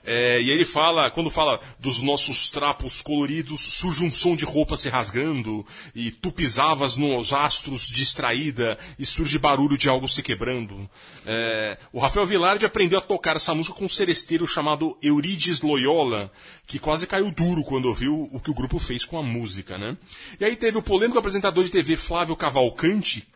É, 0.04 0.41
e 0.41 0.50
ele 0.50 0.66
fala, 0.66 1.10
quando 1.12 1.30
fala 1.30 1.60
dos 1.80 2.02
nossos 2.02 2.50
trapos 2.50 3.02
coloridos, 3.02 3.62
surge 3.62 4.04
um 4.04 4.12
som 4.12 4.36
de 4.36 4.45
roupa 4.45 4.78
se 4.78 4.89
rasgando, 4.89 5.66
e 5.93 6.12
tu 6.12 6.32
pisavas 6.32 6.97
nos 6.97 7.34
astros 7.34 7.88
distraída, 7.88 8.78
e 8.97 9.06
surge 9.06 9.38
barulho 9.38 9.78
de 9.78 9.89
algo 9.89 10.08
se 10.08 10.22
quebrando. 10.22 10.89
É, 11.26 11.78
o 11.91 12.00
Rafael 12.00 12.26
Vilardi 12.26 12.66
aprendeu 12.66 13.00
a 13.00 13.02
tocar 13.02 13.36
essa 13.36 13.54
música 13.54 13.76
com 13.76 13.86
um 13.86 13.89
seresteiro 13.89 14.47
chamado 14.47 14.97
Eurides 15.02 15.62
Loyola, 15.62 16.32
que 16.66 16.80
quase 16.80 17.08
caiu 17.08 17.32
duro 17.32 17.64
quando 17.64 17.86
ouviu 17.86 18.30
o 18.32 18.39
que 18.39 18.52
o 18.52 18.54
grupo 18.54 18.80
fez 18.80 19.06
com 19.06 19.18
a 19.18 19.24
música, 19.24 19.78
né? 19.78 19.97
E 20.39 20.45
aí 20.45 20.56
teve 20.56 20.78
o 20.78 20.84
polêmico 20.84 21.20
apresentador 21.20 21.64
de 21.64 21.72
TV 21.72 21.95
Flávio 21.95 22.36
Cavalcante, 22.36 23.28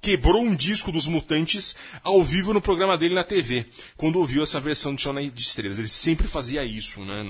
quebrou 0.00 0.42
um 0.42 0.54
disco 0.54 0.90
dos 0.90 1.06
Mutantes 1.06 1.76
ao 2.02 2.22
vivo 2.22 2.54
no 2.54 2.60
programa 2.60 2.96
dele 2.96 3.14
na 3.14 3.24
TV, 3.24 3.66
quando 3.96 4.18
ouviu 4.18 4.42
essa 4.42 4.58
versão 4.60 4.94
de 4.94 5.02
Chão 5.02 5.14
de 5.14 5.40
Estrelas. 5.40 5.78
Ele 5.78 5.88
sempre 5.88 6.26
fazia 6.26 6.64
isso, 6.64 7.04
né? 7.04 7.24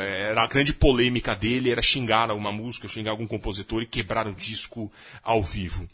Era 0.00 0.42
a 0.42 0.46
grande 0.46 0.72
polêmica 0.72 1.34
dele, 1.34 1.70
era 1.70 1.82
xingar 1.82 2.30
alguma 2.30 2.52
música, 2.52 2.88
xingar 2.88 3.12
algum 3.12 3.26
compositor 3.26 3.82
e 3.82 3.86
quebrar 3.86 4.26
o 4.26 4.34
disco 4.34 4.90
ao 5.22 5.42
vivo. 5.42 5.88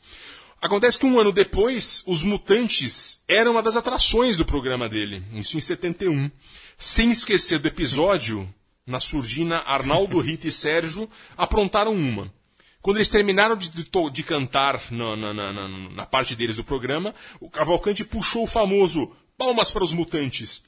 Acontece 0.60 0.98
que 0.98 1.06
um 1.06 1.20
ano 1.20 1.32
depois, 1.32 2.02
os 2.06 2.22
Mutantes 2.22 3.22
eram 3.28 3.52
uma 3.52 3.62
das 3.62 3.76
atrações 3.76 4.36
do 4.36 4.44
programa 4.44 4.88
dele, 4.88 5.22
isso 5.32 5.56
em 5.56 5.60
71. 5.60 6.30
Sem 6.76 7.10
esquecer 7.12 7.60
do 7.60 7.68
episódio, 7.68 8.48
na 8.86 8.98
surdina, 8.98 9.58
Arnaldo, 9.58 10.18
Rita 10.18 10.48
e 10.48 10.52
Sérgio 10.52 11.08
aprontaram 11.36 11.92
uma. 11.92 12.32
Quando 12.80 12.98
eles 12.98 13.08
terminaram 13.08 13.56
de, 13.56 13.68
de 13.70 13.88
de 14.12 14.22
cantar 14.22 14.80
na, 14.90 15.16
na- 15.16 15.34
na- 15.34 15.52
na- 15.52 15.68
na 15.90 16.06
parte 16.06 16.36
deles 16.36 16.56
do 16.56 16.64
programa, 16.64 17.14
o 17.40 17.50
Cavalcante 17.50 18.04
puxou 18.04 18.44
o 18.44 18.46
famoso 18.46 19.10
Palmas 19.36 19.70
para 19.70 19.84
os 19.84 19.92
Mutantes. 19.92 20.62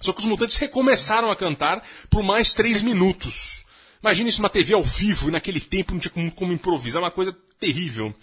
Só 0.00 0.12
que 0.12 0.20
os 0.20 0.24
Mutantes 0.24 0.56
recomeçaram 0.56 1.30
a 1.30 1.36
cantar 1.36 1.82
por 2.08 2.22
mais 2.22 2.54
três 2.54 2.82
minutos. 2.82 3.64
Imagina 4.02 4.30
isso 4.30 4.40
numa 4.40 4.48
TV 4.48 4.72
ao 4.72 4.82
vivo 4.82 5.28
e 5.28 5.32
naquele 5.32 5.60
tempo 5.60 5.92
não 5.92 6.00
tinha 6.00 6.10
como, 6.10 6.32
como 6.32 6.52
improvisar, 6.52 7.02
uma 7.02 7.10
coisa 7.10 7.36
terrível. 7.58 8.14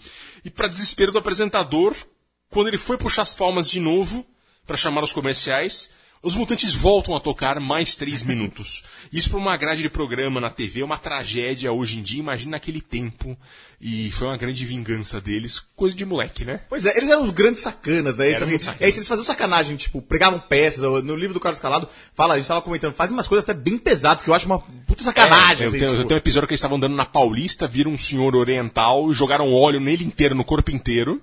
E 0.44 0.50
para 0.50 0.66
desespero 0.66 1.12
do 1.12 1.18
apresentador, 1.18 1.94
quando 2.50 2.66
ele 2.66 2.76
foi 2.78 2.98
puxar 2.98 3.22
as 3.22 3.34
palmas 3.34 3.70
de 3.70 3.78
novo 3.78 4.26
para 4.66 4.76
chamar 4.76 5.04
os 5.04 5.12
comerciais, 5.12 5.88
os 6.22 6.34
mutantes 6.34 6.74
voltam 6.74 7.14
a 7.14 7.20
tocar 7.20 7.60
mais 7.60 7.96
três 7.96 8.22
minutos. 8.22 8.82
Isso 9.12 9.30
para 9.30 9.38
uma 9.38 9.56
grade 9.56 9.82
de 9.82 9.90
programa 9.90 10.40
na 10.40 10.50
TV 10.50 10.80
é 10.80 10.84
uma 10.84 10.98
tragédia 10.98 11.72
hoje 11.72 11.98
em 11.98 12.02
dia, 12.02 12.20
imagina 12.20 12.52
naquele 12.52 12.80
tempo. 12.80 13.36
E 13.80 14.10
foi 14.10 14.26
uma 14.26 14.36
grande 14.36 14.64
vingança 14.64 15.20
deles, 15.20 15.60
coisa 15.76 15.94
de 15.94 16.04
moleque, 16.04 16.44
né? 16.44 16.60
Pois 16.68 16.84
é, 16.84 16.96
eles 16.96 17.08
eram 17.08 17.22
os 17.22 17.30
grandes 17.30 17.62
sacanas, 17.62 18.16
né? 18.16 18.26
Eles, 18.26 18.42
assim, 18.42 18.58
sacanas. 18.58 18.96
eles 18.96 19.08
faziam 19.08 19.24
sacanagem, 19.24 19.76
tipo, 19.76 20.02
pregavam 20.02 20.40
peças. 20.40 20.82
No 21.04 21.14
livro 21.14 21.34
do 21.34 21.38
Carlos 21.38 21.60
Calado, 21.60 21.88
fala, 22.12 22.34
a 22.34 22.36
gente 22.38 22.48
tava 22.48 22.60
comentando, 22.60 22.94
fazem 22.94 23.16
umas 23.16 23.28
coisas 23.28 23.48
até 23.48 23.54
bem 23.54 23.78
pesadas, 23.78 24.22
que 24.24 24.30
eu 24.30 24.34
acho 24.34 24.46
uma 24.46 24.58
puta 24.58 25.04
sacanagem. 25.04 25.62
É, 25.62 25.66
eu, 25.66 25.68
assim, 25.68 25.78
tenho, 25.78 25.90
tipo. 25.90 26.02
eu 26.02 26.08
tenho 26.08 26.18
um 26.18 26.22
episódio 26.22 26.48
que 26.48 26.54
eles 26.54 26.58
estavam 26.58 26.76
andando 26.76 26.96
na 26.96 27.06
Paulista, 27.06 27.68
viram 27.68 27.92
um 27.92 27.98
senhor 27.98 28.34
oriental, 28.34 29.12
jogaram 29.14 29.52
óleo 29.52 29.78
nele 29.78 30.04
inteiro, 30.04 30.34
no 30.34 30.44
corpo 30.44 30.72
inteiro, 30.72 31.22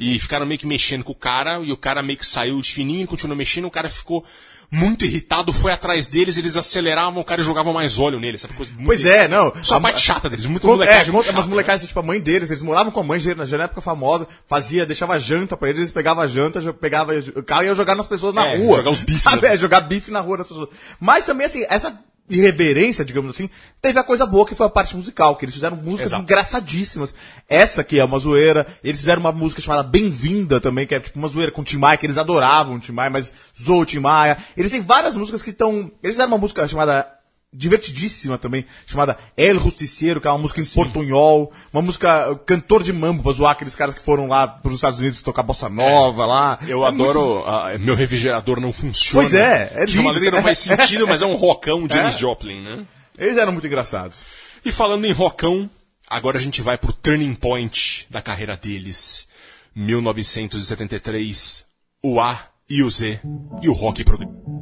e 0.00 0.18
ficaram 0.18 0.46
meio 0.46 0.58
que 0.58 0.66
mexendo 0.66 1.04
com 1.04 1.12
o 1.12 1.14
cara, 1.14 1.60
e 1.60 1.70
o 1.70 1.76
cara 1.76 2.02
meio 2.02 2.18
que 2.18 2.26
saiu 2.26 2.60
de 2.60 2.72
fininho, 2.72 3.06
continuou 3.06 3.36
mexendo, 3.36 3.66
o 3.66 3.70
cara 3.70 3.88
ficou 3.90 4.24
muito 4.72 5.04
irritado, 5.04 5.52
foi 5.52 5.72
atrás 5.72 6.06
deles, 6.06 6.38
eles 6.38 6.56
aceleravam 6.56 7.20
o 7.20 7.24
cara 7.24 7.40
e 7.40 7.44
jogavam 7.44 7.72
mais 7.72 7.98
óleo 7.98 8.20
nele, 8.20 8.38
sabe? 8.38 8.54
Coisa 8.54 8.72
muito 8.72 8.86
Pois 8.86 9.04
é, 9.04 9.26
não. 9.26 9.52
Só 9.64 9.74
a 9.74 9.78
A- 9.78 9.80
parte 9.80 10.00
chata 10.00 10.30
deles, 10.30 10.46
muito 10.46 10.64
molecagem. 10.66 11.08
É, 11.08 11.12
muito 11.12 11.26
chata. 11.26 11.48
molecadas, 11.48 11.84
tipo, 11.86 11.98
a 11.98 12.02
mãe 12.04 12.20
deles, 12.20 12.50
eles 12.50 12.62
moravam 12.62 12.92
com 12.92 13.00
a 13.00 13.02
mãe, 13.02 13.20
na 13.36 13.44
na 13.44 13.64
época 13.64 13.80
famosa, 13.80 14.28
fazia, 14.48 14.86
deixava 14.86 15.18
janta 15.18 15.56
pra 15.56 15.68
eles, 15.68 15.80
eles 15.80 15.92
pegavam 15.92 16.22
a 16.22 16.26
janta, 16.28 16.72
pegava 16.72 17.12
o 17.36 17.42
carro 17.42 17.64
e 17.64 17.66
ia 17.66 17.74
jogar 17.74 17.96
nas 17.96 18.06
pessoas 18.06 18.32
na 18.32 18.46
É, 18.46 18.56
rua. 18.58 18.76
jogar 18.76 18.90
os 18.90 19.02
bifes, 19.02 19.22
Sabe? 19.22 19.42
né? 19.42 19.54
É, 19.54 19.56
jogar 19.58 19.80
bife 19.80 20.10
na 20.12 20.20
rua 20.20 20.38
das 20.38 20.46
pessoas. 20.46 20.68
Mas 21.00 21.26
também, 21.26 21.46
assim, 21.46 21.66
essa 21.68 21.98
irreverência, 22.30 23.04
digamos 23.04 23.34
assim, 23.34 23.50
teve 23.82 23.98
a 23.98 24.04
coisa 24.04 24.24
boa 24.24 24.46
que 24.46 24.54
foi 24.54 24.66
a 24.66 24.70
parte 24.70 24.96
musical, 24.96 25.36
que 25.36 25.44
eles 25.44 25.54
fizeram 25.54 25.76
músicas 25.76 26.12
Exato. 26.12 26.22
engraçadíssimas. 26.22 27.14
Essa 27.48 27.84
que 27.84 27.98
é 27.98 28.04
uma 28.04 28.18
zoeira, 28.18 28.66
eles 28.82 29.00
fizeram 29.00 29.20
uma 29.20 29.32
música 29.32 29.60
chamada 29.60 29.82
Bem-vinda 29.82 30.60
também, 30.60 30.86
que 30.86 30.94
é 30.94 31.00
tipo 31.00 31.18
uma 31.18 31.28
zoeira 31.28 31.52
com 31.52 31.60
o 31.60 31.64
Tim 31.64 31.78
Maia, 31.78 31.98
que 31.98 32.06
eles 32.06 32.18
adoravam 32.18 32.76
o 32.76 32.80
Tim 32.80 32.92
Maia, 32.92 33.10
mas 33.10 33.32
zoou 33.60 33.82
o 33.82 33.86
Tim 33.86 33.98
Maia. 33.98 34.38
Eles 34.56 34.70
têm 34.70 34.80
várias 34.80 35.16
músicas 35.16 35.42
que 35.42 35.50
estão... 35.50 35.90
Eles 36.02 36.14
fizeram 36.14 36.28
uma 36.28 36.38
música 36.38 36.66
chamada 36.66 37.19
divertidíssima 37.52 38.38
também, 38.38 38.64
chamada 38.86 39.18
El 39.36 39.58
Justiciero, 39.58 40.20
que 40.20 40.28
é 40.28 40.30
uma 40.30 40.38
música 40.38 40.60
em 40.60 40.64
portunhol, 40.64 41.52
uma 41.72 41.82
música 41.82 42.30
uh, 42.30 42.36
cantor 42.36 42.82
de 42.82 42.92
mambo, 42.92 43.22
pra 43.22 43.32
zoar 43.32 43.52
aqueles 43.52 43.74
caras 43.74 43.94
que 43.94 44.02
foram 44.02 44.28
lá 44.28 44.46
pros 44.46 44.76
Estados 44.76 45.00
Unidos 45.00 45.20
tocar 45.20 45.42
bossa 45.42 45.68
nova 45.68 46.24
lá. 46.26 46.58
Eu 46.68 46.84
É 46.86 46.90
muito- 46.90 47.10
adoro. 47.10 47.44
ah, 47.46 47.76
meu 47.78 47.94
refrigerador 47.96 48.60
não 48.60 48.72
funciona. 48.72 49.22
Pois 49.28 49.34
é, 49.34 49.72
é 49.74 49.84
é 49.84 50.00
uma 50.00 50.12
letra 50.12 50.30
não 50.30 50.42
faz 50.42 50.58
sentido, 50.60 51.06
mas 51.08 51.22
é 51.22 51.26
um 51.26 51.34
rockão 51.34 51.86
de 51.88 51.98
É. 51.98 52.10
Joplin, 52.12 52.62
né? 52.62 52.84
Eles 53.18 53.36
eram 53.36 53.52
muito 53.52 53.66
engraçados. 53.66 54.20
E 54.64 54.70
falando 54.70 55.04
em 55.04 55.12
rockão, 55.12 55.68
agora 56.08 56.38
a 56.38 56.40
gente 56.40 56.62
vai 56.62 56.78
pro 56.78 56.92
turning 56.92 57.34
point 57.34 58.06
da 58.10 58.22
carreira 58.22 58.56
deles. 58.56 59.26
1973, 59.74 61.64
o 62.02 62.20
A 62.20 62.38
e 62.68 62.82
o 62.82 62.90
Z 62.90 63.20
e 63.62 63.68
o 63.68 63.72
rock 63.72 64.04
progressivo. 64.04 64.59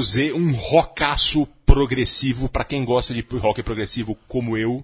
O 0.00 0.02
A 0.02 0.04
e 0.04 0.04
o 0.04 0.04
Z, 0.04 0.32
um 0.32 0.52
rockaço 0.52 1.46
progressivo, 1.66 2.48
pra 2.48 2.64
quem 2.64 2.84
gosta 2.84 3.12
de 3.12 3.24
rock 3.38 3.62
progressivo 3.62 4.16
como 4.26 4.56
eu. 4.56 4.82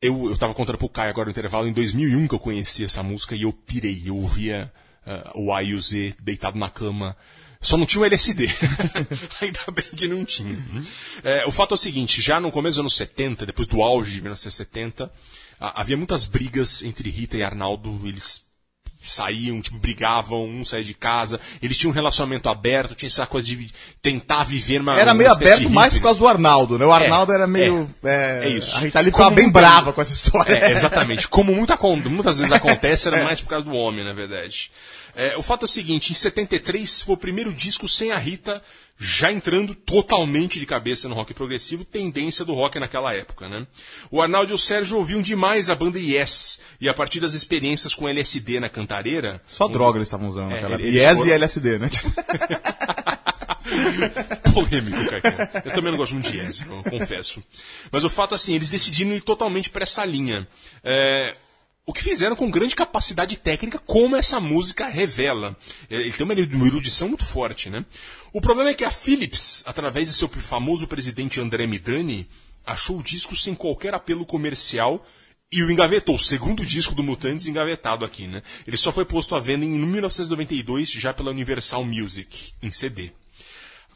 Eu, 0.00 0.30
eu 0.30 0.36
tava 0.36 0.54
contando 0.54 0.78
pro 0.78 0.88
Caio 0.88 1.10
agora 1.10 1.26
no 1.26 1.30
intervalo, 1.30 1.68
em 1.68 1.72
2001 1.72 2.28
que 2.28 2.34
eu 2.34 2.38
conheci 2.38 2.84
essa 2.84 3.02
música 3.02 3.34
e 3.34 3.42
eu 3.42 3.52
pirei. 3.52 4.02
Eu 4.06 4.16
ouvia 4.16 4.72
ah, 5.06 5.32
o 5.34 5.52
A 5.52 5.62
e 5.62 5.74
o 5.74 5.80
Z 5.80 6.14
deitado 6.20 6.58
na 6.58 6.68
cama. 6.68 7.16
Só 7.60 7.76
não 7.76 7.86
tinha 7.86 8.02
o 8.02 8.04
LSD. 8.04 8.46
Ainda 9.40 9.60
bem 9.72 9.84
que 9.96 10.06
não 10.06 10.24
tinha. 10.24 10.58
É, 11.24 11.46
o 11.46 11.52
fato 11.52 11.72
é 11.72 11.74
o 11.74 11.78
seguinte, 11.78 12.20
já 12.20 12.38
no 12.38 12.52
começo 12.52 12.76
dos 12.76 12.80
anos 12.80 12.96
70, 12.96 13.46
depois 13.46 13.66
do 13.66 13.82
auge 13.82 14.12
de 14.12 14.20
1970, 14.20 15.10
ah, 15.58 15.80
havia 15.80 15.96
muitas 15.96 16.24
brigas 16.24 16.82
entre 16.82 17.10
Rita 17.10 17.36
e 17.36 17.42
Arnaldo. 17.42 18.00
Eles 18.04 18.45
saíam, 19.10 19.60
tipo, 19.60 19.78
brigavam, 19.78 20.44
um 20.44 20.64
saía 20.64 20.84
de 20.84 20.94
casa. 20.94 21.40
Eles 21.62 21.76
tinham 21.78 21.90
um 21.90 21.94
relacionamento 21.94 22.48
aberto, 22.48 22.94
tinha 22.94 23.08
essa 23.08 23.26
coisa 23.26 23.46
de 23.48 23.70
tentar 24.02 24.44
viver 24.44 24.80
uma 24.80 24.98
Era 24.98 25.14
meio 25.14 25.30
aberto 25.32 25.68
mais 25.70 25.92
por 25.94 26.02
causa 26.02 26.18
do 26.18 26.28
Arnaldo, 26.28 26.78
né? 26.78 26.84
O 26.86 26.92
Arnaldo 26.92 27.32
era 27.32 27.46
meio. 27.46 27.88
é, 28.04 28.42
É, 28.44 28.46
é 28.46 28.48
isso. 28.50 28.76
A 28.76 28.80
Rita 28.80 28.98
ali 28.98 29.10
ficava 29.10 29.30
bem 29.30 29.44
muita- 29.44 29.60
brava 29.60 29.92
com 29.92 30.00
essa 30.00 30.12
história. 30.12 30.52
É, 30.54 30.72
exatamente. 30.72 31.28
Como 31.28 31.54
muito, 31.54 31.72
acon- 31.72 31.96
muitas 31.96 32.38
vezes 32.38 32.52
acontece, 32.54 33.08
era 33.08 33.22
mais 33.24 33.40
por 33.40 33.48
causa 33.50 33.64
do 33.64 33.72
homem, 33.72 34.04
na 34.04 34.12
verdade. 34.12 34.70
É, 35.14 35.36
o 35.38 35.42
fato 35.42 35.62
é 35.62 35.64
o 35.64 35.68
seguinte, 35.68 36.10
em 36.12 36.14
73 36.14 37.00
foi 37.02 37.14
o 37.14 37.18
primeiro 37.18 37.52
disco 37.54 37.88
sem 37.88 38.12
a 38.12 38.18
Rita, 38.18 38.60
já 38.98 39.30
entrando 39.30 39.74
totalmente 39.74 40.58
de 40.58 40.64
cabeça 40.66 41.08
no 41.08 41.14
rock 41.14 41.34
progressivo, 41.34 41.84
tendência 41.84 42.44
do 42.44 42.54
rock 42.54 42.78
naquela 42.80 43.14
época, 43.14 43.48
né? 43.48 43.66
O 44.10 44.22
Arnaldo 44.22 44.52
e 44.52 44.54
o 44.54 44.58
Sérgio 44.58 44.96
ouviam 44.96 45.20
demais 45.20 45.68
a 45.68 45.74
banda 45.74 45.98
Yes, 45.98 46.60
e 46.80 46.88
a 46.88 46.94
partir 46.94 47.20
das 47.20 47.34
experiências 47.34 47.94
com 47.94 48.08
LSD 48.08 48.58
na 48.60 48.68
cantareira... 48.70 49.40
Só 49.46 49.68
droga 49.68 49.98
eles 49.98 50.08
estavam 50.08 50.28
usando 50.28 50.50
É, 50.50 50.54
naquela 50.54 50.74
época. 50.76 50.88
Yes 50.88 51.16
foram- 51.18 51.26
e 51.28 51.32
LSD, 51.32 51.78
né? 51.78 51.90
polêmico, 54.54 55.10
Caicão. 55.10 55.48
Eu 55.64 55.72
também 55.72 55.90
não 55.90 55.98
gosto 55.98 56.12
muito 56.14 56.30
de 56.30 56.38
Yes, 56.38 56.64
eu 56.66 56.82
confesso. 56.90 57.42
Mas 57.90 58.04
o 58.04 58.08
fato, 58.10 58.34
assim, 58.34 58.54
eles 58.54 58.70
decidiram 58.70 59.12
ir 59.12 59.22
totalmente 59.22 59.70
para 59.70 59.82
essa 59.82 60.04
linha. 60.04 60.46
É, 60.82 61.36
o 61.86 61.92
que 61.92 62.02
fizeram 62.02 62.34
com 62.34 62.50
grande 62.50 62.74
capacidade 62.74 63.36
técnica, 63.36 63.78
como 63.78 64.16
essa 64.16 64.40
música 64.40 64.88
revela. 64.88 65.56
É, 65.88 65.94
Ele 65.94 66.12
tem 66.12 66.24
uma 66.24 66.34
erudição 66.34 67.08
muito 67.08 67.24
forte, 67.24 67.70
né? 67.70 67.86
O 68.32 68.40
problema 68.40 68.70
é 68.70 68.74
que 68.74 68.84
a 68.84 68.90
Philips, 68.90 69.62
através 69.64 70.08
de 70.08 70.14
seu 70.14 70.28
famoso 70.28 70.88
presidente 70.88 71.40
André 71.40 71.64
Midani, 71.66 72.28
achou 72.66 72.98
o 72.98 73.02
disco 73.02 73.36
sem 73.36 73.54
qualquer 73.54 73.94
apelo 73.94 74.26
comercial 74.26 75.06
e 75.52 75.62
o 75.62 75.70
engavetou. 75.70 76.16
O 76.16 76.18
segundo 76.18 76.66
disco 76.66 76.92
do 76.92 77.04
Mutantes 77.04 77.46
engavetado 77.46 78.04
aqui, 78.04 78.26
né? 78.26 78.42
Ele 78.66 78.76
só 78.76 78.90
foi 78.90 79.04
posto 79.04 79.36
à 79.36 79.38
venda 79.38 79.64
em 79.64 79.78
1992, 79.78 80.90
já 80.90 81.14
pela 81.14 81.30
Universal 81.30 81.84
Music, 81.84 82.52
em 82.60 82.72
CD. 82.72 83.12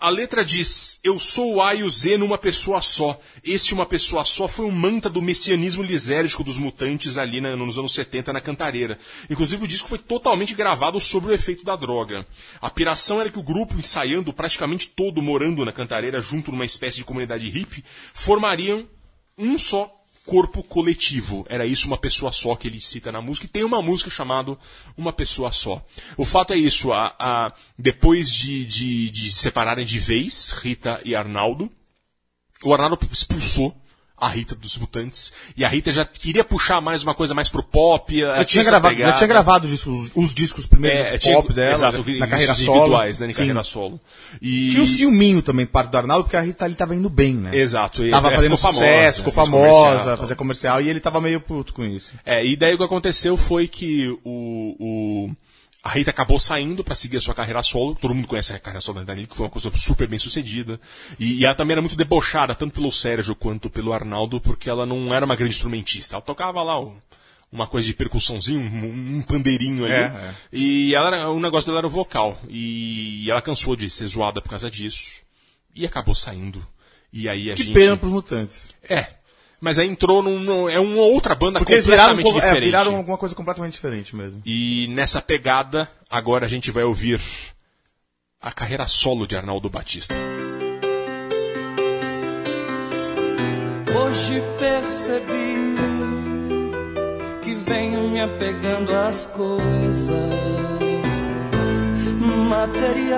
A 0.01 0.09
letra 0.09 0.43
diz: 0.43 0.99
Eu 1.05 1.19
sou 1.19 1.57
o 1.57 1.63
A 1.63 1.75
e 1.75 1.83
o 1.83 1.91
Z 1.91 2.17
numa 2.17 2.39
pessoa 2.39 2.81
só. 2.81 3.21
Esse 3.45 3.75
uma 3.75 3.85
pessoa 3.85 4.25
só 4.25 4.49
foi 4.49 4.65
um 4.65 4.71
manta 4.71 5.11
do 5.11 5.21
messianismo 5.21 5.83
lisérgico 5.83 6.43
dos 6.43 6.57
mutantes 6.57 7.19
ali 7.19 7.39
na- 7.39 7.55
nos 7.55 7.79
anos 7.79 7.93
70 7.93 8.33
na 8.33 8.41
Cantareira. 8.41 8.99
Inclusive 9.29 9.65
o 9.65 9.69
disco 9.69 9.89
foi 9.89 9.99
totalmente 9.99 10.55
gravado 10.55 10.99
sobre 10.99 11.31
o 11.31 11.35
efeito 11.35 11.65
da 11.65 11.77
droga. 11.77 12.27
A 12.63 12.71
piração 12.71 13.21
era 13.21 13.31
que 13.31 13.39
o 13.39 13.43
grupo, 13.43 13.77
ensaiando 13.79 14.33
praticamente 14.33 14.89
todo 14.89 15.21
morando 15.21 15.65
na 15.67 15.73
Cantareira 15.73 16.21
junto 16.21 16.51
numa 16.51 16.65
espécie 16.65 16.97
de 16.97 17.05
comunidade 17.05 17.51
hippie, 17.51 17.85
formariam 18.15 18.89
um 19.37 19.59
só 19.59 20.00
corpo 20.27 20.63
coletivo. 20.63 21.45
Era 21.49 21.67
isso 21.67 21.87
uma 21.87 21.99
pessoa 21.99 22.31
só 22.31 22.55
que 22.55 22.69
ele 22.69 22.81
cita 22.81 23.11
na 23.11 23.21
música. 23.21 23.47
E 23.47 23.49
tem 23.49 23.65
uma 23.65 23.81
música 23.83 24.11
chamada 24.11 24.57
Uma 24.97 25.13
Pessoa 25.13 25.51
Só. 25.51 25.85
O 26.17 26.25
fato 26.25 26.53
é 26.53 26.57
isso, 26.57 26.93
a, 26.93 27.15
a- 27.19 27.53
depois 27.79 28.33
de, 28.33 28.65
de, 28.67 29.11
de 29.11 29.31
se 29.33 29.39
separarem 29.43 29.85
de 29.85 29.99
vez, 29.99 30.53
Rita 30.53 31.01
e 31.05 31.15
Arnaldo, 31.15 31.71
o 32.63 32.73
Arnaldo 32.75 32.99
expulsou 33.11 33.75
a 34.21 34.29
Rita 34.29 34.55
dos 34.55 34.77
Mutantes. 34.79 35.33
E 35.57 35.65
a 35.65 35.69
Rita 35.69 35.91
já 35.91 36.05
queria 36.05 36.45
puxar 36.45 36.81
mais 36.81 37.03
uma 37.03 37.15
coisa 37.15 37.35
mais 37.35 37.49
pro 37.49 37.63
pop. 37.63 38.21
Já 38.21 38.45
tinha, 38.45 38.65
gravado, 38.65 38.97
já 38.97 39.13
tinha 39.15 39.27
gravado 39.27 39.65
os 39.65 39.71
discos, 39.73 40.11
os 40.15 40.35
discos 40.35 40.67
primeiros 40.67 41.07
é, 41.07 41.11
pop 41.13 41.21
tinha, 41.21 41.55
dela, 41.55 41.73
exato, 41.73 42.05
na 42.19 42.27
carreira 42.27 42.55
solo. 42.55 42.77
individuais, 42.77 43.19
né, 43.19 43.33
carreira 43.33 43.63
solo. 43.63 44.01
E, 44.41 44.71
Tinha 44.71 44.83
um 44.83 44.87
ciúminho 44.87 45.43
também, 45.43 45.65
parte 45.67 45.91
do 45.91 45.97
Arnaldo, 45.97 46.25
porque 46.25 46.37
a 46.37 46.41
Rita 46.43 46.65
ali 46.65 46.75
tava 46.75 46.95
indo 46.95 47.09
bem, 47.09 47.35
né? 47.35 47.51
Exato. 47.57 48.05
e- 48.05 48.11
Tava 48.11 48.29
é, 48.31 48.37
fazendo 48.37 48.57
ficou 48.57 48.73
sucesso, 48.73 49.19
ficou 49.19 49.33
famosa, 49.33 49.89
comercial, 49.89 50.17
fazia 50.19 50.37
comercial, 50.37 50.81
e 50.83 50.89
ele 50.89 51.01
tava 51.01 51.21
meio 51.21 51.41
puto 51.41 51.73
com 51.73 51.85
isso. 51.85 52.15
É, 52.25 52.45
e 52.45 52.57
daí 52.57 52.75
o 52.75 52.79
que 52.79 52.85
aconteceu 52.85 53.37
foi 53.37 53.67
que 53.69 54.09
o, 54.25 54.77
o- 54.79 55.31
a 55.83 55.89
Rita 55.91 56.11
acabou 56.11 56.39
saindo 56.39 56.85
pra 56.85 56.95
seguir 56.95 57.17
a 57.17 57.21
sua 57.21 57.35
carreira 57.35 57.63
solo. 57.63 57.95
Todo 57.95 58.15
mundo 58.15 58.29
conhece 58.29 58.53
a 58.53 58.59
carreira 58.59 58.83
solo 58.83 58.99
da 58.99 59.05
Dani, 59.15 59.27
que 59.27 59.35
foi 59.35 59.47
uma 59.47 59.51
coisa 59.51 59.71
super 59.79 60.07
bem 60.07 60.19
sucedida. 60.19 60.79
E, 61.19 61.41
e 61.41 61.45
ela 61.45 61.55
também 61.55 61.73
era 61.73 61.81
muito 61.81 61.97
debochada, 61.97 62.55
tanto 62.55 62.75
pelo 62.75 62.93
Sérgio 62.93 63.35
quanto 63.35 63.71
pelo 63.71 63.93
Arnaldo, 63.93 64.41
porque 64.41 64.69
ela 64.69 64.85
não 64.85 65.15
era 65.15 65.25
uma 65.25 65.37
grande 65.37 65.55
instrumentista. 65.55 66.17
Ela 66.17 66.23
tocava 66.23 66.63
lá 66.63 66.79
uma 67.51 67.67
coisa 67.67 67.87
de 67.87 67.95
percussãozinho, 67.95 68.61
um, 68.61 69.19
um 69.19 69.23
pandeirinho 69.23 69.87
ali. 69.87 69.95
É, 69.95 69.99
é. 70.05 70.35
E 70.53 70.95
ela 70.95 71.17
era, 71.17 71.31
o 71.31 71.41
negócio 71.41 71.67
dela 71.67 71.79
era 71.79 71.87
o 71.87 71.91
vocal. 71.91 72.39
E 72.49 73.31
ela 73.31 73.41
cansou 73.41 73.75
de 73.75 73.89
ser 73.89 74.07
zoada 74.07 74.43
por 74.43 74.51
causa 74.51 74.71
disso. 74.71 75.23
E 75.75 75.87
acabou 75.87 76.15
saindo. 76.15 76.65
E 77.13 77.29
aí 77.29 77.51
a 77.51 77.55
Que 77.55 77.63
gente. 77.63 77.75
pena 77.75 77.97
pros 77.97 78.13
mutantes. 78.13 78.69
É. 78.89 79.07
Mas 79.61 79.79
aí 79.79 79.89
entrou 79.89 80.23
num. 80.23 80.39
num- 80.39 80.69
é 80.69 80.79
uma 80.81 81.03
outra 81.03 81.35
banda 81.35 81.59
Porque 81.59 81.75
eles 81.75 81.85
viraram, 81.85 82.17
completamente 82.17 82.33
pouco- 82.33 82.39
é, 82.39 82.49
diferente. 82.49 82.65
viraram 82.67 82.97
alguma 82.97 83.19
coisa 83.19 83.35
completamente 83.35 83.73
diferente 83.75 84.17
mesmo. 84.17 84.41
E 84.47 84.87
nessa 84.89 85.21
pegada, 85.21 85.91
agora 86.09 86.47
a 86.47 86.49
gente 86.49 86.71
vai 86.71 86.83
ouvir 86.85 87.21
a 88.41 88.51
carreira 88.53 88.87
solo 88.87 89.27
de 89.27 89.37
Arnaldo 89.37 89.69
Batista. 89.69 90.15
Hoje 93.95 94.43
percebi 94.59 95.77
que 97.43 97.55
venho 97.55 98.09
me 98.09 98.21
apegando 98.23 98.95
às 98.97 99.27
coisas 99.27 100.17
materiais 102.49 103.15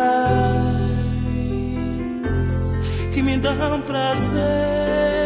que 3.15 3.23
me 3.23 3.37
dão 3.39 3.81
prazer. 3.83 5.22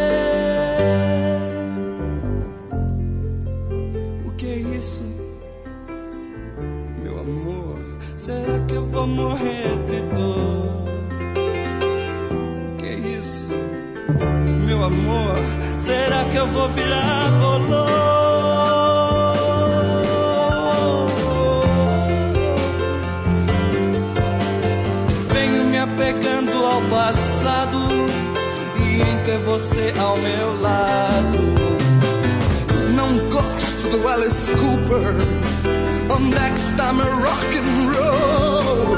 Será 8.27 8.59
que 8.67 8.73
eu 8.73 8.85
vou 8.87 9.07
morrer 9.07 9.85
de 9.85 10.01
dor? 10.13 10.83
Que 12.77 13.17
isso? 13.17 13.53
meu 14.65 14.83
amor, 14.83 15.37
será 15.79 16.25
que 16.25 16.35
eu 16.35 16.45
vou 16.47 16.67
virar 16.67 17.31
bolô? 17.39 17.85
Venho 25.33 25.63
me 25.67 25.77
apegando 25.77 26.65
ao 26.65 26.81
passado 26.89 27.77
e 28.77 29.09
em 29.09 29.23
ter 29.23 29.37
você 29.37 29.93
ao 29.97 30.17
meu 30.17 30.59
lado. 30.59 31.37
Não 32.93 33.15
gosto 33.29 33.87
do 33.89 34.05
Alice 34.05 34.51
Cooper, 34.51 35.15
onde 36.17 36.35
é 36.35 36.49
que 36.49 36.59
está 36.59 36.93
meu 36.93 37.05
rock 37.05 37.57
and 37.57 37.91
roll? 37.93 38.97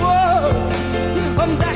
Uou, 0.00 1.42
Onde 1.42 1.64
é 1.64 1.72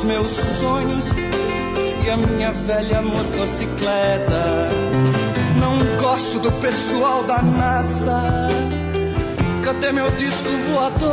os 0.00 0.04
meus 0.04 0.30
sonhos 0.30 1.04
e 2.04 2.10
a 2.10 2.16
minha 2.16 2.52
velha 2.52 3.02
motocicleta. 3.02 4.70
Não 5.60 5.78
gosto 6.00 6.38
do 6.38 6.50
pessoal 6.52 7.22
da 7.24 7.42
NASA. 7.42 8.48
Cadê 9.62 9.92
meu 9.92 10.10
disco 10.12 10.48
voador? 10.72 11.10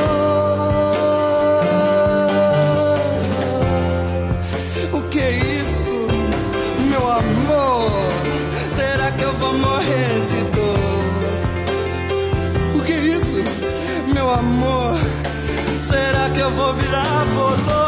O 4.93 5.01
que 5.09 5.19
é 5.19 5.31
isso, 5.31 6.07
meu 6.89 7.11
amor? 7.11 7.91
Será 8.73 9.11
que 9.11 9.23
eu 9.23 9.33
vou 9.33 9.53
morrer 9.53 10.25
de 10.29 10.43
dor? 10.55 10.79
O 12.77 12.83
que 12.85 12.93
é 12.93 12.99
isso, 12.99 13.43
meu 14.13 14.31
amor? 14.31 14.97
Será 15.81 16.29
que 16.29 16.39
eu 16.39 16.51
vou 16.51 16.73
virar 16.73 17.25
voador? 17.35 17.86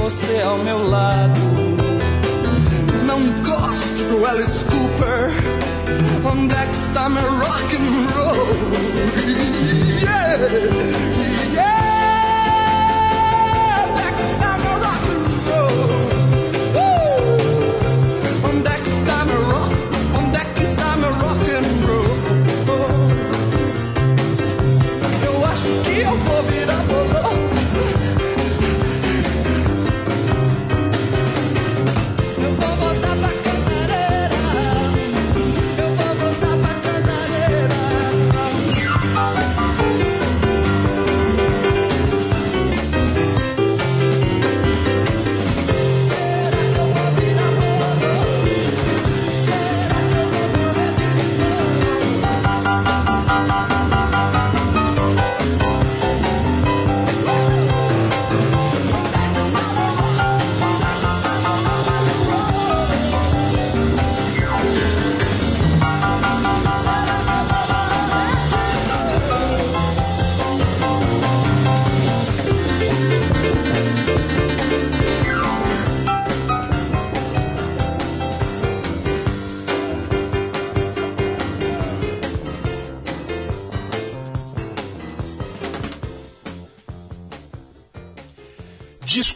Você 0.00 0.40
ao 0.40 0.56
meu 0.58 0.88
lado. 0.88 1.40
Não 3.06 3.20
gosto 3.42 4.04
do 4.08 4.24
Alice 4.24 4.64
Cooper, 4.64 5.30
onde 6.24 6.54
é 6.54 6.66
que 6.66 6.76
está 6.76 7.08
meu 7.08 7.22
rock 7.22 7.76
and 7.76 8.06
roll? 8.14 8.46
Yeah, 10.00 10.48
yeah. 11.52 11.69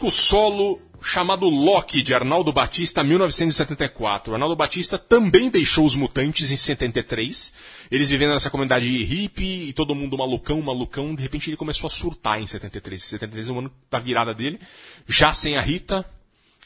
Disco 0.05 0.11
solo 0.11 0.79
chamado 1.01 1.47
Loki, 1.47 2.03
de 2.03 2.13
Arnaldo 2.13 2.53
Batista, 2.53 3.03
1974. 3.03 4.33
Arnaldo 4.33 4.55
Batista 4.55 4.99
também 4.99 5.49
deixou 5.49 5.85
os 5.85 5.95
Mutantes 5.95 6.51
em 6.51 6.55
73. 6.55 7.53
Eles 7.89 8.09
vivendo 8.09 8.33
nessa 8.33 8.51
comunidade 8.51 9.03
hippie 9.03 9.69
e 9.69 9.73
todo 9.73 9.95
mundo 9.95 10.17
malucão, 10.17 10.61
malucão. 10.61 11.15
De 11.15 11.23
repente 11.23 11.49
ele 11.49 11.57
começou 11.57 11.87
a 11.87 11.89
surtar 11.89 12.39
em 12.39 12.45
73. 12.45 13.03
73 13.03 13.49
é 13.49 13.51
o 13.51 13.59
ano 13.59 13.71
da 13.89 13.97
virada 13.97 14.33
dele, 14.33 14.59
já 15.07 15.33
sem 15.33 15.57
a 15.57 15.61
Rita. 15.61 16.05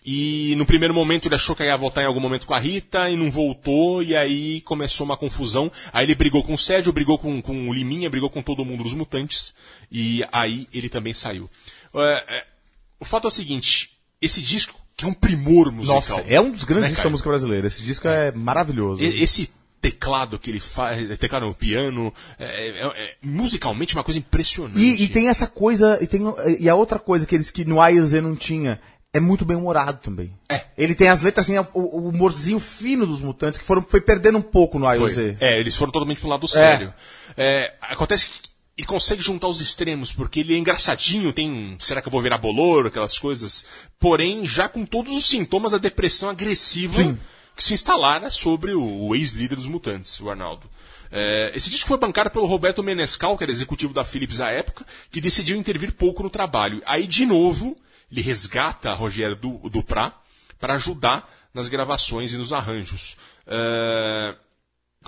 E 0.06 0.54
no 0.56 0.66
primeiro 0.66 0.94
momento 0.94 1.28
ele 1.28 1.36
achou 1.36 1.56
que 1.56 1.64
ia 1.64 1.78
voltar 1.78 2.02
em 2.02 2.08
algum 2.08 2.20
momento 2.20 2.46
com 2.46 2.54
a 2.54 2.60
Rita 2.60 3.10
e 3.10 3.16
não 3.16 3.32
voltou, 3.32 4.04
e 4.04 4.18
aí 4.18 4.60
começou 4.62 5.06
uma 5.06 5.16
confusão. 5.16 5.72
Aí 5.94 6.06
ele 6.06 6.16
brigou 6.16 6.44
com 6.44 6.56
o 6.56 6.58
Sérgio, 6.58 6.92
brigou 6.92 7.18
com, 7.18 7.42
com 7.42 7.70
o 7.70 7.74
Liminha, 7.74 8.10
brigou 8.10 8.30
com 8.30 8.42
todo 8.42 8.66
mundo 8.66 8.84
dos 8.84 8.94
Mutantes, 8.94 9.54
e 9.90 10.26
aí 10.32 10.68
ele 10.74 10.90
também 10.90 11.14
saiu. 11.14 11.50
É, 11.94 12.38
é, 12.38 12.59
o 13.00 13.06
fato 13.06 13.26
é 13.26 13.30
o 13.30 13.32
seguinte: 13.32 13.92
esse 14.22 14.42
disco, 14.42 14.76
que 14.96 15.06
é 15.06 15.08
um 15.08 15.14
primor 15.14 15.72
musical. 15.72 15.96
Nossa, 15.96 16.22
é 16.28 16.40
um 16.42 16.52
dos 16.52 16.64
grandes 16.64 16.84
Né, 16.84 16.90
discos 16.90 17.04
da 17.06 17.10
música 17.10 17.30
brasileira. 17.30 17.68
Esse 17.68 17.82
disco 17.84 18.08
é, 18.08 18.32
maravilhoso. 18.32 19.02
E- 19.02 19.24
Esse 19.24 19.50
teclado 19.82 20.38
que 20.38 20.50
ele 20.52 20.60
faz, 20.60 21.18
teclado 21.18 21.46
no 21.46 21.56
piano, 21.56 22.14
é, 22.38 22.70
é- 22.70 22.86
é 22.86 23.16
musicalmente 23.24 23.96
uma 23.96 24.04
coisa 24.04 24.20
impressionante. 24.20 24.78
E, 24.78 25.04
e 25.04 25.08
tem 25.08 25.30
essa 25.30 25.48
coisa, 25.48 25.98
e, 26.02 26.08
tem, 26.08 26.22
e 26.60 26.68
a 26.70 26.76
outra 26.76 27.00
coisa 27.00 27.26
que 27.26 27.34
eles 27.34 27.50
que 27.50 27.64
no 27.64 27.82
e 27.82 28.06
Z 28.06 28.20
não 28.20 28.36
tinha, 28.36 28.78
é 29.14 29.20
muito 29.22 29.46
bem 29.46 29.56
humorado 29.56 30.00
também. 30.04 30.34
É. 30.50 30.66
Ele 30.78 30.94
tem 30.94 31.08
as 31.08 31.22
letras 31.22 31.50
assim, 31.50 31.58
o, 31.74 31.80
o 31.80 32.10
humorzinho 32.10 32.60
fino 32.60 33.08
dos 33.08 33.22
mutantes, 33.22 33.58
que 33.58 33.66
foram, 33.66 33.82
foi 33.88 34.02
perdendo 34.02 34.38
um 34.38 34.42
pouco 34.42 34.78
no 34.78 34.86
A 34.86 34.96
e 34.96 35.00
o 35.00 35.04
Foi. 35.04 35.14
Z. 35.14 35.38
É, 35.40 35.60
eles 35.60 35.76
foram 35.76 35.92
totalmente 35.94 36.20
pro 36.20 36.30
lado 36.30 36.46
sério. 36.48 36.94
É, 37.38 37.74
acontece 37.82 38.28
que 38.28 38.49
ele 38.80 38.88
consegue 38.88 39.22
juntar 39.22 39.50
os 39.50 39.60
extremos, 39.60 40.14
porque 40.14 40.40
ele 40.40 40.56
é 40.56 40.58
engraçadinho, 40.58 41.34
tem 41.34 41.76
será 41.80 42.02
que 42.02 42.08
eu 42.08 42.12
vou 42.12 42.22
virar 42.22 42.38
bolor, 42.38 42.88
aquelas 42.88 43.20
coisas, 43.20 43.66
porém 44.00 44.46
já 44.46 44.70
com 44.70 44.86
todos 44.86 45.18
os 45.18 45.28
sintomas 45.28 45.74
da 45.74 45.78
depressão 45.78 46.30
agressiva 46.30 46.96
Sim. 46.96 47.20
que 47.58 47.62
se 47.62 47.74
instalara 47.74 48.32
sobre 48.32 48.72
o, 48.74 49.14
ex-líder 49.14 49.58
dos 49.58 49.66
mutantes, 49.66 50.18
o 50.22 50.30
Arnaldo. 50.30 50.70
É, 51.12 51.52
esse 51.54 51.70
disco 51.70 51.90
foi 51.90 51.98
bancado 51.98 52.30
pelo 52.30 52.46
Roberto 52.46 52.82
Menescal, 52.82 53.38
que 53.38 53.44
era 53.44 53.52
executivo 53.52 53.94
da 53.94 54.06
Philips 54.06 54.40
à 54.40 54.50
época, 54.50 54.86
que 55.12 55.20
decidiu 55.20 55.58
intervir 55.58 55.92
pouco 55.92 56.24
no 56.24 56.30
trabalho. 56.30 56.82
Aí, 56.86 57.06
de 57.06 57.26
novo, 57.26 57.76
ele 58.10 58.22
resgata 58.22 58.94
Rogério 58.94 59.36
du, 59.36 59.60
Duprá 59.70 60.18
para 60.58 60.76
ajudar 60.76 61.30
nas 61.54 61.68
gravações 61.68 62.32
e 62.32 62.38
nos 62.38 62.54
arranjos. 62.54 63.18
É, 63.46 64.36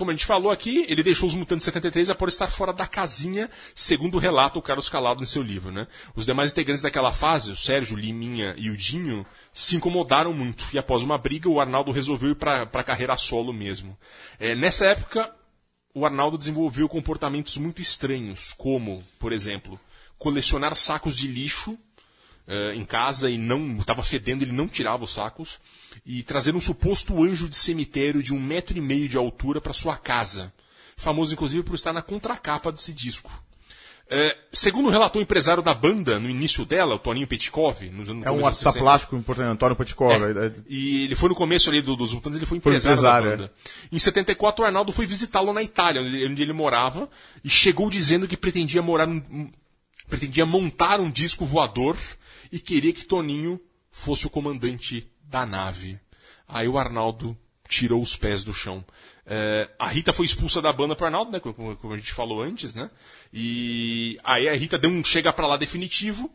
como 0.02 0.10
a 0.10 0.14
gente 0.14 0.26
falou 0.26 0.50
aqui, 0.50 0.84
ele 0.88 1.00
deixou 1.00 1.28
os 1.28 1.34
Mutantes 1.36 1.64
73 1.64 2.10
após 2.10 2.34
estar 2.34 2.48
fora 2.48 2.72
da 2.72 2.88
casinha, 2.88 3.48
segundo 3.72 4.18
relata 4.18 4.58
o 4.58 4.62
Carlos 4.62 4.88
Calado 4.88 5.22
em 5.22 5.26
seu 5.26 5.40
livro. 5.40 5.70
Né? 5.70 5.86
Os 6.16 6.26
demais 6.26 6.50
integrantes 6.50 6.82
daquela 6.82 7.12
fase, 7.12 7.52
o 7.52 7.56
Sérgio, 7.56 7.96
Liminha 7.96 8.52
e 8.58 8.68
o 8.68 8.76
Dinho, 8.76 9.24
se 9.52 9.76
incomodaram 9.76 10.32
muito. 10.32 10.66
E 10.72 10.78
após 10.78 11.04
uma 11.04 11.16
briga, 11.16 11.48
o 11.48 11.60
Arnaldo 11.60 11.92
resolveu 11.92 12.30
ir 12.30 12.34
para 12.34 12.62
a 12.62 12.82
carreira 12.82 13.16
solo 13.16 13.52
mesmo. 13.52 13.96
É, 14.40 14.56
nessa 14.56 14.86
época, 14.86 15.32
o 15.94 16.04
Arnaldo 16.04 16.36
desenvolveu 16.36 16.88
comportamentos 16.88 17.56
muito 17.56 17.80
estranhos, 17.80 18.52
como, 18.52 19.04
por 19.20 19.32
exemplo, 19.32 19.78
colecionar 20.18 20.74
sacos 20.74 21.16
de 21.16 21.28
lixo 21.28 21.78
eh, 22.46 22.74
em 22.74 22.84
casa 22.84 23.30
e 23.30 23.38
não 23.38 23.76
estava 23.78 24.02
fedendo, 24.02 24.42
ele 24.42 24.52
não 24.52 24.68
tirava 24.68 25.04
os 25.04 25.12
sacos 25.14 25.58
e 26.04 26.22
trazer 26.22 26.54
um 26.54 26.60
suposto 26.60 27.22
anjo 27.22 27.48
de 27.48 27.56
cemitério 27.56 28.22
de 28.22 28.34
um 28.34 28.40
metro 28.40 28.76
e 28.76 28.80
meio 28.80 29.08
de 29.08 29.16
altura 29.16 29.60
para 29.60 29.72
sua 29.72 29.96
casa, 29.96 30.52
famoso 30.96 31.32
inclusive 31.32 31.62
por 31.62 31.74
estar 31.74 31.92
na 31.92 32.02
contracapa 32.02 32.72
desse 32.72 32.92
disco. 32.92 33.30
Eh, 34.14 34.36
segundo 34.52 34.90
relatou 34.90 35.20
o 35.20 35.22
empresário 35.22 35.62
da 35.62 35.72
banda 35.72 36.18
no 36.18 36.28
início 36.28 36.66
dela, 36.66 36.96
o 36.96 36.98
Toninho 36.98 37.26
Petkov, 37.26 37.80
nos 37.90 38.10
anos 38.10 38.26
É 38.26 38.30
um 38.30 38.44
artista 38.44 38.70
60. 38.70 38.84
plástico 38.84 39.16
importante, 39.16 39.46
Antônio 39.48 39.74
Petkov. 39.76 40.12
É. 40.12 40.46
É. 40.48 40.52
E 40.68 41.04
ele 41.04 41.14
foi 41.14 41.30
no 41.30 41.34
começo 41.34 41.70
ali 41.70 41.80
do- 41.80 41.96
dos 41.96 42.12
Mutantes, 42.12 42.36
ele 42.36 42.44
foi 42.44 42.60
Foi 42.60 42.72
empresário, 42.72 42.98
empresário, 42.98 43.30
da 43.30 43.36
banda. 43.36 43.52
Em 43.90 43.98
74, 43.98 44.62
o 44.64 44.66
Arnaldo 44.66 44.92
foi 44.92 45.06
visitá-lo 45.06 45.52
na 45.54 45.62
Itália, 45.62 46.02
onde 46.02 46.14
ele, 46.16 46.28
onde 46.30 46.42
ele 46.42 46.52
morava, 46.52 47.08
e 47.42 47.48
chegou 47.48 47.88
dizendo 47.88 48.28
que 48.28 48.36
pretendia 48.36 48.82
morar 48.82 49.08
um- 49.08 49.22
um- 49.30 49.50
pretendia 50.10 50.44
montar 50.44 51.00
um 51.00 51.10
disco 51.10 51.46
voador 51.46 51.96
e 52.52 52.60
queria 52.60 52.92
que 52.92 53.06
Toninho 53.06 53.58
fosse 53.90 54.26
o 54.26 54.30
comandante 54.30 55.10
da 55.24 55.46
nave. 55.46 55.98
Aí 56.46 56.68
o 56.68 56.78
Arnaldo 56.78 57.36
tirou 57.66 58.02
os 58.02 58.14
pés 58.14 58.44
do 58.44 58.52
chão. 58.52 58.84
É, 59.24 59.70
a 59.78 59.88
Rita 59.88 60.12
foi 60.12 60.26
expulsa 60.26 60.60
da 60.60 60.72
banda 60.72 60.94
pro 60.94 61.06
Arnaldo, 61.06 61.32
né? 61.32 61.40
Como, 61.40 61.74
como 61.76 61.94
a 61.94 61.96
gente 61.96 62.12
falou 62.12 62.42
antes, 62.42 62.74
né? 62.74 62.90
E 63.32 64.18
aí 64.22 64.48
a 64.48 64.54
Rita 64.54 64.78
deu 64.78 64.90
um 64.90 65.02
chega 65.02 65.32
pra 65.32 65.46
lá 65.46 65.56
definitivo. 65.56 66.30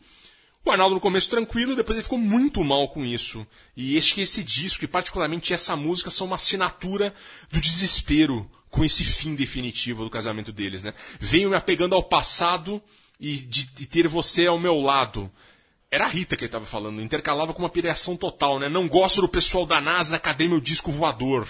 O 0.64 0.70
Arnaldo 0.70 0.96
no 0.96 1.00
começo 1.00 1.30
tranquilo, 1.30 1.76
depois 1.76 1.96
ele 1.96 2.02
ficou 2.02 2.18
muito 2.18 2.62
mal 2.64 2.88
com 2.88 3.04
isso. 3.04 3.46
E 3.76 3.96
acho 3.96 4.14
que 4.14 4.20
esse 4.20 4.42
disco, 4.42 4.84
e 4.84 4.88
particularmente 4.88 5.54
essa 5.54 5.76
música, 5.76 6.10
são 6.10 6.26
uma 6.26 6.36
assinatura 6.36 7.14
do 7.50 7.60
desespero 7.60 8.50
com 8.68 8.84
esse 8.84 9.04
fim 9.04 9.34
definitivo 9.34 10.04
do 10.04 10.10
casamento 10.10 10.52
deles, 10.52 10.82
né? 10.82 10.92
Venho 11.20 11.50
me 11.50 11.56
apegando 11.56 11.94
ao 11.94 12.02
passado 12.02 12.82
e 13.20 13.36
de, 13.36 13.64
de 13.64 13.86
ter 13.86 14.08
você 14.08 14.46
ao 14.46 14.58
meu 14.58 14.78
lado. 14.80 15.30
Era 15.90 16.04
a 16.04 16.08
Rita 16.08 16.36
que 16.36 16.44
ele 16.44 16.48
estava 16.48 16.66
falando, 16.66 17.00
intercalava 17.00 17.54
com 17.54 17.62
uma 17.62 17.70
piração 17.70 18.16
total, 18.16 18.58
né? 18.58 18.68
Não 18.68 18.86
gosto 18.86 19.22
do 19.22 19.28
pessoal 19.28 19.64
da 19.64 19.80
NASA, 19.80 20.18
cadê 20.18 20.46
meu 20.46 20.60
disco 20.60 20.92
voador? 20.92 21.48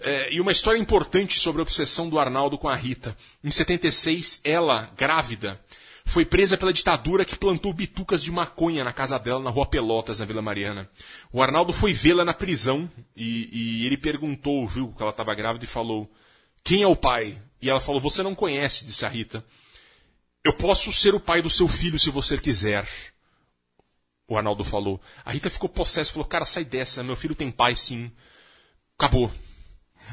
É, 0.00 0.32
e 0.34 0.40
uma 0.40 0.50
história 0.50 0.78
importante 0.78 1.38
sobre 1.38 1.60
a 1.60 1.62
obsessão 1.62 2.08
do 2.08 2.18
Arnaldo 2.18 2.56
com 2.56 2.68
a 2.68 2.74
Rita. 2.74 3.14
Em 3.44 3.50
76, 3.50 4.40
ela, 4.42 4.90
grávida, 4.96 5.60
foi 6.06 6.24
presa 6.24 6.56
pela 6.56 6.72
ditadura 6.72 7.22
que 7.22 7.36
plantou 7.36 7.74
bitucas 7.74 8.22
de 8.22 8.32
maconha 8.32 8.82
na 8.82 8.94
casa 8.94 9.18
dela, 9.18 9.40
na 9.40 9.50
rua 9.50 9.66
Pelotas, 9.66 10.20
na 10.20 10.24
Vila 10.24 10.40
Mariana. 10.40 10.88
O 11.30 11.42
Arnaldo 11.42 11.74
foi 11.74 11.92
vê-la 11.92 12.24
na 12.24 12.32
prisão 12.32 12.90
e, 13.14 13.82
e 13.82 13.86
ele 13.86 13.98
perguntou, 13.98 14.66
viu, 14.66 14.94
que 14.96 15.02
ela 15.02 15.10
estava 15.10 15.34
grávida 15.34 15.66
e 15.66 15.68
falou: 15.68 16.10
Quem 16.64 16.82
é 16.82 16.86
o 16.86 16.96
pai? 16.96 17.40
E 17.60 17.68
ela 17.68 17.78
falou: 17.78 18.00
Você 18.00 18.22
não 18.22 18.34
conhece, 18.34 18.86
disse 18.86 19.04
a 19.04 19.08
Rita. 19.08 19.44
Eu 20.42 20.54
posso 20.54 20.90
ser 20.94 21.14
o 21.14 21.20
pai 21.20 21.42
do 21.42 21.50
seu 21.50 21.68
filho 21.68 21.98
se 21.98 22.08
você 22.08 22.38
quiser. 22.38 22.88
O 24.30 24.38
Arnaldo 24.38 24.62
falou. 24.64 25.00
A 25.24 25.32
Rita 25.32 25.50
ficou 25.50 25.68
possessa, 25.68 26.12
falou, 26.12 26.26
cara, 26.26 26.44
sai 26.44 26.64
dessa, 26.64 27.02
meu 27.02 27.16
filho 27.16 27.34
tem 27.34 27.50
pai 27.50 27.74
sim. 27.74 28.10
Acabou. 28.96 29.30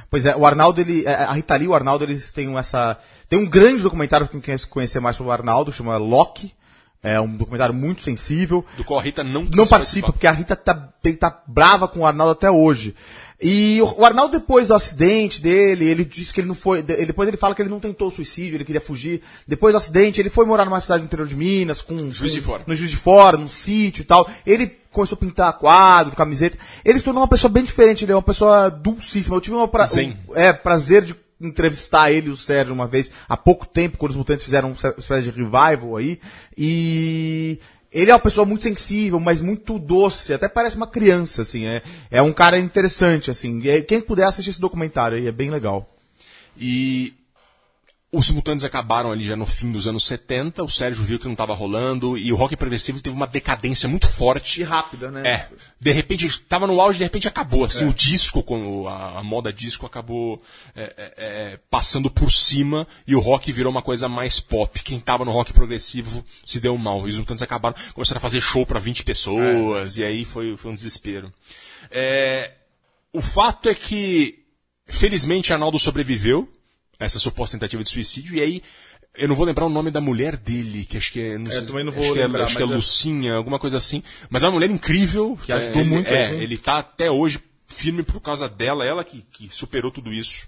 Pois 0.10 0.26
é, 0.26 0.36
o 0.36 0.46
Arnaldo, 0.46 0.82
ele, 0.82 1.06
é, 1.06 1.14
a 1.14 1.32
Rita 1.34 1.56
Lee 1.56 1.66
e 1.66 1.68
o 1.68 1.74
Arnaldo, 1.76 2.04
eles 2.04 2.32
têm 2.32 2.58
essa. 2.58 3.00
Tem 3.30 3.38
um 3.38 3.46
grande 3.46 3.84
documentário 3.84 4.26
pra 4.26 4.32
quem 4.32 4.42
quer 4.42 4.60
conhecer 4.68 5.00
mais 5.00 5.16
sobre 5.16 5.30
o 5.30 5.34
Arnaldo, 5.34 5.72
que 5.72 5.78
chama 5.78 5.98
Loki. 5.98 6.54
É 7.04 7.22
um 7.22 7.38
documentário 7.38 7.76
muito 7.76 8.02
sensível. 8.04 8.66
Do 8.76 8.84
qual 8.84 9.00
a 9.00 9.04
Rita 9.04 9.24
não 9.24 9.44
Não 9.44 9.68
participa, 9.68 9.70
participar. 9.78 10.12
porque 10.12 10.28
a 10.28 10.32
Rita 10.32 10.56
tá, 10.56 10.74
tá 11.20 11.44
brava 11.46 11.88
com 11.88 12.00
o 12.00 12.06
Arnaldo 12.06 12.32
até 12.32 12.50
hoje. 12.50 12.96
E 13.40 13.80
o, 13.82 14.04
Arnaldo, 14.04 14.40
depois 14.40 14.70
do 14.70 14.74
acidente 14.74 15.40
dele, 15.42 15.86
ele 15.86 16.04
disse 16.04 16.34
que 16.34 16.42
ele 16.42 16.48
não 16.48 16.56
foi. 16.56 16.82
de- 16.82 17.06
depois 17.06 17.28
ele 17.28 17.38
fala 17.38 17.54
que 17.54 17.62
ele 17.62 17.70
não 17.70 17.80
tentou 17.80 18.10
suicídio, 18.10 18.56
ele 18.58 18.66
queria 18.66 18.82
fugir. 18.82 19.22
Depois 19.48 19.74
do 19.74 19.78
acidente, 19.78 20.20
ele 20.20 20.30
foi 20.32 20.44
morar 20.46 20.66
numa 20.66 20.82
cidade 20.82 21.04
do 21.04 21.06
interior 21.06 21.28
de 21.28 21.36
Minas, 21.36 21.80
com. 21.80 22.12
Juiz 22.12 22.34
de 22.34 22.42
Fora. 22.42 22.64
No 22.66 22.74
Juiz 22.74 22.90
de 22.90 22.98
Fora, 22.98 23.38
num 23.38 23.48
sítio 23.48 24.02
e 24.02 24.06
tal. 24.06 24.28
Ele 24.46 24.76
começou 24.92 25.16
a 25.16 25.20
pintar 25.20 25.54
quadro, 25.60 26.16
camiseta. 26.16 26.58
Ele 26.84 26.98
se 26.98 27.04
tornou 27.06 27.22
uma 27.22 27.28
pessoa 27.30 27.52
bem 27.52 27.64
diferente, 27.64 28.04
ele 28.06 28.12
é 28.12 28.16
uma 28.16 28.24
pessoa 28.24 28.70
dulcíssima. 28.72 29.36
Eu 29.36 29.42
tive 29.42 29.56
uma 29.56 29.68
pra, 29.68 29.86
um- 30.30 30.36
é, 30.36 30.52
prazer 30.52 31.04
de 31.04 31.16
entrevistar 31.40 32.12
ele 32.12 32.30
e 32.30 32.32
o 32.32 32.36
Sérgio 32.36 32.74
uma 32.74 32.88
vez, 32.88 33.12
há 33.30 33.38
pouco 33.38 33.68
tempo, 33.68 34.00
quando 34.00 34.10
os 34.10 34.18
Mutantes 34.18 34.44
fizeram 34.46 34.70
uma 34.70 34.94
espécie 34.98 35.30
de 35.32 35.38
revival 35.40 35.96
aí. 35.96 36.20
E 36.58 37.60
ele 37.98 38.12
é 38.12 38.14
uma 38.14 38.20
pessoa 38.20 38.46
muito 38.46 38.64
sensível, 38.64 39.20
mas 39.20 39.42
muito 39.42 39.80
doce, 39.80 40.32
até 40.32 40.48
parece 40.48 40.76
uma 40.76 40.86
criança, 40.86 41.42
assim. 41.42 41.66
É, 41.66 41.82
é 42.12 42.22
um 42.22 42.32
cara 42.32 42.60
interessante, 42.60 43.32
assim. 43.32 43.60
Quem 43.88 44.00
puder 44.00 44.26
assistir 44.26 44.52
esse 44.52 44.62
documentário 44.62 45.18
aí, 45.18 45.28
é 45.28 45.32
bem 45.32 45.50
legal. 45.50 45.98
E 46.56 47.14
os 48.10 48.32
Mutantes 48.32 48.64
acabaram 48.64 49.12
ali 49.12 49.26
já 49.26 49.36
no 49.36 49.46
fim 49.46 49.70
dos 49.70 49.86
anos 49.86 50.08
70, 50.08 50.64
o 50.64 50.70
Sérgio 50.70 51.04
viu 51.04 51.20
que 51.20 51.26
não 51.26 51.34
estava 51.34 51.54
rolando, 51.54 52.18
e 52.18 52.32
o 52.32 52.38
rock 52.38 52.56
progressivo 52.56 53.02
teve 53.02 53.14
uma 53.14 53.28
decadência 53.28 53.90
muito 53.90 54.08
forte. 54.08 54.64
rápida, 54.64 55.12
né? 55.12 55.24
É. 55.30 55.50
De 55.78 55.92
repente, 55.92 56.26
estava 56.26 56.66
no 56.66 56.80
auge, 56.80 57.00
de 57.00 57.04
repente 57.04 57.28
acabou. 57.28 57.66
Assim, 57.66 57.86
o 57.86 57.94
disco, 57.94 58.46
a, 58.88 59.20
a 59.20 59.24
moda 59.24 59.52
disco 59.52 59.86
acabou 59.86 60.42
é, 60.74 60.84
é, 60.84 61.14
é, 61.18 61.60
passando 61.70 62.10
por 62.10 62.32
cima 62.32 62.88
e 63.06 63.14
o 63.14 63.20
rock 63.20 63.52
virou 63.52 63.72
uma 63.72 63.82
coisa 63.82 64.08
mais 64.08 64.40
pop. 64.40 64.82
Quem 64.84 65.02
tava 65.02 65.26
no 65.26 65.32
rock 65.32 65.52
progressivo 65.52 66.24
se 66.46 66.62
deu 66.62 66.78
mal. 66.78 67.10
E 67.10 67.12
os 67.12 67.18
mutantes 67.18 67.44
acabaram, 67.44 67.76
começaram 67.94 68.20
a 68.20 68.22
fazer 68.22 68.40
show 68.40 68.66
para 68.66 68.80
20 68.80 69.04
pessoas, 69.04 69.98
e 69.98 70.04
aí 70.06 70.24
foi, 70.24 70.56
foi 70.56 70.72
um 70.72 70.76
desespero. 70.76 71.30
É, 71.92 72.54
o 73.12 73.22
fato 73.22 73.68
é 73.68 73.76
que, 73.76 74.46
felizmente, 74.86 75.52
Arnaldo 75.52 75.78
sobreviveu 75.78 76.50
essa 77.00 77.20
suposta 77.20 77.58
tentativa 77.58 77.84
de 77.84 77.90
suicídio, 77.90 78.36
e 78.36 78.42
aí. 78.42 78.62
Eu 79.20 79.28
não 79.28 79.36
vou 79.36 79.48
lembrar 79.48 79.66
o 79.66 79.70
nome 79.70 79.90
da 79.90 80.00
mulher 80.00 80.38
dele, 80.38 80.86
que 80.86 80.96
acho 80.96 81.12
que 81.12 81.20
é. 81.20 81.38
Não 81.40 81.50
É, 81.52 81.56
sei- 81.56 81.66
também 81.66 81.84
não 81.84 81.92
vou 81.92 82.04
acho 82.04 82.14
que 82.14 82.20
é- 82.20 82.22
lembrar, 82.28 82.44
acho 82.44 82.56
que 82.56 82.62
é 82.62 82.66
é- 82.66 82.70
Lucinha, 82.70 83.34
alguma 83.34 83.58
coisa 83.58 83.78
assim. 83.78 84.04
Mas 84.30 84.44
é 84.44 84.46
uma 84.46 84.52
mulher 84.52 84.70
incrível. 84.70 85.36
Que 85.44 85.52
ajudou 85.52 85.82
ele, 85.82 85.90
muito, 85.90 86.08
É, 86.08 86.36
ele 86.36 86.56
tá 86.56 86.78
até 86.78 87.10
hoje 87.10 87.40
firme 87.66 88.04
por 88.04 88.22
causa 88.22 88.48
dela, 88.48 88.86
ela 88.86 89.04
que, 89.04 89.26
que 89.32 89.50
superou 89.52 89.90
tudo 89.90 90.14
isso. 90.14 90.48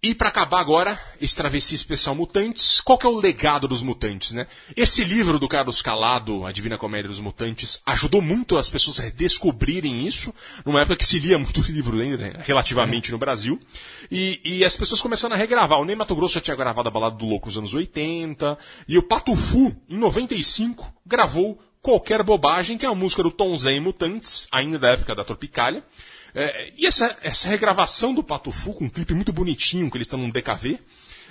E 0.00 0.14
pra 0.14 0.28
acabar 0.28 0.60
agora, 0.60 0.96
esse 1.20 1.34
Travessia 1.34 1.74
Especial 1.74 2.14
Mutantes, 2.14 2.80
qual 2.80 2.96
que 2.96 3.04
é 3.04 3.08
o 3.08 3.18
legado 3.18 3.66
dos 3.66 3.82
mutantes, 3.82 4.30
né? 4.30 4.46
Esse 4.76 5.02
livro 5.02 5.40
do 5.40 5.48
Carlos 5.48 5.82
Calado, 5.82 6.46
A 6.46 6.52
Divina 6.52 6.78
Comédia 6.78 7.08
dos 7.08 7.18
Mutantes, 7.18 7.80
ajudou 7.84 8.22
muito 8.22 8.56
as 8.56 8.70
pessoas 8.70 9.00
a 9.00 9.02
redescobrirem 9.02 10.06
isso, 10.06 10.32
numa 10.64 10.82
época 10.82 10.98
que 10.98 11.04
se 11.04 11.18
lia 11.18 11.36
muito 11.40 11.60
livro 11.62 12.00
ainda, 12.00 12.16
né? 12.16 12.32
relativamente 12.44 13.10
no 13.10 13.18
Brasil. 13.18 13.58
E, 14.08 14.40
e 14.44 14.64
as 14.64 14.76
pessoas 14.76 15.00
começaram 15.00 15.34
a 15.34 15.38
regravar. 15.38 15.80
O 15.80 15.84
Ney 15.84 15.96
Mato 15.96 16.14
Grosso 16.14 16.34
já 16.34 16.40
tinha 16.40 16.56
gravado 16.56 16.88
a 16.88 16.92
Balada 16.92 17.16
do 17.16 17.26
Louco 17.26 17.48
nos 17.48 17.58
anos 17.58 17.74
80, 17.74 18.56
e 18.86 18.96
o 18.96 19.02
Patufu, 19.02 19.74
em 19.88 19.96
95, 19.96 20.94
gravou 21.04 21.60
Qualquer 21.82 22.22
Bobagem, 22.22 22.78
que 22.78 22.86
é 22.86 22.88
uma 22.88 22.94
música 22.94 23.22
do 23.24 23.32
Tom 23.32 23.56
Zé 23.56 23.72
e 23.72 23.80
Mutantes, 23.80 24.46
ainda 24.52 24.78
da 24.78 24.92
época 24.92 25.12
da 25.14 25.24
Tropicália. 25.24 25.82
É, 26.40 26.72
e 26.76 26.86
essa, 26.86 27.16
essa 27.22 27.48
regravação 27.48 28.14
do 28.14 28.22
Patufu, 28.22 28.72
com 28.74 28.84
um 28.84 28.88
clipe 28.88 29.12
muito 29.14 29.32
bonitinho, 29.32 29.90
que 29.90 29.96
eles 29.96 30.06
estão 30.06 30.18
num 30.18 30.30
DKV, 30.30 30.78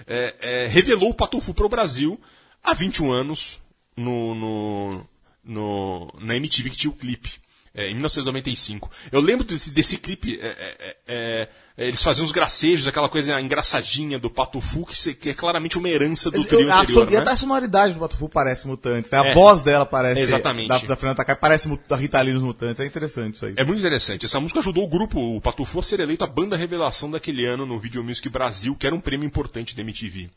é, 0.05 0.35
é, 0.39 0.67
revelou 0.67 1.09
o 1.11 1.13
Patufu 1.13 1.53
para 1.53 1.65
o 1.65 1.69
Brasil 1.69 2.19
há 2.63 2.73
21 2.73 3.11
anos 3.11 3.59
no, 3.95 4.35
no, 4.35 5.07
no- 5.43 6.13
na 6.19 6.35
MTV 6.35 6.69
que 6.71 6.77
tinha 6.77 6.91
o 6.91 6.95
clipe. 6.95 7.39
é, 7.73 7.87
em 7.89 7.93
1995. 7.93 8.89
Eu 9.11 9.21
lembro 9.21 9.45
desse, 9.45 9.69
desse 9.69 9.97
clipe, 9.97 10.39
é, 10.41 10.97
é, 11.07 11.49
eles 11.77 12.01
faziam 12.01 12.25
os 12.25 12.31
gracejos, 12.31 12.87
aquela 12.87 13.07
coisa 13.07 13.39
engraçadinha 13.39 14.17
do 14.17 14.29
Patufu, 14.31 14.85
que, 14.85 15.13
que 15.13 15.29
é 15.29 15.33
claramente 15.33 15.77
uma 15.77 15.87
herança 15.87 16.31
do 16.31 16.43
trio 16.43 16.71
a, 16.71 16.81
anterior. 16.81 17.07
e 17.07 17.13
né? 17.13 17.19
até 17.19 17.31
a 17.31 17.35
sonoridade 17.35 17.93
do 17.93 17.99
Botafogo 17.99 18.31
parece 18.33 18.65
Mutantes, 18.67 19.11
né? 19.11 19.19
A 19.19 19.25
É. 19.27 19.33
voz 19.33 19.61
dela 19.61 19.85
parece. 19.85 20.21
Exatamente. 20.21 20.69
Da, 20.69 20.79
da 20.79 20.95
Fernanda 20.95 21.17
Takai 21.17 21.35
parece 21.35 21.69
da 21.87 21.95
Rita 21.95 22.19
Lee 22.21 22.33
nos 22.33 22.41
Mutantes. 22.41 22.79
É 22.79 22.85
interessante 22.85 23.35
isso 23.35 23.45
aí. 23.45 23.53
É 23.55 23.63
muito 23.63 23.79
interessante. 23.79 24.25
Essa 24.25 24.39
música 24.39 24.59
ajudou 24.59 24.85
o 24.85 24.87
grupo, 24.87 25.19
o 25.19 25.39
Patufu, 25.39 25.79
a 25.79 25.83
ser 25.83 25.99
eleito 25.99 26.23
a 26.23 26.27
banda 26.27 26.57
revelação 26.57 27.11
daquele 27.11 27.45
ano 27.45 27.65
no 27.65 27.79
Video 27.79 28.03
Music 28.03 28.27
Brasil, 28.29 28.75
que 28.75 28.87
era 28.87 28.95
um 28.95 28.99
prêmio 28.99 29.27
importante 29.27 29.75
da 29.75 29.81
MTV. 29.83 30.29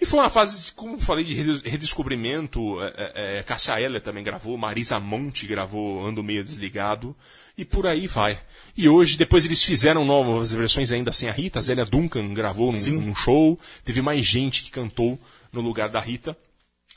E 0.00 0.06
foi 0.06 0.18
uma 0.18 0.30
fase, 0.30 0.72
como 0.72 0.98
falei, 0.98 1.24
de 1.26 1.34
redes- 1.34 1.60
redescobrimento. 1.60 2.80
É, 2.82 2.86
é, 2.96 3.38
é, 3.38 3.42
Cássia 3.42 3.78
Eller 3.80 4.00
também 4.00 4.24
gravou, 4.24 4.56
Marisa 4.56 4.98
Monte 4.98 5.46
gravou 5.46 6.06
Ando 6.06 6.22
Meio 6.22 6.42
Desligado. 6.42 7.14
E 7.60 7.64
por 7.64 7.86
aí 7.86 8.06
vai. 8.06 8.40
E 8.76 8.88
hoje, 8.88 9.18
depois 9.18 9.44
eles 9.44 9.62
fizeram 9.62 10.04
novas 10.04 10.52
versões 10.52 10.92
ainda 10.92 11.12
sem 11.12 11.28
a 11.28 11.32
Rita. 11.32 11.58
A 11.58 11.62
Zélia 11.62 11.84
Duncan 11.84 12.32
gravou 12.32 12.72
num, 12.72 12.78
num 12.78 13.14
show. 13.14 13.58
Teve 13.84 14.00
mais 14.00 14.24
gente 14.24 14.62
que 14.62 14.70
cantou 14.70 15.18
no 15.52 15.60
lugar 15.60 15.88
da 15.90 16.00
Rita. 16.00 16.36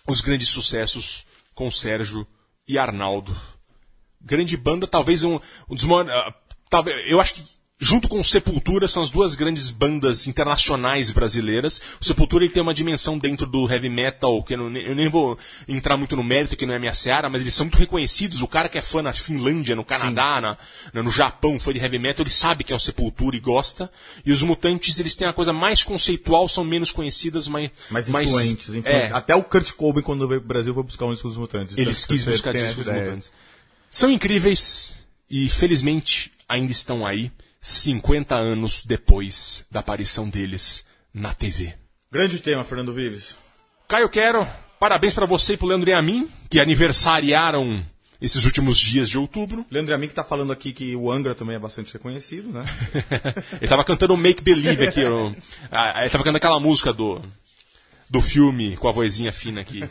Os 0.08 0.22
grandes 0.22 0.48
sucessos 0.48 1.26
com 1.54 1.70
Sérgio 1.72 2.26
e 2.68 2.78
Arnaldo 2.78 3.36
grande 4.24 4.56
banda, 4.56 4.88
talvez 4.88 5.24
um, 5.24 5.40
um 5.70 5.76
dos 5.76 5.84
maiores. 5.84 6.12
ah, 6.12 6.34
talvez, 6.70 6.96
eu 7.10 7.20
acho 7.20 7.36
que 7.36 7.44
junto 7.84 8.08
com 8.08 8.20
o 8.20 8.24
Sepultura 8.26 8.88
são 8.88 9.04
as 9.04 9.12
duas 9.12 9.36
grandes 9.36 9.70
bandas 9.70 10.26
internacionais 10.28 11.12
brasileiras. 11.12 11.82
O 12.02 12.06
Sepultura 12.06 12.44
ele 12.46 12.54
tem 12.54 12.62
uma 12.64 12.74
dimensão 12.74 13.18
dentro 13.18 13.46
do 13.46 13.72
heavy 13.72 13.90
metal 13.90 14.42
que 14.44 14.54
eu, 14.54 14.58
não, 14.58 14.78
eu 14.78 14.96
nem 14.96 15.10
vou 15.10 15.38
entrar 15.68 15.98
muito 15.98 16.16
no 16.16 16.24
mérito 16.24 16.56
que 16.56 16.66
não 16.66 16.74
é 16.74 16.80
minha 16.80 16.94
seara, 16.94 17.30
mas 17.30 17.42
eles 17.42 17.54
são 17.54 17.66
muito 17.66 17.78
reconhecidos. 17.78 18.42
O 18.42 18.48
cara 18.48 18.70
que 18.70 18.78
é 18.78 18.82
fã 18.82 19.02
na 19.02 19.14
Finlândia, 19.14 19.76
no 19.76 19.84
Canadá, 19.84 20.40
na- 20.42 20.58
na- 20.94 21.04
no 21.04 21.12
Japão, 21.12 21.60
fã 21.60 21.74
de 21.74 21.80
heavy 21.80 22.00
metal, 22.00 22.24
ele 22.24 22.30
sabe 22.34 22.64
que 22.64 22.72
é 22.72 22.76
o 22.76 22.80
Sepultura 22.80 23.36
e 23.36 23.40
gosta. 23.40 23.92
E 24.26 24.32
os 24.32 24.42
Mutantes 24.42 25.00
eles 25.00 25.16
têm 25.16 25.28
a 25.28 25.34
coisa 25.34 25.52
mais 25.54 25.84
conceitual, 25.84 26.48
são 26.48 26.64
menos 26.64 26.92
conhecidas, 26.92 27.48
mas 27.48 27.70
Mais 27.90 28.08
influentes, 28.10 28.70
influentes. 28.70 28.86
É, 28.92 29.12
Até 29.12 29.36
o 29.36 29.44
Kurt 29.44 29.72
Cobain, 29.74 30.02
quando 30.04 30.28
veio 30.28 30.40
pro 30.42 30.48
Brasil, 30.48 30.74
foi 30.74 30.84
buscar 30.84 31.06
um 31.06 31.12
disco 31.14 31.28
dos 31.28 31.38
Mutantes. 31.38 31.78
eles 31.78 32.06
quis 32.06 32.24
buscar 32.24 32.54
discos 32.54 32.86
dos 32.86 32.94
mutantes. 32.94 33.32
São 33.92 34.10
incríveis 34.10 34.94
e 35.30 35.48
felizmente 35.50 36.32
ainda 36.48 36.72
estão 36.72 37.06
aí 37.06 37.32
50 37.66 38.36
anos 38.36 38.84
depois 38.84 39.66
da 39.72 39.80
aparição 39.80 40.30
deles 40.30 40.84
na 41.14 41.34
TV. 41.34 41.74
Grande 42.12 42.40
tema, 42.40 42.66
Fernando 42.66 42.92
Vives. 42.94 43.38
Caio 43.88 44.10
Quero, 44.10 44.46
parabéns 44.78 45.14
pra 45.14 45.26
você 45.26 45.54
e 45.54 45.58
pro 45.58 45.68
Leandro 45.68 45.90
e 45.90 45.94
a 45.94 46.02
mim, 46.02 46.30
que 46.50 46.60
aniversariaram 46.60 47.82
esses 48.20 48.44
últimos 48.44 48.78
dias 48.78 49.10
de 49.10 49.18
outubro. 49.18 49.66
Leandro 49.72 49.96
Amin 49.96 50.10
que 50.10 50.14
tá 50.14 50.26
falando 50.26 50.52
aqui 50.52 50.74
que 50.74 50.94
o 50.94 51.10
Angra 51.10 51.34
também 51.34 51.56
é 51.56 51.60
bastante 51.60 51.94
reconhecido, 51.94 52.52
né? 52.52 52.66
Ele 53.62 53.68
tava 53.70 53.86
cantando 53.86 54.18
Make 54.18 54.42
Believe 54.42 54.86
aqui. 54.86 55.00
Ele 55.00 56.10
tava 56.10 56.18
cantando 56.18 56.38
aquela 56.38 56.60
música 56.60 56.92
do, 56.92 57.22
do 58.10 58.22
filme 58.22 58.76
com 58.76 58.90
a 58.90 58.92
vozinha 58.92 59.32
fina 59.32 59.62
aqui. 59.62 59.90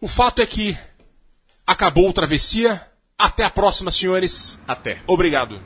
O 0.00 0.08
fato 0.08 0.40
é 0.40 0.46
que 0.46 0.74
acabou 1.66 2.08
o 2.08 2.12
Travessia. 2.14 2.80
Até 3.18 3.44
a 3.44 3.50
próxima, 3.50 3.90
senhores. 3.90 4.58
Até. 4.66 5.00
Obrigado. 5.06 5.60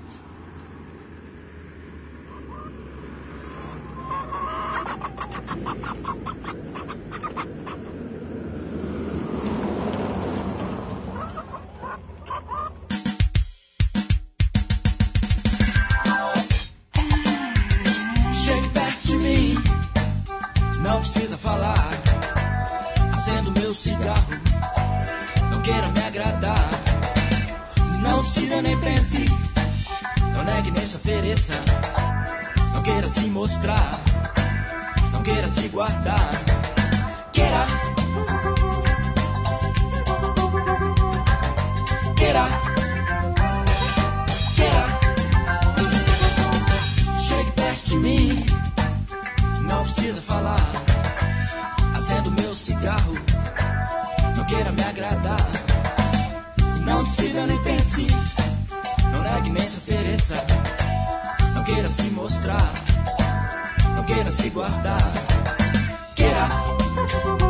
Não 20.93 21.01
precisa 21.01 21.39
falar. 21.39 21.89
Acendo 23.14 23.51
meu 23.59 23.73
cigarro, 23.73 24.27
não 25.51 25.62
queira 25.62 25.89
me 25.89 26.02
agradar. 26.02 26.69
Não 28.02 28.23
decida 28.23 28.60
nem 28.60 28.78
pense, 28.78 29.24
não 30.35 30.44
negue 30.44 30.70
nem 30.70 30.85
se 30.85 30.97
ofereça. 30.97 31.55
Não 32.74 32.82
queira 32.82 33.09
se 33.09 33.27
mostrar, 33.28 34.01
não 35.12 35.23
queira 35.23 35.48
se 35.48 35.69
guardar. 35.69 36.31
Queira. 37.32 37.66
Queira. 42.16 42.71
não 49.82 49.84
precisa 49.84 50.22
falar. 50.22 50.70
Acendo 51.96 52.30
meu 52.30 52.54
cigarro, 52.54 53.14
não 54.36 54.44
queira 54.44 54.70
me 54.70 54.82
agradar. 54.82 55.48
Não 56.84 57.02
decida 57.02 57.46
nem 57.46 57.60
pense, 57.64 58.06
não 59.10 59.22
negue 59.22 59.50
nem 59.50 59.66
se 59.66 59.78
ofereça. 59.78 60.36
Não 61.54 61.64
queira 61.64 61.88
se 61.88 62.02
mostrar, 62.10 62.72
não 63.96 64.04
queira 64.04 64.30
se 64.30 64.50
guardar. 64.50 65.12
Queira. 66.14 67.41